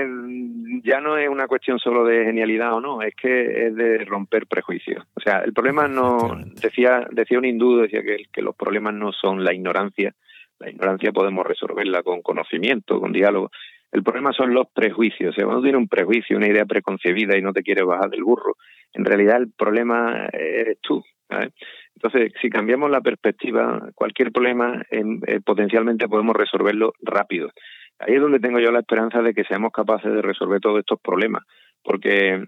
ya 0.86 1.00
no 1.00 1.18
es 1.18 1.28
una 1.28 1.48
cuestión 1.48 1.80
solo 1.80 2.04
de 2.04 2.24
genialidad 2.24 2.74
o 2.74 2.80
no, 2.80 3.02
es 3.02 3.14
que 3.16 3.66
es 3.66 3.74
de 3.74 4.04
romper 4.04 4.46
prejuicios. 4.46 5.04
O 5.14 5.20
sea, 5.20 5.40
el 5.40 5.52
problema 5.52 5.88
no, 5.88 6.38
decía, 6.62 7.06
decía 7.10 7.38
un 7.38 7.44
hindú, 7.44 7.78
decía 7.78 8.02
que, 8.02 8.18
que 8.32 8.42
los 8.42 8.54
problemas 8.54 8.94
no 8.94 9.10
son 9.12 9.42
la 9.42 9.52
ignorancia, 9.52 10.14
la 10.60 10.70
ignorancia 10.70 11.10
podemos 11.10 11.44
resolverla 11.44 12.04
con 12.04 12.22
conocimiento, 12.22 13.00
con 13.00 13.12
diálogo. 13.12 13.50
El 13.90 14.04
problema 14.04 14.32
son 14.32 14.54
los 14.54 14.68
prejuicios. 14.72 15.30
O 15.30 15.34
sea, 15.34 15.44
cuando 15.44 15.62
tienes 15.62 15.80
un 15.80 15.88
prejuicio, 15.88 16.36
una 16.36 16.48
idea 16.48 16.64
preconcebida 16.66 17.36
y 17.36 17.42
no 17.42 17.52
te 17.52 17.62
quieres 17.62 17.84
bajar 17.84 18.08
del 18.08 18.22
burro, 18.22 18.56
en 18.92 19.04
realidad 19.04 19.38
el 19.38 19.50
problema 19.50 20.28
eres 20.32 20.78
tú. 20.80 21.02
¿sabes? 21.28 21.52
Entonces, 21.96 22.32
si 22.40 22.48
cambiamos 22.48 22.90
la 22.90 23.00
perspectiva, 23.00 23.90
cualquier 23.94 24.30
problema 24.30 24.82
eh, 24.90 25.40
potencialmente 25.44 26.08
podemos 26.08 26.36
resolverlo 26.36 26.92
rápido. 27.00 27.50
Ahí 27.98 28.14
es 28.14 28.20
donde 28.20 28.40
tengo 28.40 28.58
yo 28.58 28.70
la 28.70 28.80
esperanza 28.80 29.22
de 29.22 29.32
que 29.32 29.44
seamos 29.44 29.72
capaces 29.72 30.12
de 30.12 30.22
resolver 30.22 30.60
todos 30.60 30.80
estos 30.80 31.00
problemas, 31.00 31.44
porque 31.82 32.44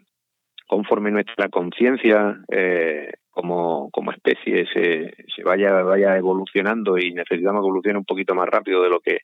conforme 0.66 1.10
nuestra 1.10 1.48
conciencia 1.48 2.38
eh, 2.50 3.10
como, 3.30 3.90
como 3.90 4.12
especie 4.12 4.66
se, 4.72 5.14
se 5.34 5.42
vaya, 5.42 5.82
vaya 5.82 6.16
evolucionando 6.16 6.98
y 6.98 7.12
necesitamos 7.12 7.60
evolucionar 7.60 7.98
un 7.98 8.04
poquito 8.04 8.34
más 8.34 8.48
rápido 8.48 8.82
de 8.82 8.90
lo 8.90 9.00
que 9.00 9.20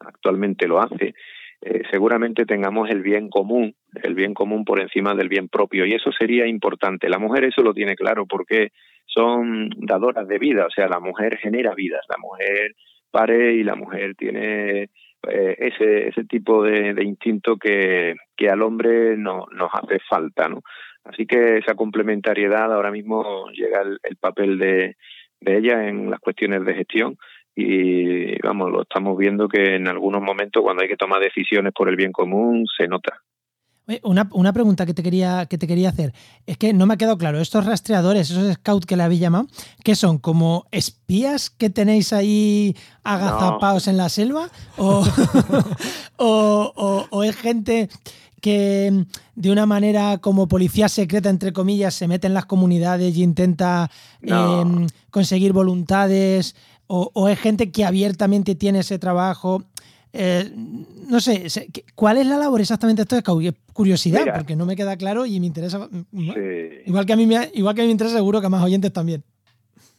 actualmente 0.00 0.66
lo 0.66 0.80
hace, 0.80 1.14
eh, 1.60 1.82
seguramente 1.90 2.44
tengamos 2.44 2.88
el 2.90 3.02
bien 3.02 3.28
común, 3.28 3.74
el 4.02 4.14
bien 4.14 4.34
común 4.34 4.64
por 4.64 4.80
encima 4.80 5.14
del 5.14 5.28
bien 5.28 5.48
propio, 5.48 5.86
y 5.86 5.94
eso 5.94 6.10
sería 6.12 6.46
importante. 6.46 7.08
La 7.08 7.18
mujer 7.18 7.44
eso 7.44 7.62
lo 7.62 7.74
tiene 7.74 7.96
claro 7.96 8.26
porque 8.26 8.70
son 9.04 9.70
dadoras 9.76 10.28
de 10.28 10.38
vida, 10.38 10.66
o 10.66 10.70
sea, 10.70 10.88
la 10.88 11.00
mujer 11.00 11.38
genera 11.38 11.74
vidas, 11.74 12.04
la 12.08 12.16
mujer 12.18 12.74
pare 13.10 13.54
y 13.54 13.64
la 13.64 13.74
mujer 13.74 14.14
tiene 14.14 14.90
eh, 15.30 15.56
ese, 15.58 16.08
ese 16.08 16.24
tipo 16.24 16.62
de, 16.62 16.94
de 16.94 17.04
instinto 17.04 17.56
que, 17.56 18.14
que, 18.36 18.48
al 18.48 18.62
hombre 18.62 19.16
no, 19.16 19.46
nos 19.52 19.70
hace 19.72 19.98
falta, 20.08 20.48
¿no? 20.48 20.62
Así 21.04 21.26
que 21.26 21.58
esa 21.58 21.74
complementariedad 21.74 22.72
ahora 22.72 22.90
mismo 22.90 23.48
llega 23.50 23.82
el, 23.82 23.98
el 24.02 24.16
papel 24.16 24.58
de, 24.58 24.96
de 25.40 25.58
ella 25.58 25.88
en 25.88 26.10
las 26.10 26.20
cuestiones 26.20 26.64
de 26.64 26.74
gestión 26.74 27.16
y 27.54 28.38
vamos, 28.42 28.70
lo 28.70 28.82
estamos 28.82 29.16
viendo 29.16 29.48
que 29.48 29.76
en 29.76 29.88
algunos 29.88 30.20
momentos 30.20 30.62
cuando 30.62 30.82
hay 30.82 30.88
que 30.88 30.96
tomar 30.96 31.20
decisiones 31.20 31.72
por 31.72 31.88
el 31.88 31.96
bien 31.96 32.12
común 32.12 32.66
se 32.76 32.86
nota. 32.86 33.22
Una, 34.02 34.28
una, 34.32 34.52
pregunta 34.52 34.84
que 34.84 34.94
te, 34.94 35.02
quería, 35.04 35.46
que 35.46 35.58
te 35.58 35.68
quería 35.68 35.90
hacer. 35.90 36.12
Es 36.44 36.58
que 36.58 36.72
no 36.72 36.86
me 36.86 36.94
ha 36.94 36.96
quedado 36.96 37.18
claro. 37.18 37.40
Estos 37.40 37.64
rastreadores, 37.66 38.30
esos 38.30 38.54
scouts 38.54 38.84
que 38.84 38.96
le 38.96 39.04
habéis 39.04 39.20
llamado, 39.20 39.46
¿qué 39.84 39.94
son? 39.94 40.18
¿Como 40.18 40.66
espías 40.72 41.50
que 41.50 41.70
tenéis 41.70 42.12
ahí 42.12 42.74
agazapados 43.04 43.86
en 43.86 43.96
la 43.96 44.08
selva? 44.08 44.50
¿O, 46.16 47.06
o, 47.10 47.22
es 47.22 47.36
gente 47.36 47.88
que 48.40 49.04
de 49.36 49.50
una 49.52 49.66
manera 49.66 50.18
como 50.18 50.48
policía 50.48 50.88
secreta, 50.88 51.30
entre 51.30 51.52
comillas, 51.52 51.94
se 51.94 52.08
mete 52.08 52.26
en 52.26 52.34
las 52.34 52.46
comunidades 52.46 53.16
y 53.16 53.22
intenta 53.22 53.88
em, 54.20 54.88
conseguir 55.10 55.52
voluntades? 55.52 56.56
O, 56.88 57.12
¿O 57.14 57.28
es 57.28 57.38
gente 57.38 57.70
que 57.70 57.84
abiertamente 57.84 58.56
tiene 58.56 58.80
ese 58.80 58.98
trabajo? 58.98 59.62
Eh, 60.18 60.50
no 61.08 61.20
sé, 61.20 61.46
¿cuál 61.94 62.16
es 62.16 62.26
la 62.26 62.38
labor 62.38 62.60
exactamente 62.60 63.04
de 63.04 63.16
esto 63.18 63.38
de 63.38 63.52
Curiosidad, 63.72 64.34
porque 64.34 64.56
no 64.56 64.64
me 64.64 64.74
queda 64.74 64.96
claro 64.96 65.26
y 65.26 65.38
me 65.38 65.46
interesa. 65.46 65.88
Mm, 65.90 66.30
igual, 66.86 67.04
que 67.04 67.12
a 67.12 67.16
mí 67.16 67.26
me, 67.26 67.50
igual 67.52 67.74
que 67.74 67.82
a 67.82 67.84
mí 67.84 67.88
me 67.88 67.92
interesa, 67.92 68.16
seguro 68.16 68.40
que 68.40 68.46
a 68.46 68.50
más 68.50 68.64
oyentes 68.64 68.92
también. 68.92 69.22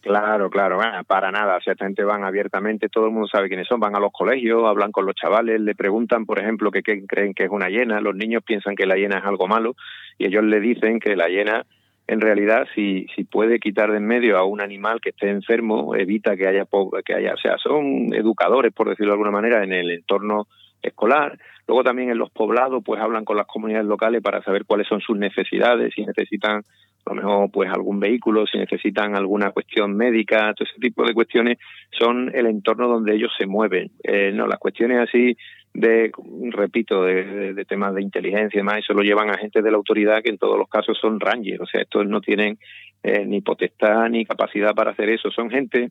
Claro, 0.00 0.48
claro, 0.50 0.80
para 1.06 1.30
nada. 1.30 1.56
O 1.56 1.60
sea, 1.60 1.74
esta 1.74 1.84
gente 1.84 2.02
van 2.02 2.24
abiertamente, 2.24 2.88
todo 2.88 3.06
el 3.06 3.12
mundo 3.12 3.28
sabe 3.28 3.48
quiénes 3.48 3.68
son, 3.68 3.78
van 3.78 3.94
a 3.94 4.00
los 4.00 4.12
colegios, 4.12 4.64
hablan 4.66 4.90
con 4.90 5.06
los 5.06 5.14
chavales, 5.14 5.60
le 5.60 5.74
preguntan, 5.74 6.26
por 6.26 6.40
ejemplo, 6.40 6.70
que 6.70 6.82
qué 6.82 7.04
creen 7.06 7.34
que 7.34 7.44
es 7.44 7.50
una 7.50 7.68
hiena. 7.68 8.00
Los 8.00 8.16
niños 8.16 8.42
piensan 8.44 8.74
que 8.74 8.86
la 8.86 8.96
hiena 8.96 9.18
es 9.18 9.24
algo 9.24 9.46
malo 9.46 9.76
y 10.18 10.26
ellos 10.26 10.44
le 10.44 10.60
dicen 10.60 10.98
que 10.98 11.14
la 11.14 11.28
hiena 11.28 11.66
en 12.08 12.22
realidad 12.22 12.66
si, 12.74 13.06
si 13.14 13.24
puede 13.24 13.60
quitar 13.60 13.90
de 13.90 13.98
en 13.98 14.06
medio 14.06 14.38
a 14.38 14.44
un 14.44 14.62
animal 14.62 15.00
que 15.00 15.10
esté 15.10 15.28
enfermo, 15.28 15.94
evita 15.94 16.36
que 16.36 16.48
haya, 16.48 16.66
que 17.04 17.14
haya, 17.14 17.34
o 17.34 17.36
sea, 17.36 17.58
son 17.58 18.14
educadores, 18.14 18.72
por 18.72 18.88
decirlo 18.88 19.12
de 19.12 19.16
alguna 19.16 19.30
manera, 19.30 19.62
en 19.62 19.74
el 19.74 19.90
entorno 19.90 20.48
escolar. 20.82 21.38
Luego 21.66 21.84
también 21.84 22.08
en 22.08 22.16
los 22.16 22.30
poblados, 22.30 22.82
pues 22.82 22.98
hablan 22.98 23.26
con 23.26 23.36
las 23.36 23.46
comunidades 23.46 23.86
locales 23.86 24.22
para 24.22 24.42
saber 24.42 24.64
cuáles 24.64 24.88
son 24.88 25.02
sus 25.02 25.18
necesidades, 25.18 25.92
si 25.94 26.06
necesitan 26.06 26.62
a 27.04 27.10
lo 27.10 27.14
mejor 27.14 27.50
pues 27.50 27.70
algún 27.70 28.00
vehículo, 28.00 28.46
si 28.46 28.58
necesitan 28.58 29.14
alguna 29.14 29.50
cuestión 29.50 29.94
médica, 29.94 30.54
todo 30.54 30.68
ese 30.68 30.80
tipo 30.80 31.04
de 31.06 31.14
cuestiones 31.14 31.58
son 31.90 32.30
el 32.34 32.46
entorno 32.46 32.88
donde 32.88 33.14
ellos 33.14 33.32
se 33.38 33.46
mueven. 33.46 33.90
Eh, 34.02 34.32
no, 34.32 34.46
las 34.46 34.58
cuestiones 34.58 35.08
así 35.08 35.36
de, 35.74 36.10
repito, 36.50 37.04
de, 37.04 37.64
temas 37.66 37.94
de 37.94 38.02
inteligencia 38.02 38.58
y 38.58 38.60
demás, 38.60 38.78
eso 38.78 38.94
lo 38.94 39.02
llevan 39.02 39.30
a 39.30 39.38
gente 39.38 39.62
de 39.62 39.70
la 39.70 39.76
autoridad 39.76 40.22
que 40.22 40.30
en 40.30 40.38
todos 40.38 40.58
los 40.58 40.68
casos 40.68 40.98
son 41.00 41.20
rangers, 41.20 41.60
o 41.60 41.66
sea, 41.66 41.82
estos 41.82 42.06
no 42.06 42.20
tienen 42.20 42.58
eh, 43.02 43.24
ni 43.26 43.40
potestad 43.40 44.08
ni 44.08 44.24
capacidad 44.24 44.74
para 44.74 44.92
hacer 44.92 45.08
eso, 45.10 45.30
son 45.30 45.50
gente 45.50 45.90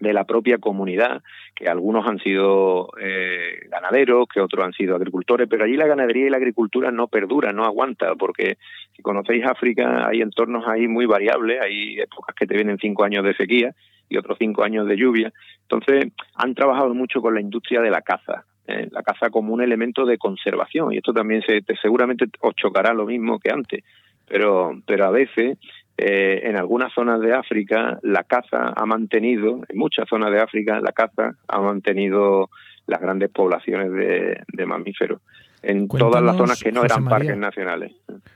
de 0.00 0.14
la 0.14 0.24
propia 0.24 0.58
comunidad, 0.58 1.22
que 1.54 1.68
algunos 1.68 2.06
han 2.08 2.18
sido 2.18 2.88
eh, 3.00 3.60
ganaderos, 3.68 4.26
que 4.32 4.40
otros 4.40 4.64
han 4.64 4.72
sido 4.72 4.96
agricultores, 4.96 5.46
pero 5.48 5.64
allí 5.64 5.76
la 5.76 5.86
ganadería 5.86 6.26
y 6.26 6.30
la 6.30 6.38
agricultura 6.38 6.90
no 6.90 7.06
perdura, 7.08 7.52
no 7.52 7.64
aguanta, 7.64 8.14
porque 8.14 8.56
si 8.96 9.02
conocéis 9.02 9.44
África 9.44 10.08
hay 10.08 10.22
entornos 10.22 10.66
ahí 10.66 10.88
muy 10.88 11.04
variables, 11.04 11.60
hay 11.60 12.00
épocas 12.00 12.34
que 12.34 12.46
te 12.46 12.54
vienen 12.54 12.78
cinco 12.78 13.04
años 13.04 13.24
de 13.24 13.34
sequía 13.34 13.74
y 14.08 14.16
otros 14.16 14.38
cinco 14.38 14.64
años 14.64 14.88
de 14.88 14.96
lluvia, 14.96 15.32
entonces 15.62 16.12
han 16.34 16.54
trabajado 16.54 16.94
mucho 16.94 17.20
con 17.20 17.34
la 17.34 17.40
industria 17.40 17.82
de 17.82 17.90
la 17.90 18.00
caza, 18.00 18.44
la 18.90 19.02
caza 19.02 19.30
como 19.30 19.52
un 19.52 19.62
elemento 19.62 20.04
de 20.04 20.18
conservación. 20.18 20.92
Y 20.92 20.98
esto 20.98 21.12
también 21.12 21.42
se, 21.42 21.62
seguramente 21.80 22.26
os 22.40 22.54
chocará 22.54 22.92
lo 22.94 23.06
mismo 23.06 23.38
que 23.38 23.50
antes. 23.50 23.84
Pero 24.28 24.80
pero 24.86 25.06
a 25.06 25.10
veces 25.10 25.58
eh, 25.96 26.40
en 26.44 26.56
algunas 26.56 26.92
zonas 26.92 27.20
de 27.20 27.34
África 27.34 27.98
la 28.02 28.24
caza 28.24 28.72
ha 28.76 28.86
mantenido 28.86 29.60
en 29.68 29.78
muchas 29.78 30.08
zonas 30.08 30.30
de 30.30 30.40
África 30.40 30.80
la 30.80 30.92
caza 30.92 31.34
ha 31.48 31.60
mantenido 31.60 32.48
las 32.86 33.00
grandes 33.00 33.30
poblaciones 33.30 33.90
de 33.92 34.66
mamíferos 34.66 35.20
en 35.62 35.88
todas 35.88 36.22
las 36.22 36.36
zonas 36.36 36.62
que 36.62 36.72
no 36.72 36.84
eran 36.84 37.04
parques 37.04 37.36
nacionales. 37.36 37.92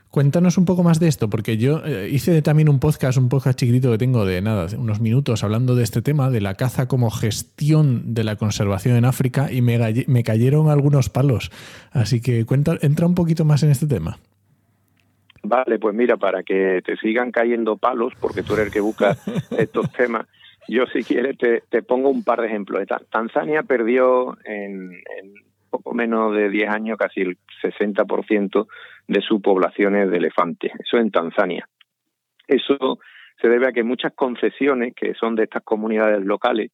Cuéntanos 0.09 0.57
un 0.57 0.65
poco 0.65 0.83
más 0.83 0.99
de 0.99 1.07
esto, 1.07 1.29
porque 1.29 1.57
yo 1.57 1.81
eh, 1.85 2.07
hice 2.09 2.41
también 2.41 2.69
un 2.69 2.79
podcast, 2.79 3.17
un 3.17 3.27
podcast 3.27 3.59
chiquitito 3.59 3.91
que 3.91 3.97
tengo 3.97 4.25
de 4.25 4.41
nada, 4.41 4.67
unos 4.77 5.01
minutos 5.01 5.43
hablando 5.43 5.75
de 5.75 5.83
este 5.83 6.01
tema, 6.01 6.29
de 6.29 6.39
la 6.39 6.55
caza 6.55 6.87
como 6.87 7.09
gestión 7.09 8.13
de 8.13 8.23
la 8.23 8.37
conservación 8.37 8.95
en 8.95 9.05
África, 9.05 9.51
y 9.51 9.61
me, 9.61 9.77
me 10.07 10.23
cayeron 10.23 10.69
algunos 10.69 11.09
palos. 11.09 11.51
Así 11.91 12.21
que 12.21 12.45
cuenta, 12.45 12.77
entra 12.81 13.07
un 13.07 13.15
poquito 13.15 13.43
más 13.43 13.63
en 13.63 13.71
este 13.71 13.87
tema. 13.87 14.17
Vale, 15.43 15.77
pues 15.79 15.93
mira, 15.93 16.17
para 16.17 16.43
que 16.43 16.81
te 16.83 16.95
sigan 16.97 17.31
cayendo 17.31 17.77
palos, 17.77 18.13
porque 18.19 18.41
tú 18.41 18.53
eres 18.53 18.67
el 18.67 18.71
que 18.71 18.79
busca 18.79 19.17
estos 19.57 19.91
temas, 19.91 20.27
yo 20.67 20.85
si 20.87 21.03
quieres 21.03 21.37
te, 21.37 21.61
te, 21.69 21.83
pongo 21.83 22.09
un 22.09 22.23
par 22.23 22.41
de 22.41 22.47
ejemplos. 22.47 22.87
Tanzania 23.11 23.63
perdió 23.63 24.37
en, 24.45 24.91
en 24.93 25.44
poco 25.77 25.93
menos 25.93 26.35
de 26.35 26.49
10 26.49 26.69
años 26.69 26.97
casi 26.97 27.21
el 27.21 27.37
60% 27.61 28.67
de 29.07 29.21
su 29.21 29.41
población 29.41 29.95
es 29.95 30.09
de 30.09 30.17
elefantes. 30.17 30.71
Eso 30.79 30.97
en 30.97 31.11
Tanzania. 31.11 31.67
Eso 32.47 32.99
se 33.41 33.49
debe 33.49 33.67
a 33.67 33.71
que 33.71 33.83
muchas 33.83 34.13
concesiones 34.13 34.93
que 34.95 35.13
son 35.13 35.35
de 35.35 35.43
estas 35.43 35.63
comunidades 35.63 36.23
locales, 36.23 36.71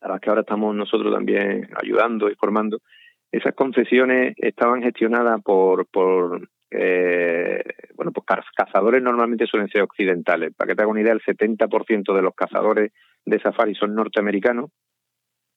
a 0.00 0.08
las 0.08 0.20
que 0.20 0.28
ahora 0.28 0.42
estamos 0.42 0.74
nosotros 0.74 1.12
también 1.12 1.68
ayudando 1.82 2.30
y 2.30 2.34
formando, 2.34 2.78
esas 3.32 3.54
concesiones 3.54 4.34
estaban 4.36 4.82
gestionadas 4.82 5.42
por, 5.42 5.86
por 5.86 6.48
eh, 6.70 7.62
bueno, 7.94 8.12
pues 8.12 8.26
cazadores 8.54 9.02
normalmente 9.02 9.46
suelen 9.46 9.68
ser 9.68 9.82
occidentales. 9.82 10.54
Para 10.54 10.68
que 10.68 10.76
te 10.76 10.82
haga 10.82 10.90
una 10.90 11.00
idea, 11.00 11.12
el 11.12 11.22
70% 11.22 12.14
de 12.14 12.22
los 12.22 12.34
cazadores 12.34 12.92
de 13.24 13.40
safari 13.40 13.74
son 13.74 13.94
norteamericanos 13.94 14.70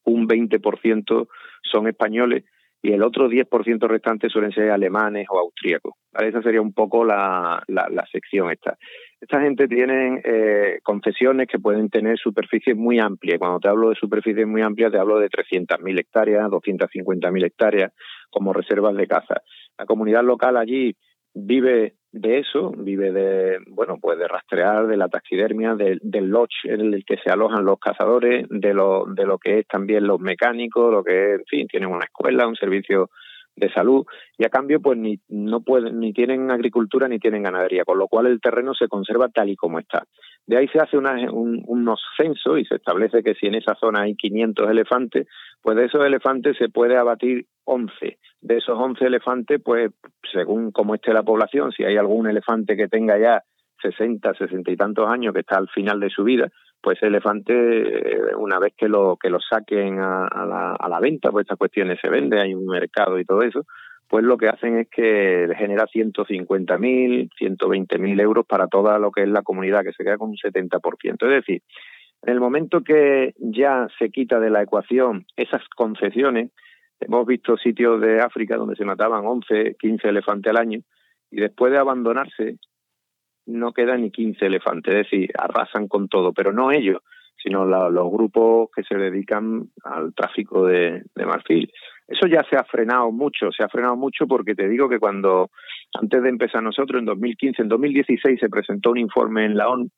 un 0.04 0.26
20% 0.26 1.28
son 1.62 1.88
españoles 1.88 2.44
y 2.82 2.92
el 2.92 3.02
otro 3.02 3.28
10% 3.28 3.88
restante 3.88 4.28
suelen 4.30 4.52
ser 4.52 4.70
alemanes 4.70 5.26
o 5.28 5.38
austríacos. 5.38 5.94
Esa 6.18 6.42
sería 6.42 6.62
un 6.62 6.72
poco 6.72 7.04
la, 7.04 7.62
la, 7.68 8.06
sección 8.10 8.50
esta. 8.50 8.78
Esta 9.20 9.40
gente 9.42 9.68
tiene 9.68 10.22
eh, 10.24 10.78
concesiones 10.82 11.46
que 11.46 11.58
pueden 11.58 11.90
tener 11.90 12.18
superficies 12.18 12.76
muy 12.76 12.98
amplias. 12.98 13.38
Cuando 13.38 13.60
te 13.60 13.68
hablo 13.68 13.90
de 13.90 13.96
superficies 13.96 14.46
muy 14.46 14.62
amplias, 14.62 14.92
te 14.92 14.98
hablo 14.98 15.18
de 15.18 15.28
300.000 15.28 16.00
hectáreas, 16.00 16.48
250.000 16.48 17.44
hectáreas 17.44 17.92
como 18.30 18.54
reservas 18.54 18.96
de 18.96 19.06
caza. 19.06 19.42
La 19.78 19.84
comunidad 19.84 20.24
local 20.24 20.56
allí 20.56 20.96
vive 21.34 21.94
de 22.12 22.38
eso, 22.40 22.72
vive 22.76 23.12
de, 23.12 23.58
bueno, 23.68 23.98
pues 24.00 24.18
de 24.18 24.26
rastrear, 24.26 24.86
de 24.86 24.96
la 24.96 25.08
taxidermia, 25.08 25.76
del 25.76 26.00
lodge 26.02 26.64
en 26.64 26.80
el 26.80 27.04
que 27.04 27.18
se 27.18 27.30
alojan 27.30 27.64
los 27.64 27.78
cazadores, 27.78 28.46
de 28.48 28.74
lo, 28.74 29.04
de 29.06 29.26
lo 29.26 29.38
que 29.38 29.60
es 29.60 29.66
también 29.68 30.06
los 30.06 30.20
mecánicos, 30.20 30.92
lo 30.92 31.04
que 31.04 31.34
es, 31.34 31.40
en 31.40 31.46
fin, 31.46 31.68
tienen 31.68 31.90
una 31.90 32.04
escuela, 32.04 32.48
un 32.48 32.56
servicio 32.56 33.10
de 33.60 33.72
salud 33.72 34.04
y 34.36 34.44
a 34.44 34.48
cambio 34.48 34.80
pues 34.80 34.98
ni 34.98 35.20
no 35.28 35.60
pueden 35.60 36.00
ni 36.00 36.12
tienen 36.12 36.50
agricultura 36.50 37.06
ni 37.06 37.18
tienen 37.18 37.44
ganadería 37.44 37.84
con 37.84 37.98
lo 37.98 38.08
cual 38.08 38.26
el 38.26 38.40
terreno 38.40 38.74
se 38.74 38.88
conserva 38.88 39.28
tal 39.28 39.48
y 39.48 39.56
como 39.56 39.78
está. 39.78 40.04
De 40.46 40.56
ahí 40.56 40.66
se 40.68 40.80
hace 40.80 40.96
una, 40.96 41.12
un, 41.30 41.62
unos 41.66 42.00
censos 42.16 42.58
y 42.58 42.64
se 42.64 42.76
establece 42.76 43.22
que 43.22 43.34
si 43.34 43.46
en 43.46 43.54
esa 43.54 43.74
zona 43.76 44.02
hay 44.02 44.16
500 44.16 44.68
elefantes 44.68 45.28
pues 45.62 45.76
de 45.76 45.84
esos 45.84 46.04
elefantes 46.04 46.56
se 46.56 46.68
puede 46.68 46.96
abatir 46.96 47.46
11 47.64 48.18
de 48.40 48.56
esos 48.56 48.78
11 48.78 49.04
elefantes, 49.04 49.60
pues 49.62 49.90
según 50.32 50.72
cómo 50.72 50.94
esté 50.94 51.12
la 51.12 51.22
población, 51.22 51.72
si 51.72 51.84
hay 51.84 51.96
algún 51.96 52.28
elefante 52.28 52.76
que 52.76 52.88
tenga 52.88 53.18
ya 53.18 53.42
60, 53.80 54.34
60 54.34 54.70
y 54.70 54.76
tantos 54.76 55.08
años 55.08 55.34
que 55.34 55.40
está 55.40 55.56
al 55.56 55.68
final 55.68 56.00
de 56.00 56.10
su 56.10 56.24
vida, 56.24 56.50
pues 56.80 56.98
ese 56.98 57.06
elefante, 57.06 57.52
eh, 57.52 58.34
una 58.36 58.58
vez 58.58 58.74
que 58.76 58.88
lo, 58.88 59.16
que 59.16 59.30
lo 59.30 59.38
saquen 59.40 60.00
a, 60.00 60.28
la, 60.46 60.74
a 60.78 60.88
la 60.88 61.00
venta, 61.00 61.30
pues 61.30 61.44
estas 61.44 61.58
cuestiones 61.58 61.98
se 62.00 62.08
venden, 62.08 62.40
hay 62.40 62.54
un 62.54 62.66
mercado 62.66 63.18
y 63.18 63.24
todo 63.24 63.42
eso, 63.42 63.64
pues 64.08 64.24
lo 64.24 64.36
que 64.36 64.48
hacen 64.48 64.78
es 64.78 64.88
que 64.88 65.48
genera 65.56 65.86
150.000, 65.86 67.30
120.000 67.38 68.20
euros 68.20 68.46
para 68.46 68.66
toda 68.66 68.98
lo 68.98 69.10
que 69.12 69.22
es 69.22 69.28
la 69.28 69.42
comunidad, 69.42 69.84
que 69.84 69.92
se 69.92 70.04
queda 70.04 70.18
con 70.18 70.30
un 70.30 70.36
70%. 70.36 71.12
Es 71.12 71.18
decir, 71.18 71.62
en 72.22 72.32
el 72.32 72.40
momento 72.40 72.82
que 72.82 73.34
ya 73.38 73.86
se 73.98 74.10
quita 74.10 74.40
de 74.40 74.50
la 74.50 74.62
ecuación 74.62 75.26
esas 75.36 75.62
concesiones, 75.76 76.50
Hemos 77.00 77.26
visto 77.26 77.56
sitios 77.56 78.00
de 78.00 78.20
África 78.20 78.56
donde 78.56 78.76
se 78.76 78.84
mataban 78.84 79.26
11, 79.26 79.76
15 79.78 80.08
elefantes 80.08 80.50
al 80.50 80.58
año 80.58 80.80
y 81.30 81.40
después 81.40 81.72
de 81.72 81.78
abandonarse 81.78 82.58
no 83.50 83.72
quedan 83.72 84.02
ni 84.02 84.10
15 84.10 84.46
elefantes, 84.46 84.94
es 84.94 85.10
decir, 85.10 85.30
arrasan 85.38 85.88
con 85.88 86.08
todo, 86.08 86.32
pero 86.32 86.52
no 86.52 86.70
ellos, 86.70 87.02
sino 87.42 87.64
los 87.64 88.10
grupos 88.10 88.70
que 88.74 88.82
se 88.82 88.96
dedican 88.96 89.68
al 89.84 90.14
tráfico 90.14 90.66
de, 90.66 91.02
marfil. 91.16 91.70
Eso 92.06 92.26
ya 92.26 92.44
se 92.50 92.56
ha 92.56 92.64
frenado 92.64 93.10
mucho, 93.12 93.52
se 93.52 93.62
ha 93.62 93.68
frenado 93.68 93.96
mucho 93.96 94.26
porque 94.26 94.54
te 94.54 94.68
digo 94.68 94.88
que 94.88 94.98
cuando, 94.98 95.50
antes 95.94 96.22
de 96.22 96.28
empezar 96.28 96.62
nosotros, 96.62 96.98
en 97.00 97.06
2015, 97.06 97.62
en 97.62 97.68
2016 97.68 98.40
se 98.40 98.48
presentó 98.48 98.90
un 98.90 98.98
informe 98.98 99.44
en 99.44 99.56
la 99.56 99.68
ONU, 99.68 99.88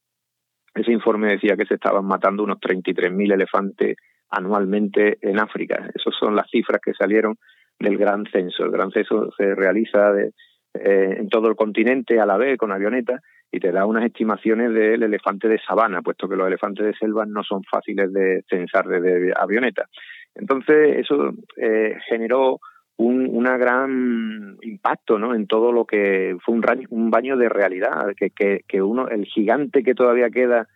ese 0.75 0.93
informe 0.93 1.33
decía 1.33 1.57
que 1.57 1.67
se 1.67 1.75
estaban 1.75 2.05
matando 2.07 2.45
unos 2.45 2.59
33.000 2.59 3.35
elefantes 3.35 3.97
anualmente 4.31 5.19
en 5.21 5.39
África. 5.39 5.91
Esas 5.95 6.15
son 6.19 6.35
las 6.35 6.49
cifras 6.51 6.81
que 6.83 6.95
salieron 6.95 7.37
del 7.79 7.99
Gran 7.99 8.25
Censo. 8.33 8.65
El 8.65 8.71
Gran 8.71 8.91
Censo 8.91 9.31
se 9.37 9.55
realiza 9.55 10.13
de, 10.13 10.33
eh, 10.75 11.17
en 11.19 11.29
todo 11.29 11.49
el 11.49 11.57
continente 11.57 12.19
a 12.19 12.27
la 12.27 12.39
vez 12.39 12.57
con 12.57 12.73
avionetas 12.73 13.21
y 13.53 13.61
te 13.61 13.71
da 13.71 13.85
unas 13.85 14.07
estimaciones 14.07 14.73
del 14.73 15.03
elefante 15.03 15.47
de 15.47 15.61
sabana, 15.61 16.01
puesto 16.01 16.27
que 16.29 16.37
los 16.37 16.47
elefantes 16.47 16.87
de 16.87 16.95
selva 16.95 17.27
no 17.27 17.45
son 17.45 17.63
fáciles 17.65 18.13
de 18.13 18.43
censar 18.49 18.89
desde 18.89 19.33
avioneta. 19.37 19.89
Entonces, 20.35 20.97
eso 20.99 21.35
eh, 21.57 21.99
generó 22.09 22.59
un 22.97 23.29
una 23.31 23.57
gran 23.57 24.57
impacto 24.63 25.19
¿no? 25.19 25.35
en 25.35 25.47
todo 25.47 25.73
lo 25.73 25.85
que 25.85 26.37
fue 26.45 26.55
un, 26.55 27.11
baño 27.11 27.37
de 27.37 27.49
realidad, 27.49 28.15
que, 28.17 28.31
que, 28.31 28.65
que 28.67 28.81
uno, 28.81 29.09
el 29.09 29.27
gigante 29.27 29.83
que 29.83 29.95
todavía 29.95 30.31
queda 30.31 30.67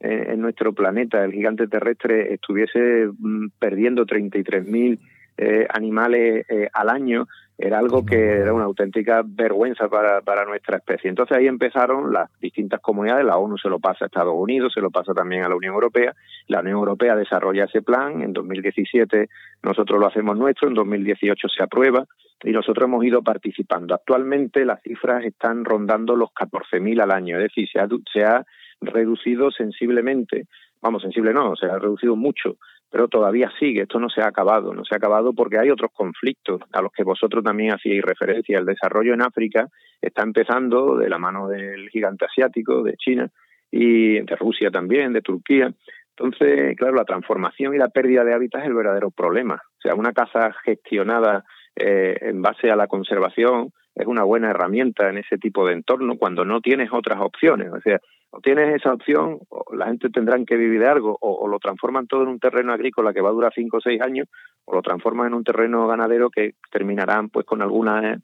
en 0.00 0.40
nuestro 0.40 0.74
planeta, 0.74 1.24
el 1.24 1.32
gigante 1.32 1.66
terrestre, 1.66 2.34
estuviese 2.34 3.08
mm, 3.18 3.48
perdiendo 3.58 4.04
33.000 4.04 4.98
eh, 5.36 5.66
animales 5.68 6.46
eh, 6.48 6.68
al 6.72 6.88
año, 6.90 7.26
era 7.56 7.78
algo 7.78 8.04
que 8.04 8.16
era 8.16 8.52
una 8.52 8.64
auténtica 8.64 9.22
vergüenza 9.24 9.88
para, 9.88 10.20
para 10.22 10.44
nuestra 10.44 10.78
especie. 10.78 11.08
Entonces 11.08 11.36
ahí 11.36 11.46
empezaron 11.46 12.12
las 12.12 12.28
distintas 12.40 12.80
comunidades, 12.80 13.24
la 13.24 13.36
ONU 13.36 13.56
se 13.58 13.68
lo 13.68 13.78
pasa 13.78 14.04
a 14.04 14.06
Estados 14.06 14.34
Unidos, 14.36 14.72
se 14.74 14.80
lo 14.80 14.90
pasa 14.90 15.14
también 15.14 15.44
a 15.44 15.48
la 15.48 15.54
Unión 15.54 15.74
Europea, 15.74 16.14
la 16.48 16.60
Unión 16.60 16.78
Europea 16.78 17.14
desarrolla 17.14 17.64
ese 17.64 17.82
plan, 17.82 18.22
en 18.22 18.32
2017 18.32 19.28
nosotros 19.62 20.00
lo 20.00 20.06
hacemos 20.06 20.36
nuestro, 20.36 20.68
en 20.68 20.74
2018 20.74 21.48
se 21.48 21.62
aprueba 21.62 22.04
y 22.42 22.50
nosotros 22.50 22.88
hemos 22.88 23.04
ido 23.04 23.22
participando. 23.22 23.94
Actualmente 23.94 24.64
las 24.64 24.82
cifras 24.82 25.24
están 25.24 25.64
rondando 25.64 26.16
los 26.16 26.30
14.000 26.30 27.02
al 27.02 27.12
año, 27.12 27.36
es 27.38 27.44
decir, 27.44 27.68
se 27.72 27.78
ha, 27.78 27.88
se 28.12 28.24
ha 28.24 28.44
reducido 28.80 29.52
sensiblemente, 29.52 30.46
vamos, 30.82 31.02
sensible 31.02 31.32
no, 31.32 31.54
se 31.54 31.66
ha 31.66 31.78
reducido 31.78 32.16
mucho 32.16 32.56
pero 32.94 33.08
todavía 33.08 33.50
sigue, 33.58 33.82
esto 33.82 33.98
no 33.98 34.08
se 34.08 34.20
ha 34.20 34.28
acabado, 34.28 34.72
no 34.72 34.84
se 34.84 34.94
ha 34.94 34.98
acabado 34.98 35.32
porque 35.32 35.58
hay 35.58 35.68
otros 35.68 35.90
conflictos 35.92 36.60
a 36.72 36.80
los 36.80 36.92
que 36.92 37.02
vosotros 37.02 37.42
también 37.42 37.74
hacíais 37.74 38.04
referencia. 38.04 38.56
El 38.56 38.66
desarrollo 38.66 39.14
en 39.14 39.22
África 39.22 39.66
está 40.00 40.22
empezando 40.22 40.96
de 40.96 41.08
la 41.08 41.18
mano 41.18 41.48
del 41.48 41.90
gigante 41.90 42.26
asiático, 42.26 42.84
de 42.84 42.94
China, 42.94 43.28
y 43.68 44.20
de 44.20 44.36
Rusia 44.36 44.70
también, 44.70 45.12
de 45.12 45.22
Turquía. 45.22 45.74
Entonces, 46.16 46.76
claro, 46.76 46.94
la 46.94 47.04
transformación 47.04 47.74
y 47.74 47.78
la 47.78 47.88
pérdida 47.88 48.22
de 48.22 48.32
hábitat 48.32 48.62
es 48.62 48.68
el 48.68 48.74
verdadero 48.74 49.10
problema. 49.10 49.56
O 49.56 49.80
sea, 49.82 49.96
una 49.96 50.12
caza 50.12 50.52
gestionada 50.64 51.44
eh, 51.74 52.16
en 52.20 52.42
base 52.42 52.70
a 52.70 52.76
la 52.76 52.86
conservación 52.86 53.72
es 53.96 54.06
una 54.06 54.22
buena 54.22 54.50
herramienta 54.50 55.08
en 55.08 55.18
ese 55.18 55.36
tipo 55.36 55.66
de 55.66 55.72
entorno 55.72 56.16
cuando 56.16 56.44
no 56.44 56.60
tienes 56.60 56.90
otras 56.92 57.20
opciones. 57.20 57.72
O 57.72 57.80
sea, 57.80 57.98
o 58.34 58.40
tienes 58.40 58.74
esa 58.74 58.92
opción, 58.92 59.38
o 59.48 59.76
la 59.76 59.86
gente 59.86 60.10
tendrá 60.10 60.36
que 60.44 60.56
vivir 60.56 60.80
de 60.80 60.88
algo, 60.88 61.16
o, 61.20 61.46
lo 61.46 61.60
transforman 61.60 62.08
todo 62.08 62.24
en 62.24 62.30
un 62.30 62.40
terreno 62.40 62.72
agrícola 62.72 63.12
que 63.12 63.20
va 63.20 63.28
a 63.28 63.32
durar 63.32 63.52
cinco 63.54 63.76
o 63.76 63.80
seis 63.80 64.00
años, 64.00 64.28
o 64.64 64.74
lo 64.74 64.82
transforman 64.82 65.28
en 65.28 65.34
un 65.34 65.44
terreno 65.44 65.86
ganadero 65.86 66.30
que 66.30 66.54
terminarán 66.70 67.28
pues 67.28 67.46
con 67.46 67.62
alguna 67.62 68.18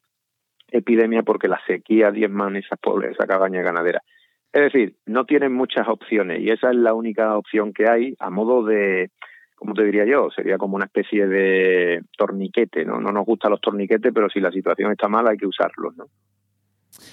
epidemia 0.69 1.23
porque 1.23 1.47
la 1.47 1.61
sequía 1.65 2.11
diezman 2.11 2.57
esas 2.57 2.79
pobres, 2.81 3.13
esa 3.13 3.27
cabaña 3.27 3.63
ganadera. 3.63 4.03
Es 4.53 4.63
decir, 4.63 4.97
no 5.07 5.27
tienen 5.27 5.53
muchas 5.53 5.87
opciones 5.87 6.41
y 6.41 6.51
esa 6.51 6.71
es 6.71 6.77
la 6.77 6.93
única 6.93 7.37
opción 7.37 7.73
que 7.73 7.89
hay 7.89 8.15
a 8.19 8.31
modo 8.31 8.65
de, 8.65 9.11
como 9.55 9.75
te 9.75 9.85
diría 9.85 10.05
yo, 10.07 10.29
sería 10.35 10.59
como 10.59 10.75
una 10.75 10.87
especie 10.87 11.29
de 11.29 12.03
torniquete, 12.19 12.85
¿no? 12.85 13.01
No 13.01 13.13
nos 13.13 13.25
gustan 13.25 13.53
los 13.53 13.61
torniquetes, 13.61 14.13
pero 14.13 14.29
si 14.29 14.41
la 14.41 14.51
situación 14.51 14.91
está 14.91 15.09
mala 15.09 15.31
hay 15.31 15.39
que 15.39 15.47
usarlos, 15.47 15.97
¿no? 15.97 16.07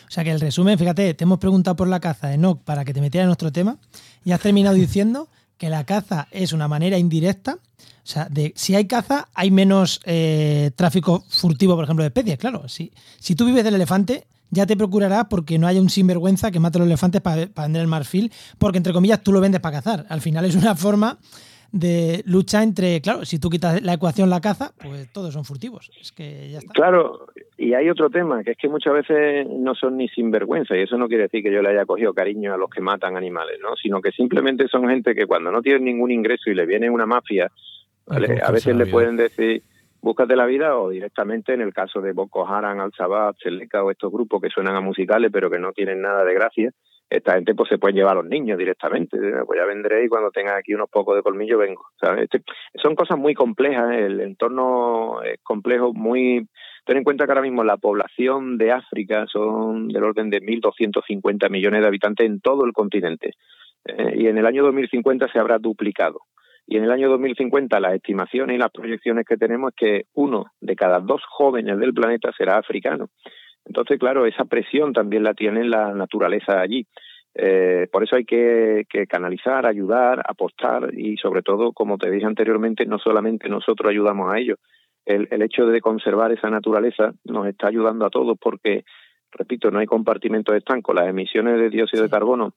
O 0.07 0.11
sea 0.11 0.23
que 0.23 0.31
el 0.31 0.39
resumen, 0.39 0.77
fíjate, 0.77 1.13
te 1.13 1.23
hemos 1.23 1.37
preguntado 1.37 1.75
por 1.75 1.87
la 1.87 1.99
caza 1.99 2.27
de 2.27 2.37
NOC 2.37 2.63
para 2.63 2.85
que 2.85 2.93
te 2.93 3.01
metieras 3.01 3.25
en 3.25 3.29
nuestro 3.29 3.51
tema 3.51 3.77
y 4.23 4.31
has 4.31 4.39
terminado 4.39 4.75
diciendo 4.87 5.29
que 5.57 5.69
la 5.69 5.85
caza 5.85 6.27
es 6.31 6.53
una 6.53 6.67
manera 6.67 6.97
indirecta. 6.97 7.59
O 7.79 8.09
sea, 8.09 8.27
de, 8.29 8.53
si 8.55 8.73
hay 8.75 8.85
caza, 8.85 9.27
hay 9.33 9.51
menos 9.51 9.99
eh, 10.05 10.71
tráfico 10.75 11.25
furtivo, 11.29 11.75
por 11.75 11.83
ejemplo, 11.83 12.03
de 12.03 12.07
especies. 12.07 12.37
Claro, 12.37 12.69
si, 12.69 12.93
si 13.19 13.35
tú 13.35 13.45
vives 13.45 13.65
del 13.65 13.75
elefante, 13.75 14.27
ya 14.49 14.65
te 14.65 14.77
procurarás 14.77 15.25
porque 15.29 15.59
no 15.59 15.67
haya 15.67 15.81
un 15.81 15.89
sinvergüenza 15.89 16.51
que 16.51 16.59
mate 16.61 16.77
a 16.77 16.79
los 16.79 16.87
elefantes 16.87 17.19
para, 17.19 17.47
para 17.47 17.67
vender 17.67 17.81
el 17.81 17.87
marfil, 17.87 18.31
porque 18.57 18.77
entre 18.77 18.93
comillas 18.93 19.21
tú 19.21 19.33
lo 19.33 19.41
vendes 19.41 19.59
para 19.59 19.81
cazar. 19.81 20.05
Al 20.07 20.21
final 20.21 20.45
es 20.45 20.55
una 20.55 20.75
forma 20.75 21.19
de 21.71 22.23
lucha 22.25 22.63
entre, 22.63 23.01
claro, 23.01 23.25
si 23.25 23.39
tú 23.39 23.49
quitas 23.49 23.81
la 23.81 23.93
ecuación 23.93 24.29
la 24.29 24.41
caza, 24.41 24.71
pues 24.81 25.11
todos 25.11 25.33
son 25.33 25.45
furtivos. 25.45 25.89
Es 25.99 26.11
que 26.11 26.49
ya 26.49 26.59
está. 26.59 26.73
Claro, 26.73 27.27
y 27.57 27.73
hay 27.73 27.89
otro 27.89 28.09
tema, 28.09 28.43
que 28.43 28.51
es 28.51 28.57
que 28.57 28.69
muchas 28.69 28.93
veces 28.93 29.47
no 29.47 29.75
son 29.75 29.97
ni 29.97 30.07
sinvergüenza, 30.09 30.77
y 30.77 30.81
eso 30.81 30.97
no 30.97 31.07
quiere 31.07 31.23
decir 31.23 31.43
que 31.43 31.51
yo 31.51 31.61
le 31.61 31.69
haya 31.69 31.85
cogido 31.85 32.13
cariño 32.13 32.53
a 32.53 32.57
los 32.57 32.69
que 32.69 32.81
matan 32.81 33.17
animales, 33.17 33.59
¿no? 33.61 33.75
Sino 33.75 34.01
que 34.01 34.11
simplemente 34.11 34.67
son 34.67 34.87
gente 34.87 35.15
que 35.15 35.25
cuando 35.25 35.51
no 35.51 35.61
tienen 35.61 35.85
ningún 35.85 36.11
ingreso 36.11 36.49
y 36.49 36.55
le 36.55 36.65
viene 36.65 36.89
una 36.89 37.05
mafia, 37.05 37.51
a 38.07 38.51
veces 38.51 38.75
le 38.75 38.85
pueden 38.85 39.17
decir, 39.17 39.63
búscate 40.01 40.35
la 40.35 40.45
vida, 40.45 40.77
o 40.77 40.89
directamente 40.89 41.53
en 41.53 41.61
el 41.61 41.73
caso 41.73 41.99
de 41.99 42.13
Boko 42.13 42.47
Haram, 42.47 42.79
Al-Shabaab, 42.79 43.35
Seleka 43.37 43.83
o 43.83 43.91
estos 43.91 44.11
grupos 44.11 44.41
que 44.41 44.49
suenan 44.49 44.75
a 44.75 44.81
musicales 44.81 45.29
pero 45.33 45.49
que 45.49 45.59
no 45.59 45.73
tienen 45.73 46.01
nada 46.01 46.23
de 46.23 46.33
gracia, 46.33 46.71
esta 47.09 47.33
gente 47.33 47.55
pues 47.55 47.69
se 47.69 47.77
puede 47.77 47.93
llevar 47.93 48.13
a 48.13 48.21
los 48.21 48.25
niños 48.25 48.57
directamente. 48.57 49.17
Pues 49.45 49.59
ya 49.59 49.65
vendré 49.65 50.05
y 50.05 50.09
cuando 50.09 50.31
tenga 50.31 50.57
aquí 50.57 50.73
unos 50.73 50.89
pocos 50.89 51.15
de 51.15 51.23
colmillo 51.23 51.57
vengo. 51.57 51.85
Este, 52.17 52.41
son 52.81 52.95
cosas 52.95 53.17
muy 53.17 53.33
complejas, 53.33 53.95
el 53.95 54.19
entorno 54.19 55.21
es 55.23 55.39
complejo, 55.43 55.93
muy... 55.93 56.47
Ten 56.85 56.97
en 56.97 57.03
cuenta 57.03 57.25
que 57.25 57.31
ahora 57.31 57.41
mismo 57.41 57.63
la 57.63 57.77
población 57.77 58.57
de 58.57 58.71
África 58.71 59.25
son 59.27 59.89
del 59.89 60.03
orden 60.03 60.29
de 60.29 60.41
1.250 60.41 61.49
millones 61.49 61.81
de 61.81 61.87
habitantes 61.87 62.25
en 62.25 62.39
todo 62.39 62.65
el 62.65 62.71
continente. 62.71 63.33
Eh, 63.85 64.13
y 64.17 64.27
en 64.27 64.37
el 64.37 64.45
año 64.45 64.63
2050 64.63 65.29
se 65.31 65.39
habrá 65.39 65.57
duplicado. 65.59 66.21
Y 66.65 66.77
en 66.77 66.83
el 66.83 66.91
año 66.91 67.09
2050 67.09 67.79
las 67.79 67.93
estimaciones 67.93 68.55
y 68.55 68.59
las 68.59 68.71
proyecciones 68.71 69.25
que 69.25 69.37
tenemos 69.37 69.71
es 69.71 69.75
que 69.75 70.03
uno 70.13 70.47
de 70.59 70.75
cada 70.75 70.99
dos 70.99 71.21
jóvenes 71.29 71.79
del 71.79 71.93
planeta 71.93 72.31
será 72.37 72.57
africano. 72.57 73.09
Entonces, 73.67 73.99
claro, 73.99 74.25
esa 74.25 74.45
presión 74.45 74.93
también 74.93 75.23
la 75.23 75.33
tiene 75.33 75.63
la 75.65 75.93
naturaleza 75.93 76.59
allí. 76.59 76.87
Eh, 77.35 77.87
por 77.91 78.03
eso 78.03 78.15
hay 78.15 78.25
que, 78.25 78.85
canalizar, 79.07 79.67
ayudar, 79.67 80.23
apostar 80.27 80.91
y 80.97 81.17
sobre 81.17 81.43
todo, 81.43 81.71
como 81.73 81.97
te 81.97 82.09
dije 82.09 82.25
anteriormente, 82.25 82.85
no 82.85 82.97
solamente 82.97 83.49
nosotros 83.49 83.91
ayudamos 83.91 84.33
a 84.33 84.39
ellos. 84.39 84.57
El, 85.05 85.27
el 85.29 85.41
hecho 85.41 85.67
de 85.67 85.81
conservar 85.81 86.31
esa 86.31 86.49
naturaleza 86.49 87.13
nos 87.25 87.47
está 87.47 87.67
ayudando 87.67 88.05
a 88.05 88.09
todos 88.09 88.37
porque, 88.41 88.85
repito, 89.31 89.69
no 89.69 89.79
hay 89.79 89.85
compartimentos 89.85 90.55
estancos. 90.55 90.95
Las 90.95 91.07
emisiones 91.07 91.59
de 91.59 91.69
dióxido 91.69 92.03
de 92.03 92.09
carbono 92.09 92.53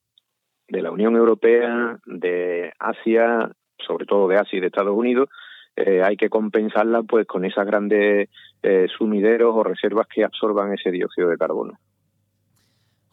de 0.68 0.82
la 0.82 0.90
Unión 0.90 1.16
Europea, 1.16 1.98
de 2.06 2.72
Asia, 2.78 3.50
sobre 3.78 4.06
todo 4.06 4.28
de 4.28 4.36
Asia 4.36 4.56
y 4.56 4.60
de 4.60 4.68
Estados 4.68 4.96
Unidos, 4.96 5.28
eh, 5.76 6.02
hay 6.02 6.16
que 6.16 6.28
compensarla 6.28 7.02
pues 7.02 7.26
con 7.26 7.44
esas 7.44 7.66
grandes 7.66 8.28
eh, 8.62 8.86
sumideros 8.96 9.54
o 9.54 9.64
reservas 9.64 10.06
que 10.12 10.24
absorban 10.24 10.72
ese 10.74 10.90
dióxido 10.90 11.28
de 11.28 11.38
carbono. 11.38 11.78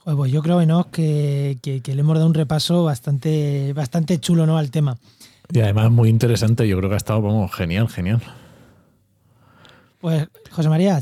pues 0.04 0.32
yo 0.32 0.42
creo 0.42 0.60
que, 0.92 1.58
que, 1.62 1.82
le 1.94 2.00
hemos 2.00 2.16
dado 2.16 2.28
un 2.28 2.34
repaso 2.34 2.84
bastante, 2.84 3.74
bastante 3.74 4.20
chulo 4.20 4.46
¿no? 4.46 4.58
al 4.58 4.72
tema. 4.72 4.98
Y 5.52 5.60
además 5.62 5.92
muy 5.92 6.10
interesante, 6.10 6.68
yo 6.68 6.78
creo 6.78 6.90
que 6.90 6.96
ha 6.96 6.98
estado 6.98 7.22
como 7.22 7.48
genial, 7.48 7.88
genial. 7.88 8.22
Pues 10.00 10.28
José 10.52 10.70
María, 10.70 11.00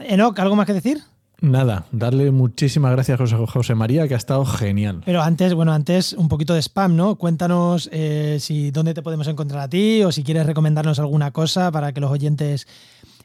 Enoch, 0.00 0.38
¿algo 0.38 0.56
más 0.56 0.66
que 0.66 0.74
decir? 0.74 0.98
Nada, 1.44 1.84
darle 1.92 2.30
muchísimas 2.30 2.92
gracias 2.92 3.20
a 3.20 3.46
José, 3.46 3.74
María, 3.74 4.08
que 4.08 4.14
ha 4.14 4.16
estado 4.16 4.46
genial. 4.46 5.02
Pero 5.04 5.20
antes, 5.20 5.52
bueno, 5.52 5.72
antes 5.72 6.14
un 6.14 6.30
poquito 6.30 6.54
de 6.54 6.62
spam, 6.62 6.96
¿no? 6.96 7.16
Cuéntanos 7.16 7.90
eh, 7.92 8.38
si 8.40 8.70
dónde 8.70 8.94
te 8.94 9.02
podemos 9.02 9.28
encontrar 9.28 9.60
a 9.60 9.68
ti 9.68 10.02
o 10.04 10.10
si 10.10 10.24
quieres 10.24 10.46
recomendarnos 10.46 10.98
alguna 10.98 11.32
cosa 11.32 11.70
para 11.70 11.92
que 11.92 12.00
los 12.00 12.10
oyentes 12.10 12.66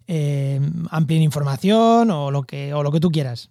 eh, 0.09 0.59
amplíen 0.91 1.23
información 1.23 2.11
o 2.11 2.29
lo 2.29 2.43
que 2.43 2.73
o 2.73 2.83
lo 2.83 2.91
que 2.91 2.99
tú 2.99 3.09
quieras. 3.09 3.49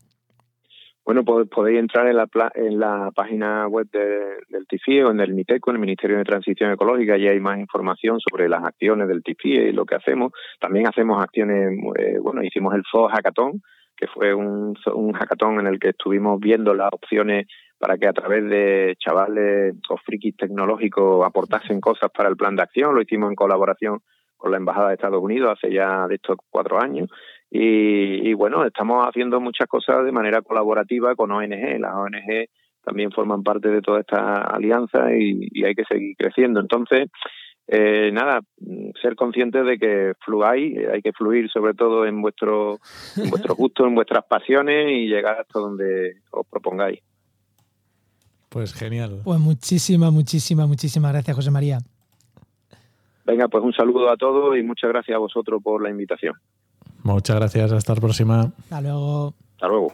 Bueno, 1.03 1.25
podéis 1.25 1.79
entrar 1.79 2.07
en 2.07 2.17
la, 2.17 2.29
en 2.55 2.79
la 2.79 3.11
página 3.15 3.67
web 3.69 3.89
del 3.91 4.67
TIFIE 4.67 5.05
o 5.05 5.11
en 5.11 5.21
el 5.21 5.33
MITECO, 5.33 5.71
en 5.71 5.77
el 5.77 5.81
Ministerio 5.81 6.19
de 6.19 6.25
Transición 6.25 6.71
Ecológica, 6.73 7.17
y 7.17 7.27
hay 7.27 7.41
más 7.41 7.59
información 7.59 8.19
sobre 8.21 8.51
las 8.51 8.63
acciones 8.63 9.09
del 9.09 9.23
TIFIE 9.23 9.71
y 9.71 9.73
lo 9.73 9.87
que 9.87 9.95
hacemos. 9.95 10.33
También 10.61 10.87
hacemos 10.87 11.23
acciones, 11.23 11.73
eh, 11.99 12.19
bueno, 12.21 12.43
hicimos 12.43 12.75
el 12.75 12.83
FOS 12.93 13.13
Hackathon, 13.13 13.63
que 13.99 14.07
fue 14.07 14.33
un, 14.33 14.77
un 14.95 15.13
hackathon 15.13 15.61
en 15.61 15.67
el 15.67 15.81
que 15.81 15.91
estuvimos 15.91 16.39
viendo 16.39 16.73
las 16.73 16.89
opciones 16.93 17.47
para 17.79 17.99
que 17.99 18.07
a 18.07 18.13
través 18.13 18.49
de 18.49 18.97
chavales 18.99 19.75
o 19.89 19.97
frikis 19.97 20.37
tecnológicos 20.37 21.27
aportasen 21.27 21.81
cosas 21.81 22.11
para 22.11 22.29
el 22.29 22.37
plan 22.37 22.57
de 22.57 22.63
acción. 22.63 22.95
Lo 22.95 23.03
hicimos 23.03 23.31
en 23.31 23.37
colaboración 23.37 24.01
con 24.37 24.53
la 24.53 24.57
Embajada 24.57 24.89
de 24.89 24.95
Estados 24.95 25.23
Unidos 25.23 25.57
hace 25.57 25.73
ya 25.73 26.07
de 26.07 26.17
estos 26.17 26.37
cuatro 26.51 26.81
años. 26.81 27.11
Y, 27.51 28.35
bueno, 28.35 28.65
estamos 28.65 29.07
haciendo 29.07 29.41
muchas 29.41 29.67
cosas 29.69 30.05
de 30.05 30.13
manera 30.13 30.43
colaborativa 30.43 31.15
con 31.15 31.33
ONG. 31.33 31.81
Las 31.81 31.95
ONG 31.95 32.47
también 32.85 33.11
forman 33.11 33.43
parte 33.43 33.69
de 33.69 33.81
toda 33.81 34.01
esta 34.01 34.43
alianza 34.43 35.13
y, 35.15 35.49
y 35.51 35.65
hay 35.65 35.75
que 35.75 35.85
seguir 35.85 36.15
creciendo. 36.17 36.61
Entonces, 36.61 37.09
eh, 37.71 38.11
nada, 38.13 38.41
ser 39.01 39.15
conscientes 39.15 39.65
de 39.67 39.79
que 39.79 40.13
fluáis, 40.25 40.75
hay 40.91 41.03
que 41.03 41.13
fluir 41.13 41.51
sobre 41.51 41.75
todo 41.75 42.07
en 42.07 42.23
vuestro, 42.23 42.79
en 43.17 43.29
vuestro 43.29 43.55
gusto, 43.57 43.87
en 43.87 43.95
vuestras 43.95 44.25
pasiones 44.25 44.91
y 44.91 45.07
llegar 45.07 45.39
hasta 45.39 45.59
donde 45.59 46.17
os 46.31 46.47
propongáis. 46.47 47.01
Pues 48.49 48.73
genial. 48.73 49.21
Pues 49.23 49.39
muchísimas, 49.39 50.11
muchísimas, 50.11 50.67
muchísimas 50.67 51.13
gracias, 51.13 51.37
José 51.37 51.51
María. 51.51 51.79
Venga, 53.27 53.47
pues 53.49 53.63
un 53.63 53.75
saludo 53.75 54.11
a 54.11 54.17
todos 54.17 54.57
y 54.57 54.63
muchas 54.63 54.89
gracias 54.89 55.15
a 55.15 55.19
vosotros 55.19 55.63
por 55.63 55.83
la 55.83 55.91
invitación. 55.91 56.35
Muchas 57.03 57.37
gracias, 57.37 57.71
hasta 57.73 57.95
la 57.95 58.01
próxima. 58.01 58.41
Hasta 58.41 58.81
luego. 58.81 59.35
Hasta 59.53 59.69
luego. 59.69 59.93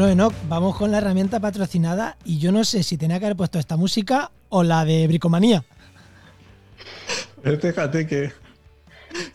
Bueno, 0.00 0.14
no, 0.14 0.32
vamos 0.48 0.76
con 0.76 0.92
la 0.92 0.98
herramienta 0.98 1.40
patrocinada 1.40 2.16
y 2.24 2.38
yo 2.38 2.52
no 2.52 2.62
sé 2.62 2.84
si 2.84 2.96
tenía 2.96 3.18
que 3.18 3.24
haber 3.24 3.36
puesto 3.36 3.58
esta 3.58 3.76
música 3.76 4.30
o 4.48 4.62
la 4.62 4.84
de 4.84 5.08
Bricomanía. 5.08 5.64
Fíjate 7.42 8.06
que, 8.06 8.30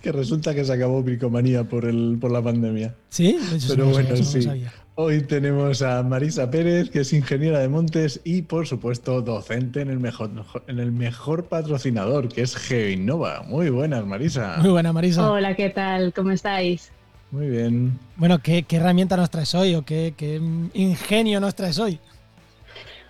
que 0.02 0.12
resulta 0.14 0.56
que 0.56 0.64
se 0.64 0.72
acabó 0.72 1.04
Bricomanía 1.04 1.66
por, 1.66 1.84
el, 1.84 2.18
por 2.18 2.32
la 2.32 2.42
pandemia. 2.42 2.96
Sí, 3.10 3.38
pero 3.68 3.88
bueno, 3.88 4.16
sí. 4.16 4.48
Hoy 4.96 5.24
tenemos 5.24 5.82
a 5.82 6.02
Marisa 6.02 6.50
Pérez, 6.50 6.90
que 6.90 7.02
es 7.02 7.12
ingeniera 7.12 7.60
de 7.60 7.68
montes 7.68 8.22
y, 8.24 8.44
por 8.44 8.66
supuesto, 8.66 9.22
docente 9.22 9.82
en 9.82 9.90
el 9.90 10.00
mejor, 10.00 10.32
en 10.68 10.80
el 10.80 10.94
mejor 10.94 11.50
patrocinador, 11.50 12.30
que 12.30 12.42
es 12.42 12.56
GeoInnova. 12.56 13.44
Muy 13.44 13.70
buenas, 13.70 14.06
Marisa. 14.06 14.56
Muy 14.62 14.70
buenas, 14.70 14.94
Marisa. 14.94 15.30
Hola, 15.30 15.58
¿qué 15.58 15.72
tal? 15.72 16.14
¿Cómo 16.14 16.32
estáis? 16.32 16.94
Muy 17.34 17.50
bien. 17.50 17.98
Bueno, 18.16 18.38
¿qué, 18.38 18.64
herramienta 18.70 19.18
nos 19.18 19.32
traes 19.32 19.56
hoy 19.56 19.74
o 19.74 19.82
qué, 19.82 20.14
ingenio 20.76 21.40
nos 21.40 21.56
traes 21.56 21.80
hoy? 21.80 22.00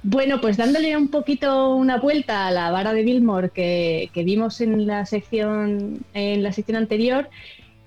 Bueno, 0.01 0.39
pues 0.39 0.55
dándole 0.55 0.95
un 0.95 1.09
poquito 1.09 1.75
una 1.75 1.97
vuelta 1.97 2.47
a 2.47 2.51
la 2.51 2.71
vara 2.71 2.93
de 2.93 3.03
Billmore 3.03 3.49
que, 3.49 4.09
vimos 4.15 4.61
en 4.61 4.87
la 4.87 5.05
sección 5.05 6.05
en 6.13 6.41
la 6.41 6.53
sección 6.53 6.77
anterior, 6.77 7.29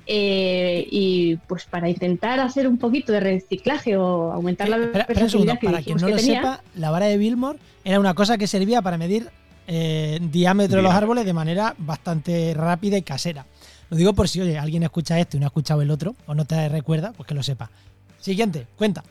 eh, 0.07 0.87
y 0.91 1.37
pues 1.49 1.65
para 1.65 1.89
intentar 1.89 2.39
hacer 2.39 2.69
un 2.69 2.77
poquito 2.77 3.13
de 3.13 3.21
reciclaje 3.21 3.97
o 3.97 4.31
aumentar 4.31 4.69
la 4.69 4.77
espera, 4.77 5.07
para 5.07 5.83
quien 5.83 5.97
no 5.97 6.09
lo 6.11 6.19
sepa, 6.19 6.61
la 6.75 6.91
vara 6.91 7.07
de 7.07 7.17
Billmore 7.17 7.59
era 7.83 7.99
una 7.99 8.13
cosa 8.13 8.37
que 8.37 8.47
servía 8.47 8.83
para 8.83 8.99
medir 8.99 9.31
eh, 9.69 10.19
diámetro 10.21 10.77
de 10.77 10.83
los 10.83 10.93
árboles 10.93 11.25
de 11.25 11.33
manera 11.33 11.75
bastante 11.79 12.53
rápida 12.53 12.99
y 12.99 13.03
casera. 13.03 13.47
Lo 13.91 13.97
digo 13.97 14.13
por 14.15 14.29
si, 14.29 14.41
oye, 14.41 14.59
alguien 14.59 14.83
escucha 14.83 15.19
esto 15.19 15.37
y 15.37 15.41
no 15.41 15.47
ha 15.47 15.49
escuchado 15.49 15.83
el 15.83 15.91
otro, 15.91 16.17
o 16.27 16.35
no 16.35 16.45
te 16.45 16.69
recuerda, 16.69 17.13
pues 17.13 17.27
que 17.27 17.35
lo 17.35 17.43
sepa. 17.43 17.71
Siguiente, 18.19 18.67
cuenta. 18.77 19.05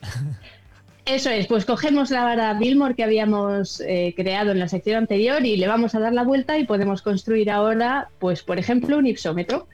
Eso 1.06 1.30
es, 1.30 1.46
pues 1.46 1.66
cogemos 1.66 2.10
la 2.10 2.24
vara 2.24 2.54
Billmore 2.56 2.96
que 2.96 3.04
habíamos 3.04 3.80
eh, 3.82 4.14
creado 4.16 4.52
en 4.52 4.60
la 4.60 4.68
sección 4.68 4.98
anterior 4.98 5.46
y 5.46 5.56
le 5.56 5.68
vamos 5.68 5.94
a 5.94 6.00
dar 6.00 6.14
la 6.14 6.24
vuelta 6.24 6.58
y 6.58 6.66
podemos 6.66 7.04
construir 7.04 7.52
ahora, 7.52 8.10
pues 8.18 8.42
por 8.42 8.58
ejemplo, 8.58 8.98
un 8.98 9.06
ipsómetro. 9.06 9.68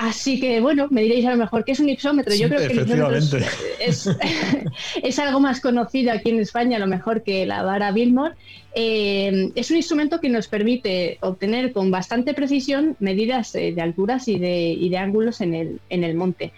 Así 0.00 0.40
que, 0.40 0.62
bueno, 0.62 0.88
me 0.88 1.02
diréis 1.02 1.26
a 1.26 1.32
lo 1.32 1.36
mejor 1.36 1.62
qué 1.62 1.72
es 1.72 1.80
un 1.80 1.90
ipsómetro. 1.90 2.34
Yo 2.34 2.48
creo 2.48 2.60
que 2.60 2.72
el 2.72 2.80
ipsómetro 2.80 3.38
es, 5.02 5.18
algo 5.18 5.40
más 5.40 5.60
conocido 5.60 6.10
aquí 6.10 6.30
en 6.30 6.40
España, 6.40 6.78
a 6.78 6.80
lo 6.80 6.86
mejor 6.86 7.22
que 7.22 7.44
la 7.44 7.62
vara 7.62 7.92
Billmore. 7.92 8.34
Eh, 8.74 9.50
es 9.54 9.70
un 9.70 9.76
instrumento 9.76 10.18
que 10.18 10.30
nos 10.30 10.48
permite 10.48 11.18
obtener 11.20 11.74
con 11.74 11.90
bastante 11.90 12.32
precisión 12.32 12.96
medidas 12.98 13.54
eh, 13.54 13.72
de 13.74 13.82
alturas 13.82 14.26
y 14.28 14.38
de, 14.38 14.96
ángulos 14.96 15.42
en 15.42 15.54
el, 15.54 15.80
en 15.90 16.02
el 16.02 16.14
monte 16.14 16.54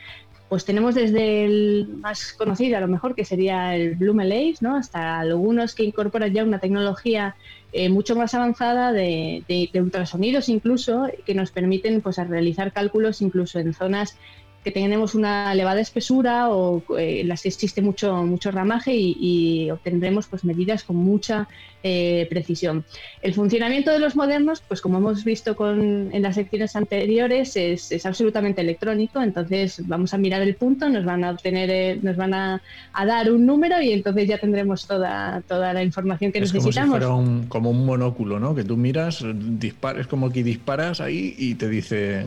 pues 0.53 0.66
tenemos 0.66 0.94
desde 0.94 1.46
el 1.46 1.88
más 2.03 2.34
conocido 2.34 2.76
a 2.76 2.80
lo 2.80 2.86
mejor 2.86 3.14
que 3.14 3.24
sería 3.24 3.74
el 3.74 3.94
Blumelace, 3.94 4.57
¿no? 4.61 4.76
hasta 4.76 5.18
algunos 5.18 5.74
que 5.74 5.82
incorporan 5.82 6.30
ya 6.30 6.44
una 6.44 6.59
tecnología 6.59 7.36
eh, 7.72 7.88
mucho 7.88 8.16
más 8.16 8.34
avanzada 8.34 8.92
de, 8.92 9.70
ultrasonidos 9.72 10.50
incluso, 10.50 11.09
que 11.24 11.34
nos 11.34 11.53
permiten 11.53 12.03
pues, 12.03 12.18
realizar 12.18 12.70
cálculos 12.70 13.22
incluso 13.22 13.61
en 13.61 13.72
zonas 13.72 14.18
que 14.64 14.70
tenemos 14.70 15.14
una 15.14 15.52
elevada 15.52 15.80
espesura 15.80 16.50
o 16.50 16.82
eh, 16.96 17.20
en 17.20 17.28
las 17.28 17.42
que 17.42 17.48
existe 17.48 17.82
mucho, 17.82 18.22
mucho 18.24 18.50
ramaje 18.50 18.92
y, 18.94 19.70
obtendremos 19.70 20.26
pues, 20.26 20.44
medidas 20.44 20.84
con 20.84 20.96
mucha 20.96 21.48
eh, 21.82 22.26
precisión. 22.30 22.84
El 23.22 23.34
funcionamiento 23.34 23.90
de 23.90 23.98
los 23.98 24.14
modernos, 24.14 24.62
pues 24.66 24.80
como 24.80 24.98
hemos 24.98 25.24
visto 25.24 25.56
con, 25.56 26.10
en 26.12 26.22
las 26.22 26.36
secciones 26.36 26.76
anteriores, 26.76 27.56
es, 27.56 28.06
absolutamente 28.06 28.60
electrónico, 28.60 29.20
entonces 29.20 29.82
vamos 29.86 30.14
a 30.14 30.18
mirar 30.18 30.42
el 30.42 30.54
punto, 30.54 30.88
nos 30.88 31.04
van 31.04 31.24
a 31.24 31.30
obtener, 31.30 31.70
eh, 31.70 31.98
nos 32.00 32.16
van 32.16 32.34
a, 32.34 32.62
dar 32.94 33.32
un 33.32 33.46
número 33.46 33.80
y 33.82 33.92
entonces 33.92 34.28
ya 34.28 34.38
tendremos 34.38 34.86
toda, 34.86 35.42
toda 35.48 35.72
la 35.72 35.82
información 35.82 36.30
que 36.30 36.40
necesitamos. 36.40 37.00
Como 37.00 37.20
si 37.20 37.26
fuera 37.26 37.48
como 37.48 37.70
un 37.70 37.84
monóculo, 37.84 38.38
¿no? 38.38 38.54
Que 38.54 38.64
tú 38.64 38.76
miras, 38.76 39.24
dispares, 39.34 40.06
como 40.06 40.30
que 40.30 40.44
disparas 40.44 41.00
ahí 41.00 41.34
y 41.36 41.54
te 41.56 41.68
dice 41.68 42.26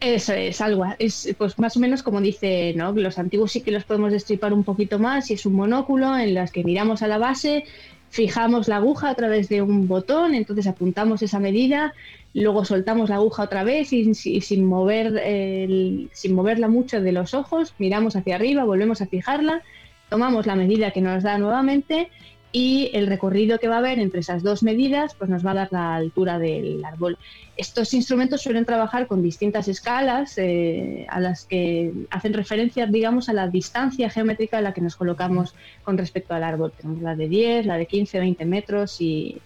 eso 0.00 0.32
es, 0.32 0.60
algo, 0.60 0.84
es 0.98 1.34
pues 1.36 1.58
más 1.58 1.76
o 1.76 1.80
menos 1.80 2.02
como 2.02 2.20
dice, 2.20 2.72
¿no? 2.74 2.92
Los 2.92 3.18
antiguos 3.18 3.52
sí 3.52 3.60
que 3.60 3.70
los 3.70 3.84
podemos 3.84 4.12
destripar 4.12 4.52
un 4.52 4.64
poquito 4.64 4.98
más 4.98 5.30
y 5.30 5.34
es 5.34 5.44
un 5.44 5.54
monóculo 5.54 6.16
en 6.16 6.34
las 6.34 6.50
que 6.50 6.64
miramos 6.64 7.02
a 7.02 7.06
la 7.06 7.18
base, 7.18 7.64
fijamos 8.08 8.66
la 8.66 8.76
aguja 8.76 9.10
a 9.10 9.14
través 9.14 9.48
de 9.48 9.60
un 9.60 9.86
botón, 9.86 10.34
entonces 10.34 10.66
apuntamos 10.66 11.22
esa 11.22 11.38
medida, 11.38 11.92
luego 12.32 12.64
soltamos 12.64 13.10
la 13.10 13.16
aguja 13.16 13.42
otra 13.42 13.62
vez 13.62 13.92
y, 13.92 14.14
sin, 14.14 14.64
mover 14.64 16.08
sin 16.12 16.34
moverla 16.34 16.68
mucho 16.68 17.00
de 17.00 17.12
los 17.12 17.34
ojos, 17.34 17.74
miramos 17.78 18.16
hacia 18.16 18.36
arriba, 18.36 18.64
volvemos 18.64 19.02
a 19.02 19.06
fijarla, 19.06 19.62
tomamos 20.08 20.46
la 20.46 20.56
medida 20.56 20.92
que 20.92 21.02
nos 21.02 21.22
da 21.22 21.36
nuevamente 21.38 22.08
y 22.52 22.90
el 22.94 23.06
recorrido 23.06 23.58
que 23.58 23.68
va 23.68 23.76
a 23.76 23.78
haber 23.78 23.98
entre 24.00 24.20
esas 24.20 24.42
dos 24.42 24.62
medidas 24.62 25.14
pues 25.14 25.30
nos 25.30 25.46
va 25.46 25.52
a 25.52 25.54
dar 25.54 25.68
la 25.70 25.94
altura 25.94 26.38
del 26.38 26.84
árbol. 26.84 27.16
Estos 27.56 27.94
instrumentos 27.94 28.42
suelen 28.42 28.64
trabajar 28.64 29.06
con 29.06 29.22
distintas 29.22 29.68
escalas 29.68 30.36
eh, 30.36 31.06
a 31.08 31.20
las 31.20 31.44
que 31.44 31.92
hacen 32.10 32.32
referencia, 32.32 32.86
digamos, 32.86 33.28
a 33.28 33.34
la 33.34 33.46
distancia 33.48 34.10
geométrica 34.10 34.58
a 34.58 34.62
la 34.62 34.72
que 34.72 34.80
nos 34.80 34.96
colocamos 34.96 35.54
con 35.84 35.96
respecto 35.96 36.34
al 36.34 36.42
árbol. 36.42 36.72
Tenemos 36.76 37.02
la 37.02 37.14
de 37.14 37.28
10, 37.28 37.66
la 37.66 37.76
de 37.76 37.86
15, 37.86 38.18
20 38.18 38.44
metros 38.46 39.00
y, 39.00 39.40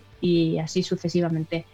así 0.63 0.83
sucesivamente. 0.83 1.67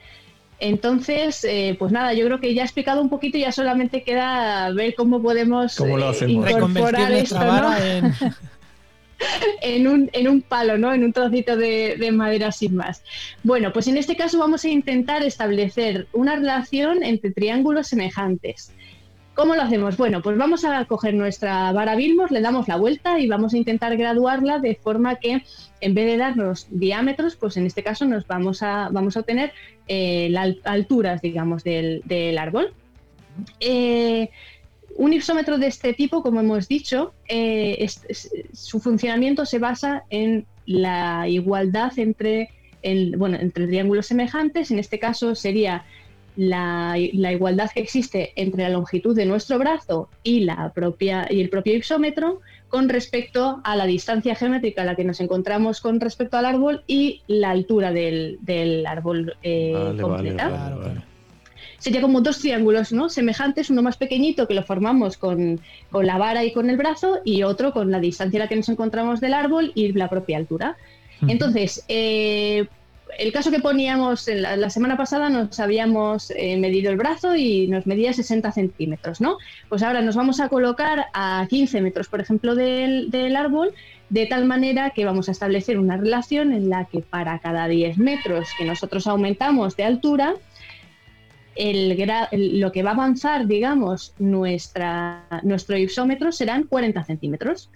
Entonces, 0.58 1.44
eh, 1.44 1.76
pues 1.78 1.92
nada, 1.92 2.12
yo 2.12 2.26
creo 2.26 2.40
que 2.40 2.52
ya 2.52 2.62
he 2.62 2.64
explicado 2.64 3.00
un 3.00 3.08
poquito, 3.08 3.38
ya 3.38 3.52
solamente 3.52 4.02
queda 4.02 4.70
ver 4.72 4.94
cómo 4.94 5.22
podemos 5.22 5.76
¿Cómo 5.76 5.96
lo 5.96 6.12
eh, 6.12 6.26
incorporar 6.26 7.12
esto, 7.12 7.40
en 7.40 8.12
un, 9.86 10.10
en 10.12 10.28
un 10.28 10.42
palo, 10.42 10.78
¿no? 10.78 10.92
En 10.92 11.04
un 11.04 11.12
trocito 11.12 11.56
de, 11.56 11.96
de, 11.98 12.12
madera 12.12 12.52
sin 12.52 12.76
más. 12.76 13.02
Bueno, 13.42 13.72
pues 13.72 13.88
en 13.88 13.96
este 13.96 14.16
caso 14.16 14.38
vamos 14.38 14.64
a 14.64 14.68
intentar 14.68 15.22
establecer 15.22 16.06
una 16.12 16.36
relación 16.36 17.02
entre 17.02 17.30
triángulos 17.30 17.88
semejantes. 17.88 18.72
¿Cómo 19.34 19.54
lo 19.54 19.62
hacemos? 19.62 19.96
Bueno, 19.96 20.20
pues 20.20 20.36
vamos 20.36 20.64
a 20.64 20.84
coger 20.84 21.14
nuestra 21.14 21.72
vara 21.72 21.94
Vilmos, 21.94 22.30
le 22.30 22.40
damos 22.40 22.68
la 22.68 22.76
vuelta 22.76 23.18
y 23.18 23.26
vamos 23.26 23.54
a 23.54 23.56
intentar 23.56 23.96
graduarla 23.96 24.58
de 24.58 24.74
forma 24.74 25.16
que 25.16 25.42
en 25.80 25.94
vez 25.94 26.06
de 26.06 26.16
darnos 26.18 26.66
diámetros, 26.70 27.36
pues 27.36 27.56
en 27.56 27.64
este 27.64 27.82
caso 27.82 28.04
nos 28.04 28.26
vamos 28.26 28.62
a, 28.62 28.88
vamos 28.90 29.16
a 29.16 29.20
obtener 29.20 29.52
eh, 29.88 30.28
las 30.30 30.56
alturas, 30.64 31.22
digamos, 31.22 31.64
del, 31.64 32.02
del 32.04 32.36
árbol. 32.36 32.74
Eh, 33.60 34.28
un 34.96 35.12
ipsómetro 35.12 35.58
de 35.58 35.66
este 35.66 35.94
tipo, 35.94 36.22
como 36.22 36.40
hemos 36.40 36.68
dicho, 36.68 37.14
eh, 37.28 37.86
su 38.52 38.80
funcionamiento 38.80 39.46
se 39.46 39.58
basa 39.58 40.04
en 40.10 40.46
la 40.66 41.28
igualdad 41.28 41.92
entre, 41.98 42.50
bueno, 43.16 43.38
entre 43.40 43.66
triángulos 43.66 44.06
semejantes. 44.06 44.70
En 44.70 44.78
este 44.78 44.98
caso 44.98 45.34
sería 45.34 45.84
la, 46.36 46.96
igualdad 46.98 47.70
que 47.72 47.80
existe 47.80 48.32
entre 48.36 48.64
la 48.64 48.70
longitud 48.70 49.14
de 49.14 49.26
nuestro 49.26 49.58
brazo 49.58 50.08
y, 50.22 50.40
la 50.40 50.72
propia, 50.72 51.26
y 51.30 51.40
el 51.40 51.48
propio 51.48 51.74
ipsómetro 51.74 52.40
con 52.68 52.88
respecto 52.88 53.60
a 53.64 53.74
la 53.74 53.86
distancia 53.86 54.34
geométrica 54.34 54.82
a 54.82 54.84
la 54.84 54.94
que 54.94 55.04
nos 55.04 55.20
encontramos 55.20 55.80
con 55.80 55.98
respecto 55.98 56.36
al 56.36 56.44
árbol 56.44 56.84
y 56.86 57.22
la 57.26 57.50
altura 57.50 57.92
del, 57.92 58.38
árbol 58.86 59.34
eh, 59.42 59.96
completa 60.00 61.04
sería 61.80 62.00
como 62.00 62.20
dos 62.20 62.38
triángulos 62.38 62.92
¿no? 62.92 63.08
semejantes, 63.08 63.70
uno 63.70 63.82
más 63.82 63.96
pequeñito 63.96 64.46
que 64.46 64.54
lo 64.54 64.62
formamos 64.62 65.16
con, 65.16 65.60
la 65.92 66.18
vara 66.18 66.44
y 66.44 66.52
con 66.52 66.70
el 66.70 66.76
brazo 66.76 67.18
y 67.24 67.42
otro 67.42 67.72
con 67.72 67.90
la 67.90 67.98
distancia 67.98 68.38
a 68.38 68.44
la 68.44 68.48
que 68.48 68.56
nos 68.56 68.68
encontramos 68.68 69.20
del 69.20 69.34
árbol 69.34 69.72
y 69.74 69.92
la 69.92 70.08
propia 70.08 70.36
altura. 70.36 70.76
Entonces, 71.26 71.84
eh, 71.88 72.66
el 73.18 73.32
caso 73.32 73.50
que 73.50 73.60
poníamos 73.60 74.28
la, 74.28 74.70
semana 74.70 74.96
pasada 74.96 75.28
nos 75.30 75.58
habíamos 75.58 76.30
eh, 76.30 76.56
medido 76.58 76.90
el 76.90 76.96
brazo 76.96 77.34
y 77.34 77.66
nos 77.66 77.86
medía 77.86 78.12
60 78.12 78.52
centímetros, 78.52 79.20
¿no? 79.20 79.38
Pues 79.68 79.82
ahora 79.82 80.02
nos 80.02 80.16
vamos 80.16 80.40
a 80.40 80.48
colocar 80.48 81.06
a 81.12 81.46
15 81.48 81.80
metros, 81.80 82.08
por 82.08 82.20
ejemplo, 82.20 82.54
del, 82.54 83.10
del, 83.10 83.36
árbol, 83.36 83.72
de 84.10 84.26
tal 84.26 84.44
manera 84.44 84.90
que 84.90 85.04
vamos 85.04 85.28
a 85.28 85.32
establecer 85.32 85.78
una 85.78 85.96
relación 85.96 86.52
en 86.52 86.68
la 86.68 86.84
que 86.84 87.00
para 87.00 87.38
cada 87.38 87.68
10 87.68 87.98
metros 87.98 88.48
que 88.56 88.64
nosotros 88.64 89.06
aumentamos 89.06 89.76
de 89.76 89.84
altura, 89.84 90.34
el, 91.60 92.60
lo 92.60 92.72
que 92.72 92.82
va 92.82 92.90
a 92.90 92.94
avanzar, 92.94 93.46
digamos, 93.46 94.14
nuestra, 94.18 95.24
nuestro 95.42 95.76
ipsómetro 95.76 96.32
serán 96.32 96.64
40 96.64 97.04
centímetros. 97.04 97.70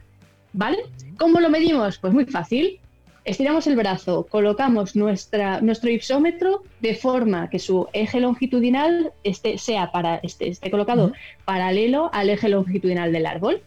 ¿Vale? 0.53 0.78
¿Cómo 1.18 1.41
lo 1.41 1.51
medimos? 1.51 1.99
Pues 1.99 2.12
muy 2.12 2.24
fácil. 2.26 2.80
Estiramos 3.24 3.66
el 3.66 3.76
brazo, 3.76 4.26
colocamos 4.26 4.97
nuestra, 4.97 5.61
nuestro 5.61 5.91
ipsómetro 5.91 6.62
de 6.80 6.95
forma 6.95 7.49
que 7.49 7.59
su 7.59 7.89
eje 7.93 8.20
longitudinal 8.20 9.12
esté, 9.22 9.57
sea 9.57 9.91
para, 9.91 10.16
esté, 10.16 10.49
esté 10.49 10.70
colocado 10.70 11.12
paralelo 11.45 12.11
al 12.12 12.28
eje 12.28 12.51
longitudinal 12.51 13.12
del 13.12 13.26
árbol. 13.26 13.62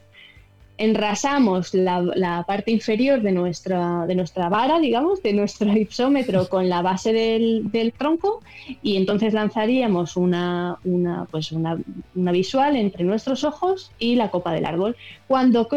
Enrasamos 0.78 1.74
la, 1.74 2.44
parte 2.48 2.72
inferior 2.72 3.22
de 3.22 3.32
nuestra, 3.32 4.06
de 4.06 4.16
nuestra 4.16 4.48
vara, 4.50 4.80
digamos, 4.80 5.24
de 5.24 5.34
nuestro 5.34 5.76
ipsómetro 5.76 6.48
con 6.48 6.70
la 6.70 6.82
base 6.82 7.14
del, 7.14 7.94
tronco 7.98 8.42
y 8.82 8.98
entonces 8.98 9.34
lanzaríamos 9.34 10.18
una, 10.18 10.78
una, 10.84 11.26
pues 11.26 11.52
una, 11.52 11.78
visual 12.14 12.76
entre 12.76 13.04
nuestros 13.04 13.44
ojos 13.44 13.92
y 13.98 14.16
la 14.16 14.30
copa 14.30 14.54
del 14.54 14.66
árbol. 14.66 14.96
Cuando 15.28 15.68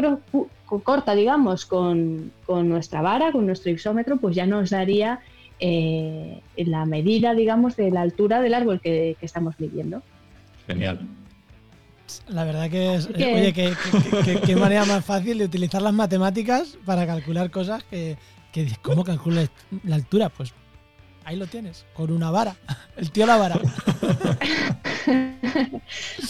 corta, 0.67 1.15
digamos, 1.15 1.65
con, 1.65 2.33
nuestra 2.49 3.01
vara, 3.01 3.33
con 3.33 3.47
nuestro 3.47 3.71
ipsómetro, 3.71 4.19
pues 4.19 4.37
ya 4.37 4.47
nos 4.47 4.71
daría 4.71 5.21
eh, 5.61 6.41
la 6.57 6.85
medida, 6.85 7.35
digamos, 7.35 7.77
de 7.77 7.91
la 7.91 8.03
altura 8.03 8.41
del 8.41 8.55
árbol 8.55 8.81
que, 8.81 9.17
que 9.19 9.27
estamos 9.27 9.59
midiendo. 9.59 10.03
Genial. 10.67 11.01
La 12.29 12.45
verdad 12.45 12.71
que 12.71 12.95
es. 12.95 13.07
Oye, 13.09 13.53
qué, 13.53 14.57
manera 14.57 14.85
más 14.85 15.05
fácil 15.05 15.39
de 15.39 15.45
utilizar 15.45 15.83
las 15.83 15.93
matemáticas 15.93 16.77
para 16.85 17.07
calcular 17.07 17.51
cosas 17.51 17.83
que. 17.85 18.17
¿Cómo 18.83 19.05
calculas 19.05 19.51
la 19.85 19.95
altura? 19.97 20.29
Pues 20.29 20.53
ahí 21.25 21.37
lo 21.37 21.47
tienes, 21.47 21.87
con 21.95 22.11
una 22.11 22.31
vara. 22.31 22.57
El 22.97 23.11
tío 23.11 23.27
la 23.27 23.37
vara. 23.37 23.61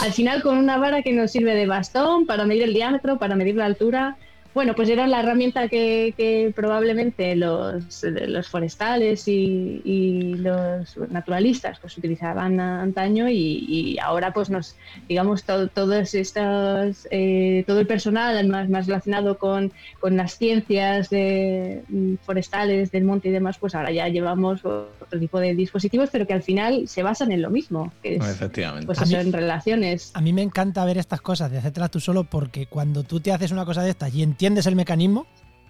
Al 0.01 0.13
final, 0.13 0.43
con 0.43 0.59
una 0.59 0.77
vara 0.79 1.03
que 1.03 1.13
nos 1.13 1.31
sirve 1.31 1.55
de 1.55 1.67
bastón 1.67 2.27
para 2.27 2.45
medir 2.45 2.63
el 2.65 2.75
diámetro, 2.75 3.19
para 3.19 3.37
medir 3.37 3.57
la 3.57 3.67
altura 3.67 4.19
bueno, 4.53 4.75
pues 4.75 4.89
era 4.89 5.07
la 5.07 5.21
herramienta 5.21 5.69
que, 5.69 6.53
probablemente 6.55 7.37
los, 7.37 8.03
los 8.03 8.49
forestales 8.49 9.29
y, 9.29 10.35
los 10.41 10.97
naturalistas 11.11 11.79
pues 11.81 11.97
utilizaban 11.99 12.59
antaño 12.61 13.29
y, 13.29 13.99
ahora 14.03 14.33
pues 14.33 14.51
nos, 14.51 14.77
digamos, 15.09 15.45
todo, 15.45 15.69
todos 15.69 16.15
estos, 16.15 17.07
eh, 17.11 17.65
todo 17.67 17.81
el 17.81 17.87
personal 17.87 18.47
más, 18.49 18.69
más 18.69 18.87
relacionado 18.87 19.39
con, 19.39 19.73
las 20.03 20.37
ciencias 20.37 21.11
de, 21.11 21.83
mm, 21.89 22.15
forestales 22.23 22.91
del 22.91 23.05
monte 23.05 23.29
y 23.29 23.33
demás, 23.33 23.59
pues 23.59 23.75
ahora 23.75 23.93
ya 23.93 24.09
llevamos 24.09 24.65
otro 24.65 25.19
tipo 25.19 25.39
de 25.39 25.55
dispositivos, 25.55 26.11
pero 26.11 26.27
que 26.27 26.33
al 26.33 26.43
final 26.43 26.89
se 26.89 27.03
basan 27.03 27.33
en 27.33 27.43
lo 27.43 27.51
mismo, 27.51 27.93
que 28.03 28.17
Efectivamente. 28.17 28.87
pues 28.87 29.01
eso, 29.01 29.19
en 29.19 29.33
relaciones. 29.33 30.11
A 30.15 30.21
mí 30.21 30.33
me 30.33 30.43
encanta 30.43 30.85
ver 30.85 30.99
estas 30.99 31.21
cosas, 31.21 31.51
de 31.51 31.59
hacértelas 31.59 31.91
tú 31.91 32.01
solo, 32.01 32.25
porque 32.25 32.67
cuando 32.67 33.03
tú 33.05 33.21
te 33.21 33.33
haces 33.33 33.53
una 33.53 33.65
cosa 33.65 33.83
de 33.83 33.91
estas 33.91 34.15
y 34.15 34.23
entiendes 34.41 34.65
el 34.65 34.75
mecanismo, 34.75 35.27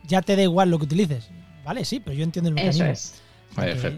ya 0.06 0.22
te 0.22 0.36
da 0.36 0.42
igual 0.42 0.70
lo 0.70 0.78
que 0.78 0.84
utilices. 0.84 1.28
Vale, 1.64 1.84
sí, 1.84 1.98
pero 1.98 2.14
yo 2.14 2.22
entiendo 2.22 2.50
el 2.50 2.54
mecanismo. 2.54 2.84
Eso 2.84 2.92
es. 2.92 3.20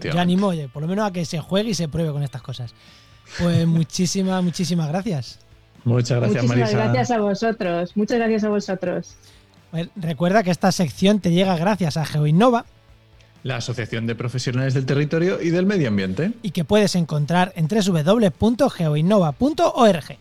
Yo 0.01 0.19
animo, 0.19 0.47
oye, 0.47 0.67
por 0.67 0.81
lo 0.81 0.87
menos 0.87 1.07
a 1.07 1.11
que 1.11 1.25
se 1.25 1.39
juegue 1.39 1.69
y 1.69 1.75
se 1.75 1.87
pruebe 1.87 2.11
con 2.11 2.23
estas 2.23 2.41
cosas. 2.41 2.73
Pues 3.37 3.67
muchísimas, 3.79 4.43
muchísimas 4.43 4.87
gracias. 4.87 5.37
Muchas 5.83 6.19
gracias, 6.19 6.45
Muchísimas 6.45 6.73
gracias 6.73 7.11
a 7.11 7.19
vosotros. 7.19 7.95
Muchas 7.95 8.17
gracias 8.17 8.43
a 8.45 8.49
vosotros. 8.49 9.15
Pues 9.69 9.89
recuerda 9.95 10.41
que 10.41 10.49
esta 10.49 10.71
sección 10.71 11.19
te 11.19 11.29
llega 11.31 11.55
gracias 11.55 11.95
a 11.97 12.05
GeoInnova, 12.05 12.65
la 13.43 13.57
Asociación 13.57 14.07
de 14.07 14.15
Profesionales 14.15 14.73
del 14.73 14.87
Territorio 14.87 15.39
y 15.39 15.51
del 15.51 15.67
Medio 15.67 15.89
Ambiente. 15.89 16.31
Y 16.41 16.49
que 16.49 16.65
puedes 16.65 16.95
encontrar 16.95 17.53
en 17.55 17.67
www.geoinnova.org. 17.67 20.17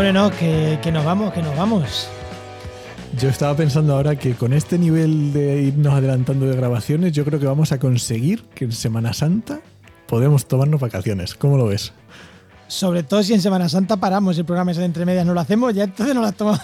Bueno, 0.00 0.30
que, 0.30 0.78
que 0.82 0.90
nos 0.90 1.04
vamos, 1.04 1.30
que 1.34 1.42
nos 1.42 1.54
vamos. 1.54 2.08
Yo 3.18 3.28
estaba 3.28 3.54
pensando 3.54 3.94
ahora 3.94 4.16
que 4.16 4.34
con 4.34 4.54
este 4.54 4.78
nivel 4.78 5.34
de 5.34 5.60
irnos 5.64 5.92
adelantando 5.92 6.46
de 6.46 6.56
grabaciones, 6.56 7.12
yo 7.12 7.22
creo 7.26 7.38
que 7.38 7.44
vamos 7.44 7.70
a 7.72 7.78
conseguir 7.78 8.44
que 8.54 8.64
en 8.64 8.72
Semana 8.72 9.12
Santa 9.12 9.60
podemos 10.06 10.48
tomarnos 10.48 10.80
vacaciones. 10.80 11.34
¿Cómo 11.34 11.58
lo 11.58 11.66
ves? 11.66 11.92
Sobre 12.66 13.02
todo 13.02 13.22
si 13.22 13.34
en 13.34 13.42
Semana 13.42 13.68
Santa 13.68 13.98
paramos 13.98 14.38
el 14.38 14.46
programa 14.46 14.70
ese 14.70 14.80
de 14.80 14.86
entre 14.86 15.04
medias, 15.04 15.26
no 15.26 15.34
lo 15.34 15.40
hacemos, 15.40 15.74
ya 15.74 15.84
entonces 15.84 16.14
no 16.14 16.22
las 16.22 16.34
tomamos. 16.34 16.62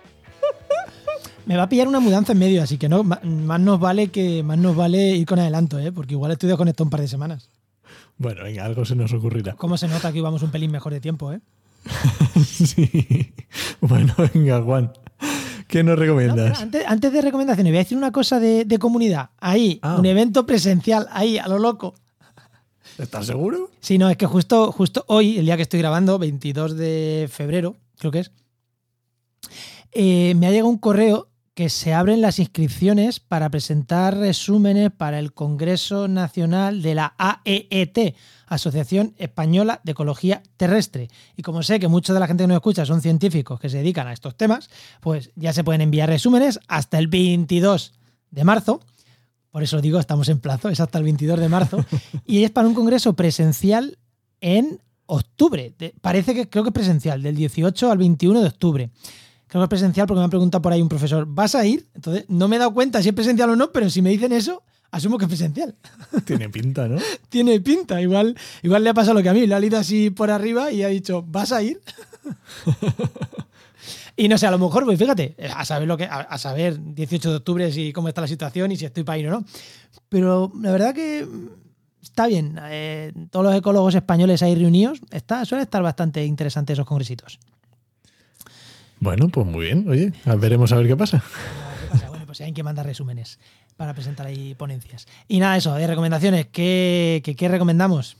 Me 1.44 1.58
va 1.58 1.64
a 1.64 1.68
pillar 1.68 1.88
una 1.88 2.00
mudanza 2.00 2.32
en 2.32 2.38
medio, 2.38 2.62
así 2.62 2.78
que 2.78 2.88
no, 2.88 3.04
más 3.04 3.60
nos 3.60 3.78
vale 3.78 4.08
que 4.08 4.42
más 4.42 4.56
nos 4.56 4.74
vale 4.74 5.10
ir 5.10 5.26
con 5.26 5.40
adelanto, 5.40 5.78
¿eh? 5.78 5.92
porque 5.92 6.14
igual 6.14 6.32
estoy 6.32 6.56
con 6.56 6.68
esto 6.68 6.84
un 6.84 6.90
par 6.90 7.02
de 7.02 7.08
semanas. 7.08 7.50
Bueno, 8.16 8.44
venga, 8.44 8.64
algo 8.64 8.86
se 8.86 8.96
nos 8.96 9.12
ocurrirá. 9.12 9.56
¿Cómo 9.56 9.76
se 9.76 9.88
nota 9.88 10.10
que 10.10 10.18
íbamos 10.18 10.42
un 10.42 10.50
pelín 10.50 10.70
mejor 10.70 10.94
de 10.94 11.00
tiempo, 11.00 11.34
eh? 11.34 11.40
sí. 12.44 13.32
Bueno, 13.80 14.14
venga, 14.34 14.62
Juan. 14.62 14.92
¿Qué 15.66 15.84
nos 15.84 15.98
recomiendas? 15.98 16.60
antes, 16.60 17.12
de 17.12 17.22
recomendaciones, 17.22 17.72
voy 17.72 17.78
a 17.78 17.82
decir 17.82 17.96
una 17.96 18.10
cosa 18.10 18.40
de, 18.40 18.78
comunidad. 18.80 19.30
Ahí, 19.38 19.78
ah. 19.82 19.96
un 19.98 20.06
evento 20.06 20.44
presencial, 20.44 21.06
ahí, 21.12 21.38
a 21.38 21.46
lo 21.46 21.58
loco. 21.58 21.94
¿Estás 22.98 23.26
seguro? 23.26 23.70
Sí, 23.80 23.96
no, 23.96 24.10
es 24.10 24.16
que 24.16 24.26
justo, 24.26 24.72
justo 24.72 25.04
hoy, 25.06 25.38
el 25.38 25.44
día 25.44 25.56
que 25.56 25.62
estoy 25.62 25.78
grabando, 25.80 26.18
22 26.18 26.76
de 26.76 27.28
febrero, 27.32 27.76
creo 27.98 28.10
que 28.10 28.18
es, 28.18 28.32
eh, 29.92 30.34
me 30.36 30.46
ha 30.46 30.50
llegado 30.50 30.68
un 30.68 30.78
correo 30.78 31.29
que 31.60 31.68
se 31.68 31.92
abren 31.92 32.22
las 32.22 32.38
inscripciones 32.38 33.20
para 33.20 33.50
presentar 33.50 34.16
resúmenes 34.16 34.90
para 34.90 35.18
el 35.18 35.34
Congreso 35.34 36.08
Nacional 36.08 36.80
de 36.80 36.94
la 36.94 37.14
AEET, 37.18 38.16
Asociación 38.46 39.12
Española 39.18 39.82
de 39.84 39.92
Ecología 39.92 40.42
Terrestre. 40.56 41.08
Y 41.36 41.42
como 41.42 41.62
sé 41.62 41.78
que 41.78 41.86
mucha 41.86 42.14
de 42.14 42.20
la 42.20 42.26
gente 42.26 42.44
que 42.44 42.48
nos 42.48 42.54
escucha 42.54 42.86
son 42.86 43.02
científicos 43.02 43.60
que 43.60 43.68
se 43.68 43.76
dedican 43.76 44.06
a 44.06 44.14
estos 44.14 44.38
temas, 44.38 44.70
pues 45.02 45.32
ya 45.36 45.52
se 45.52 45.62
pueden 45.62 45.82
enviar 45.82 46.08
resúmenes 46.08 46.58
hasta 46.66 46.98
el 46.98 47.08
22 47.08 47.92
de 48.30 48.44
marzo. 48.44 48.80
Por 49.50 49.62
eso 49.62 49.82
digo, 49.82 50.00
estamos 50.00 50.30
en 50.30 50.40
plazo, 50.40 50.70
es 50.70 50.80
hasta 50.80 50.96
el 50.96 51.04
22 51.04 51.40
de 51.40 51.48
marzo. 51.50 51.84
y 52.26 52.42
es 52.42 52.50
para 52.50 52.68
un 52.68 52.74
congreso 52.74 53.12
presencial 53.12 53.98
en 54.40 54.80
octubre. 55.04 55.74
parece 56.00 56.32
que 56.32 56.48
creo 56.48 56.64
que 56.64 56.70
es 56.70 56.74
presencial, 56.74 57.20
del 57.20 57.36
18 57.36 57.90
al 57.90 57.98
21 57.98 58.40
de 58.40 58.46
octubre. 58.46 58.90
Creo 59.50 59.62
que 59.62 59.64
es 59.64 59.68
presencial 59.68 60.06
porque 60.06 60.18
me 60.18 60.24
han 60.24 60.30
preguntado 60.30 60.62
por 60.62 60.72
ahí 60.72 60.80
un 60.80 60.88
profesor, 60.88 61.26
¿vas 61.26 61.56
a 61.56 61.66
ir? 61.66 61.88
Entonces, 61.92 62.24
no 62.28 62.46
me 62.46 62.54
he 62.54 62.58
dado 62.60 62.72
cuenta 62.72 63.02
si 63.02 63.08
es 63.08 63.14
presencial 63.14 63.50
o 63.50 63.56
no, 63.56 63.72
pero 63.72 63.90
si 63.90 64.00
me 64.00 64.10
dicen 64.10 64.30
eso, 64.30 64.62
asumo 64.92 65.18
que 65.18 65.24
es 65.24 65.28
presencial. 65.28 65.74
Tiene 66.24 66.48
pinta, 66.48 66.86
¿no? 66.86 67.00
Tiene 67.28 67.60
pinta. 67.60 68.00
Igual, 68.00 68.36
igual 68.62 68.84
le 68.84 68.90
ha 68.90 68.94
pasado 68.94 69.14
lo 69.14 69.22
que 69.24 69.28
a 69.28 69.32
mí. 69.32 69.48
Le 69.48 69.54
ha 69.56 69.60
ido 69.60 69.76
así 69.76 70.10
por 70.10 70.30
arriba 70.30 70.70
y 70.70 70.84
ha 70.84 70.88
dicho, 70.88 71.24
¿vas 71.26 71.50
a 71.50 71.64
ir? 71.64 71.80
y 74.16 74.28
no 74.28 74.38
sé, 74.38 74.46
a 74.46 74.52
lo 74.52 74.58
mejor, 74.60 74.84
pues 74.84 74.96
fíjate, 75.00 75.34
a 75.52 75.64
saber 75.64 75.88
lo 75.88 75.96
que, 75.96 76.04
a, 76.04 76.38
saber 76.38 76.78
18 76.94 77.30
de 77.30 77.36
octubre 77.38 77.72
si 77.72 77.92
cómo 77.92 78.06
está 78.06 78.20
la 78.20 78.28
situación 78.28 78.70
y 78.70 78.76
si 78.76 78.84
estoy 78.84 79.02
para 79.02 79.18
ir 79.18 79.26
o 79.26 79.32
no. 79.32 79.44
Pero 80.08 80.52
la 80.60 80.70
verdad 80.70 80.94
que 80.94 81.26
está 82.00 82.28
bien. 82.28 82.56
Eh, 82.66 83.12
todos 83.32 83.44
los 83.44 83.54
ecólogos 83.56 83.96
españoles 83.96 84.44
ahí 84.44 84.54
reunidos, 84.54 85.00
está, 85.10 85.44
suele 85.44 85.64
estar 85.64 85.82
bastante 85.82 86.24
interesante 86.24 86.72
esos 86.72 86.86
congresitos. 86.86 87.40
Bueno, 89.00 89.28
pues 89.28 89.46
muy 89.46 89.64
bien. 89.64 89.88
Oye, 89.88 90.12
veremos 90.38 90.72
a 90.72 90.76
ver 90.76 90.86
qué 90.86 90.96
pasa. 90.96 91.24
Bueno, 92.08 92.26
pues 92.26 92.40
hay 92.42 92.52
que 92.52 92.62
mandar 92.62 92.86
resúmenes 92.86 93.38
para 93.76 93.94
presentar 93.94 94.26
ahí 94.26 94.54
ponencias. 94.54 95.08
Y 95.26 95.40
nada, 95.40 95.56
eso, 95.56 95.74
de 95.74 95.86
recomendaciones. 95.86 96.46
¿Qué, 96.52 97.22
qué, 97.36 97.48
recomendamos? 97.48 98.18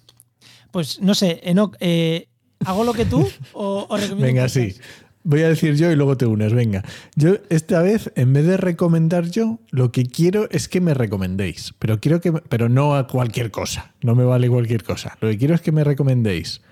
Pues 0.71 1.01
no 1.03 1.15
sé, 1.15 1.41
Enoch, 1.45 1.77
eh, 1.81 2.29
¿hago 2.65 2.85
lo 2.85 2.95
que 2.95 3.05
tú 3.05 3.29
o, 3.53 3.87
o 3.89 3.97
recomiendo? 3.97 4.27
Venga, 4.27 4.49
sí. 4.49 4.75
Voy 5.23 5.43
a 5.43 5.51
decir 5.51 5.77
yo 5.77 5.91
y 5.91 5.97
luego 5.97 6.17
te 6.17 6.25
unes. 6.25 6.55
Venga, 6.55 6.83
yo 7.15 7.35
esta 7.51 7.83
vez, 7.83 8.11
en 8.17 8.33
vez 8.33 8.47
de 8.47 8.57
recomendar 8.57 9.29
yo, 9.29 9.59
lo 9.71 9.93
que 9.93 10.07
quiero 10.07 10.49
es 10.51 10.67
que 10.67 10.81
me 10.81 10.95
recomendéis. 10.95 11.75
Pero 11.79 12.01
quiero 12.01 12.23
que, 12.23 12.33
pero 12.33 12.71
no 12.71 12.97
a 12.97 13.07
cualquier 13.07 13.51
cosa. 13.51 13.93
No 14.01 14.15
me 14.15 14.25
vale 14.25 14.49
cualquier 14.49 14.83
cosa. 14.83 15.19
Lo 15.21 15.29
que 15.29 15.37
quiero 15.37 15.55
es 15.55 15.61
que 15.61 15.73
me 15.73 15.85
recomendéis 15.85 16.63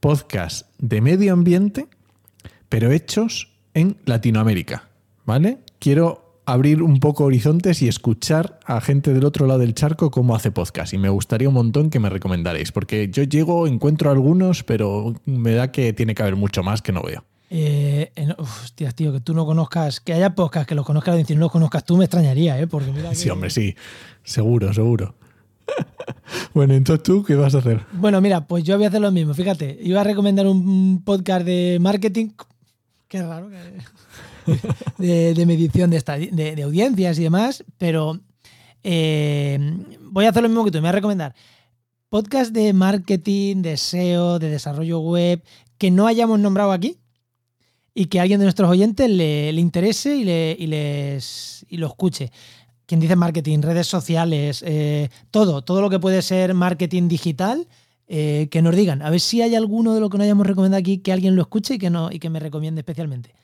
podcast 0.00 0.68
de 0.76 1.00
medio 1.00 1.32
ambiente, 1.32 1.86
pero 2.68 2.92
hechos 2.92 3.53
en 3.74 3.96
Latinoamérica, 4.04 4.88
¿vale? 5.26 5.58
Quiero 5.78 6.24
abrir 6.46 6.82
un 6.82 7.00
poco 7.00 7.24
horizontes 7.24 7.82
y 7.82 7.88
escuchar 7.88 8.58
a 8.64 8.80
gente 8.80 9.12
del 9.12 9.24
otro 9.24 9.46
lado 9.46 9.60
del 9.60 9.74
charco 9.74 10.10
cómo 10.10 10.34
hace 10.34 10.50
podcast. 10.50 10.92
Y 10.92 10.98
me 10.98 11.08
gustaría 11.08 11.48
un 11.48 11.54
montón 11.54 11.90
que 11.90 11.98
me 11.98 12.10
recomendaréis, 12.10 12.72
porque 12.72 13.08
yo 13.10 13.22
llego, 13.22 13.66
encuentro 13.66 14.10
algunos, 14.10 14.62
pero 14.62 15.14
me 15.24 15.52
da 15.52 15.72
que 15.72 15.92
tiene 15.92 16.14
que 16.14 16.22
haber 16.22 16.36
mucho 16.36 16.62
más 16.62 16.82
que 16.82 16.92
no 16.92 17.02
veo. 17.02 17.24
Eh, 17.50 18.10
hostia, 18.38 18.90
tío, 18.92 19.12
que 19.12 19.20
tú 19.20 19.34
no 19.34 19.46
conozcas, 19.46 20.00
que 20.00 20.12
haya 20.12 20.34
podcast 20.34 20.68
que 20.68 20.74
los 20.74 20.84
conozcas 20.84 21.30
y 21.30 21.34
no 21.34 21.40
los 21.40 21.52
conozcas 21.52 21.84
tú, 21.84 21.96
me 21.96 22.04
extrañaría, 22.04 22.58
¿eh? 22.60 22.66
Porque 22.66 22.92
Sí, 23.14 23.30
hombre, 23.30 23.50
sí. 23.50 23.74
Seguro, 24.22 24.72
seguro. 24.72 25.14
bueno, 26.54 26.74
entonces 26.74 27.02
tú, 27.02 27.22
¿qué 27.22 27.34
vas 27.36 27.54
a 27.54 27.58
hacer? 27.58 27.80
Bueno, 27.92 28.20
mira, 28.20 28.46
pues 28.46 28.64
yo 28.64 28.76
voy 28.76 28.84
a 28.84 28.88
hacer 28.88 29.00
lo 29.00 29.12
mismo. 29.12 29.34
Fíjate, 29.34 29.78
iba 29.82 30.00
a 30.00 30.04
recomendar 30.04 30.46
un 30.46 31.02
podcast 31.04 31.46
de 31.46 31.78
marketing 31.80 32.30
Qué 33.14 33.22
raro. 33.22 33.48
de, 34.98 35.46
medición 35.46 35.88
de, 35.88 36.62
audiencias 36.64 37.16
y 37.16 37.22
demás, 37.22 37.62
pero 37.78 38.18
eh, 38.82 39.56
voy 40.00 40.24
a 40.24 40.30
hacer 40.30 40.42
lo 40.42 40.48
mismo 40.48 40.64
que 40.64 40.72
tú, 40.72 40.78
me 40.78 40.80
voy 40.80 40.88
a 40.88 40.92
recomendar 40.92 41.34
podcast 42.08 42.50
de 42.50 42.72
marketing, 42.72 43.62
de 43.62 43.76
SEO, 43.76 44.40
de 44.40 44.50
desarrollo 44.50 44.98
web, 44.98 45.44
que 45.78 45.92
no 45.92 46.08
hayamos 46.08 46.40
nombrado 46.40 46.72
aquí 46.72 46.98
y 47.94 48.06
que 48.06 48.18
alguien 48.18 48.40
de 48.40 48.46
nuestros 48.46 48.68
oyentes 48.68 49.08
le, 49.08 49.52
interese 49.52 50.16
y, 50.16 50.24
le, 50.24 50.56
les, 50.56 51.64
y 51.68 51.76
lo 51.76 51.86
escuche. 51.86 52.32
Quien 52.84 52.98
dice 52.98 53.14
marketing, 53.14 53.60
redes 53.60 53.86
sociales, 53.86 54.64
eh, 54.66 55.08
todo, 55.30 55.62
todo 55.62 55.80
lo 55.80 55.88
que 55.88 56.00
puede 56.00 56.20
ser 56.20 56.52
marketing 56.52 57.06
digital, 57.06 57.68
eh, 58.08 58.48
que 58.50 58.62
nos 58.62 58.76
digan. 58.76 59.02
A 59.02 59.10
ver 59.10 59.20
si 59.20 59.42
hay 59.42 59.54
alguno 59.54 59.94
de 59.94 60.00
lo 60.00 60.10
que 60.10 60.18
no 60.18 60.24
hayamos 60.24 60.46
recomendado 60.46 60.80
aquí 60.80 60.98
que 60.98 61.12
alguien 61.12 61.36
lo 61.36 61.42
escuche 61.42 61.74
y 61.74 61.78
que, 61.78 61.90
no, 61.90 62.10
y 62.12 62.18
que 62.18 62.30
me 62.30 62.40
recomiende 62.40 62.80
especialmente. 62.80 63.34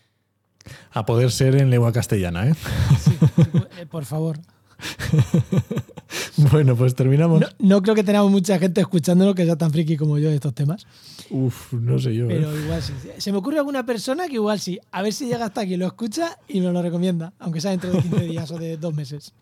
A 0.93 1.07
poder 1.07 1.31
ser 1.31 1.57
en 1.57 1.71
lengua 1.71 1.93
castellana, 1.93 2.49
¿eh? 2.49 2.55
Sí, 3.03 3.13
por 3.91 4.05
favor. 4.05 4.39
bueno, 6.53 6.77
pues 6.77 6.95
terminamos. 6.95 7.43
No, 7.59 7.83
creo 7.83 7.95
que 7.95 8.05
tengamos 8.05 8.31
mucha 8.31 8.59
gente 8.59 8.81
escuchándolo 8.81 9.35
que 9.35 9.45
sea 9.45 9.57
tan 9.57 9.71
friki 9.71 9.97
como 9.97 10.19
yo 10.19 10.29
de 10.29 10.37
estos 10.37 10.55
temas. 10.55 10.87
Uf, 11.31 11.73
no 11.73 11.99
sé 11.99 12.15
yo. 12.15 12.27
Pero 12.29 12.55
¿eh? 12.55 12.63
igual 12.63 12.83
sí. 12.83 12.93
Se 13.19 13.33
me 13.33 13.39
ocurre 13.39 13.59
alguna 13.59 13.85
persona 13.87 14.27
que 14.27 14.35
igual 14.35 14.61
sí. 14.61 14.79
A 14.91 15.03
ver 15.03 15.13
si 15.13 15.27
llega 15.27 15.47
hasta 15.47 15.63
aquí, 15.63 15.77
lo 15.77 15.87
escucha 15.87 16.39
y 16.49 16.61
nos 16.61 16.73
lo 16.73 16.83
recomienda, 16.83 17.33
aunque 17.39 17.61
sea 17.61 17.71
dentro 17.71 17.93
de 17.93 18.03
15 18.03 18.25
días 18.25 18.51
o 18.51 18.59
de 18.59 18.77
dos 18.77 18.95
meses. 18.95 19.33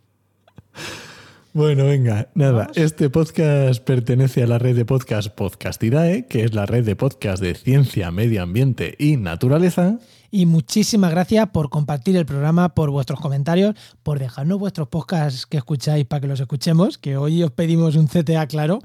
Bueno, 1.59 1.87
venga, 1.87 2.29
nada. 2.35 2.71
Este 2.77 3.11
podcast 3.11 3.83
pertenece 3.83 4.45
a 4.45 4.47
la 4.47 4.61
red 4.61 4.77
de 4.77 4.85
podcast 4.85 5.27
Podcastidae, 5.27 6.25
que 6.29 6.45
es 6.45 6.55
la 6.55 6.67
red 6.67 6.85
de 6.85 6.95
podcast 6.95 7.43
de 7.43 7.57
ciencia, 7.57 8.13
medio 8.13 8.45
ambiente 8.45 8.95
y 8.97 9.17
naturaleza. 9.17 9.99
Y 10.31 10.47
muchísimas 10.47 11.11
gracias 11.11 11.49
por 11.49 11.69
compartir 11.69 12.17
el 12.17 12.27
programa, 12.27 12.77
por 12.77 12.93
vuestros 12.93 13.19
comentarios, 13.19 13.75
por 14.05 14.21
dejarnos 14.21 14.61
vuestros 14.61 14.87
podcasts 14.87 15.47
que 15.47 15.57
escucháis 15.57 16.07
para 16.07 16.21
que 16.21 16.29
los 16.29 16.39
escuchemos, 16.39 16.97
que 16.97 17.17
hoy 17.17 17.43
os 17.43 17.51
pedimos 17.51 17.97
un 17.97 18.07
CTA 18.07 18.47
claro. 18.47 18.79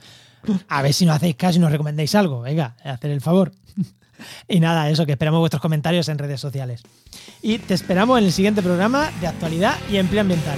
A 0.67 0.81
ver 0.81 0.95
si 0.95 1.05
nos 1.05 1.17
hacéis 1.17 1.35
caso 1.35 1.59
y 1.59 1.61
nos 1.61 1.71
recomendáis 1.71 2.15
algo. 2.15 2.41
Venga, 2.41 2.75
hacer 2.83 3.11
el 3.11 3.21
favor. 3.21 3.51
Y 4.47 4.61
nada, 4.61 4.89
eso, 4.89 5.05
que 5.05 5.11
esperamos 5.11 5.41
vuestros 5.41 5.61
comentarios 5.61 6.07
en 6.07 6.17
redes 6.17 6.39
sociales. 6.39 6.81
Y 7.41 7.57
te 7.57 7.73
esperamos 7.73 8.17
en 8.19 8.25
el 8.25 8.31
siguiente 8.31 8.61
programa 8.61 9.11
de 9.19 9.27
actualidad 9.27 9.75
y 9.91 9.97
empleo 9.97 10.21
ambiental. 10.21 10.57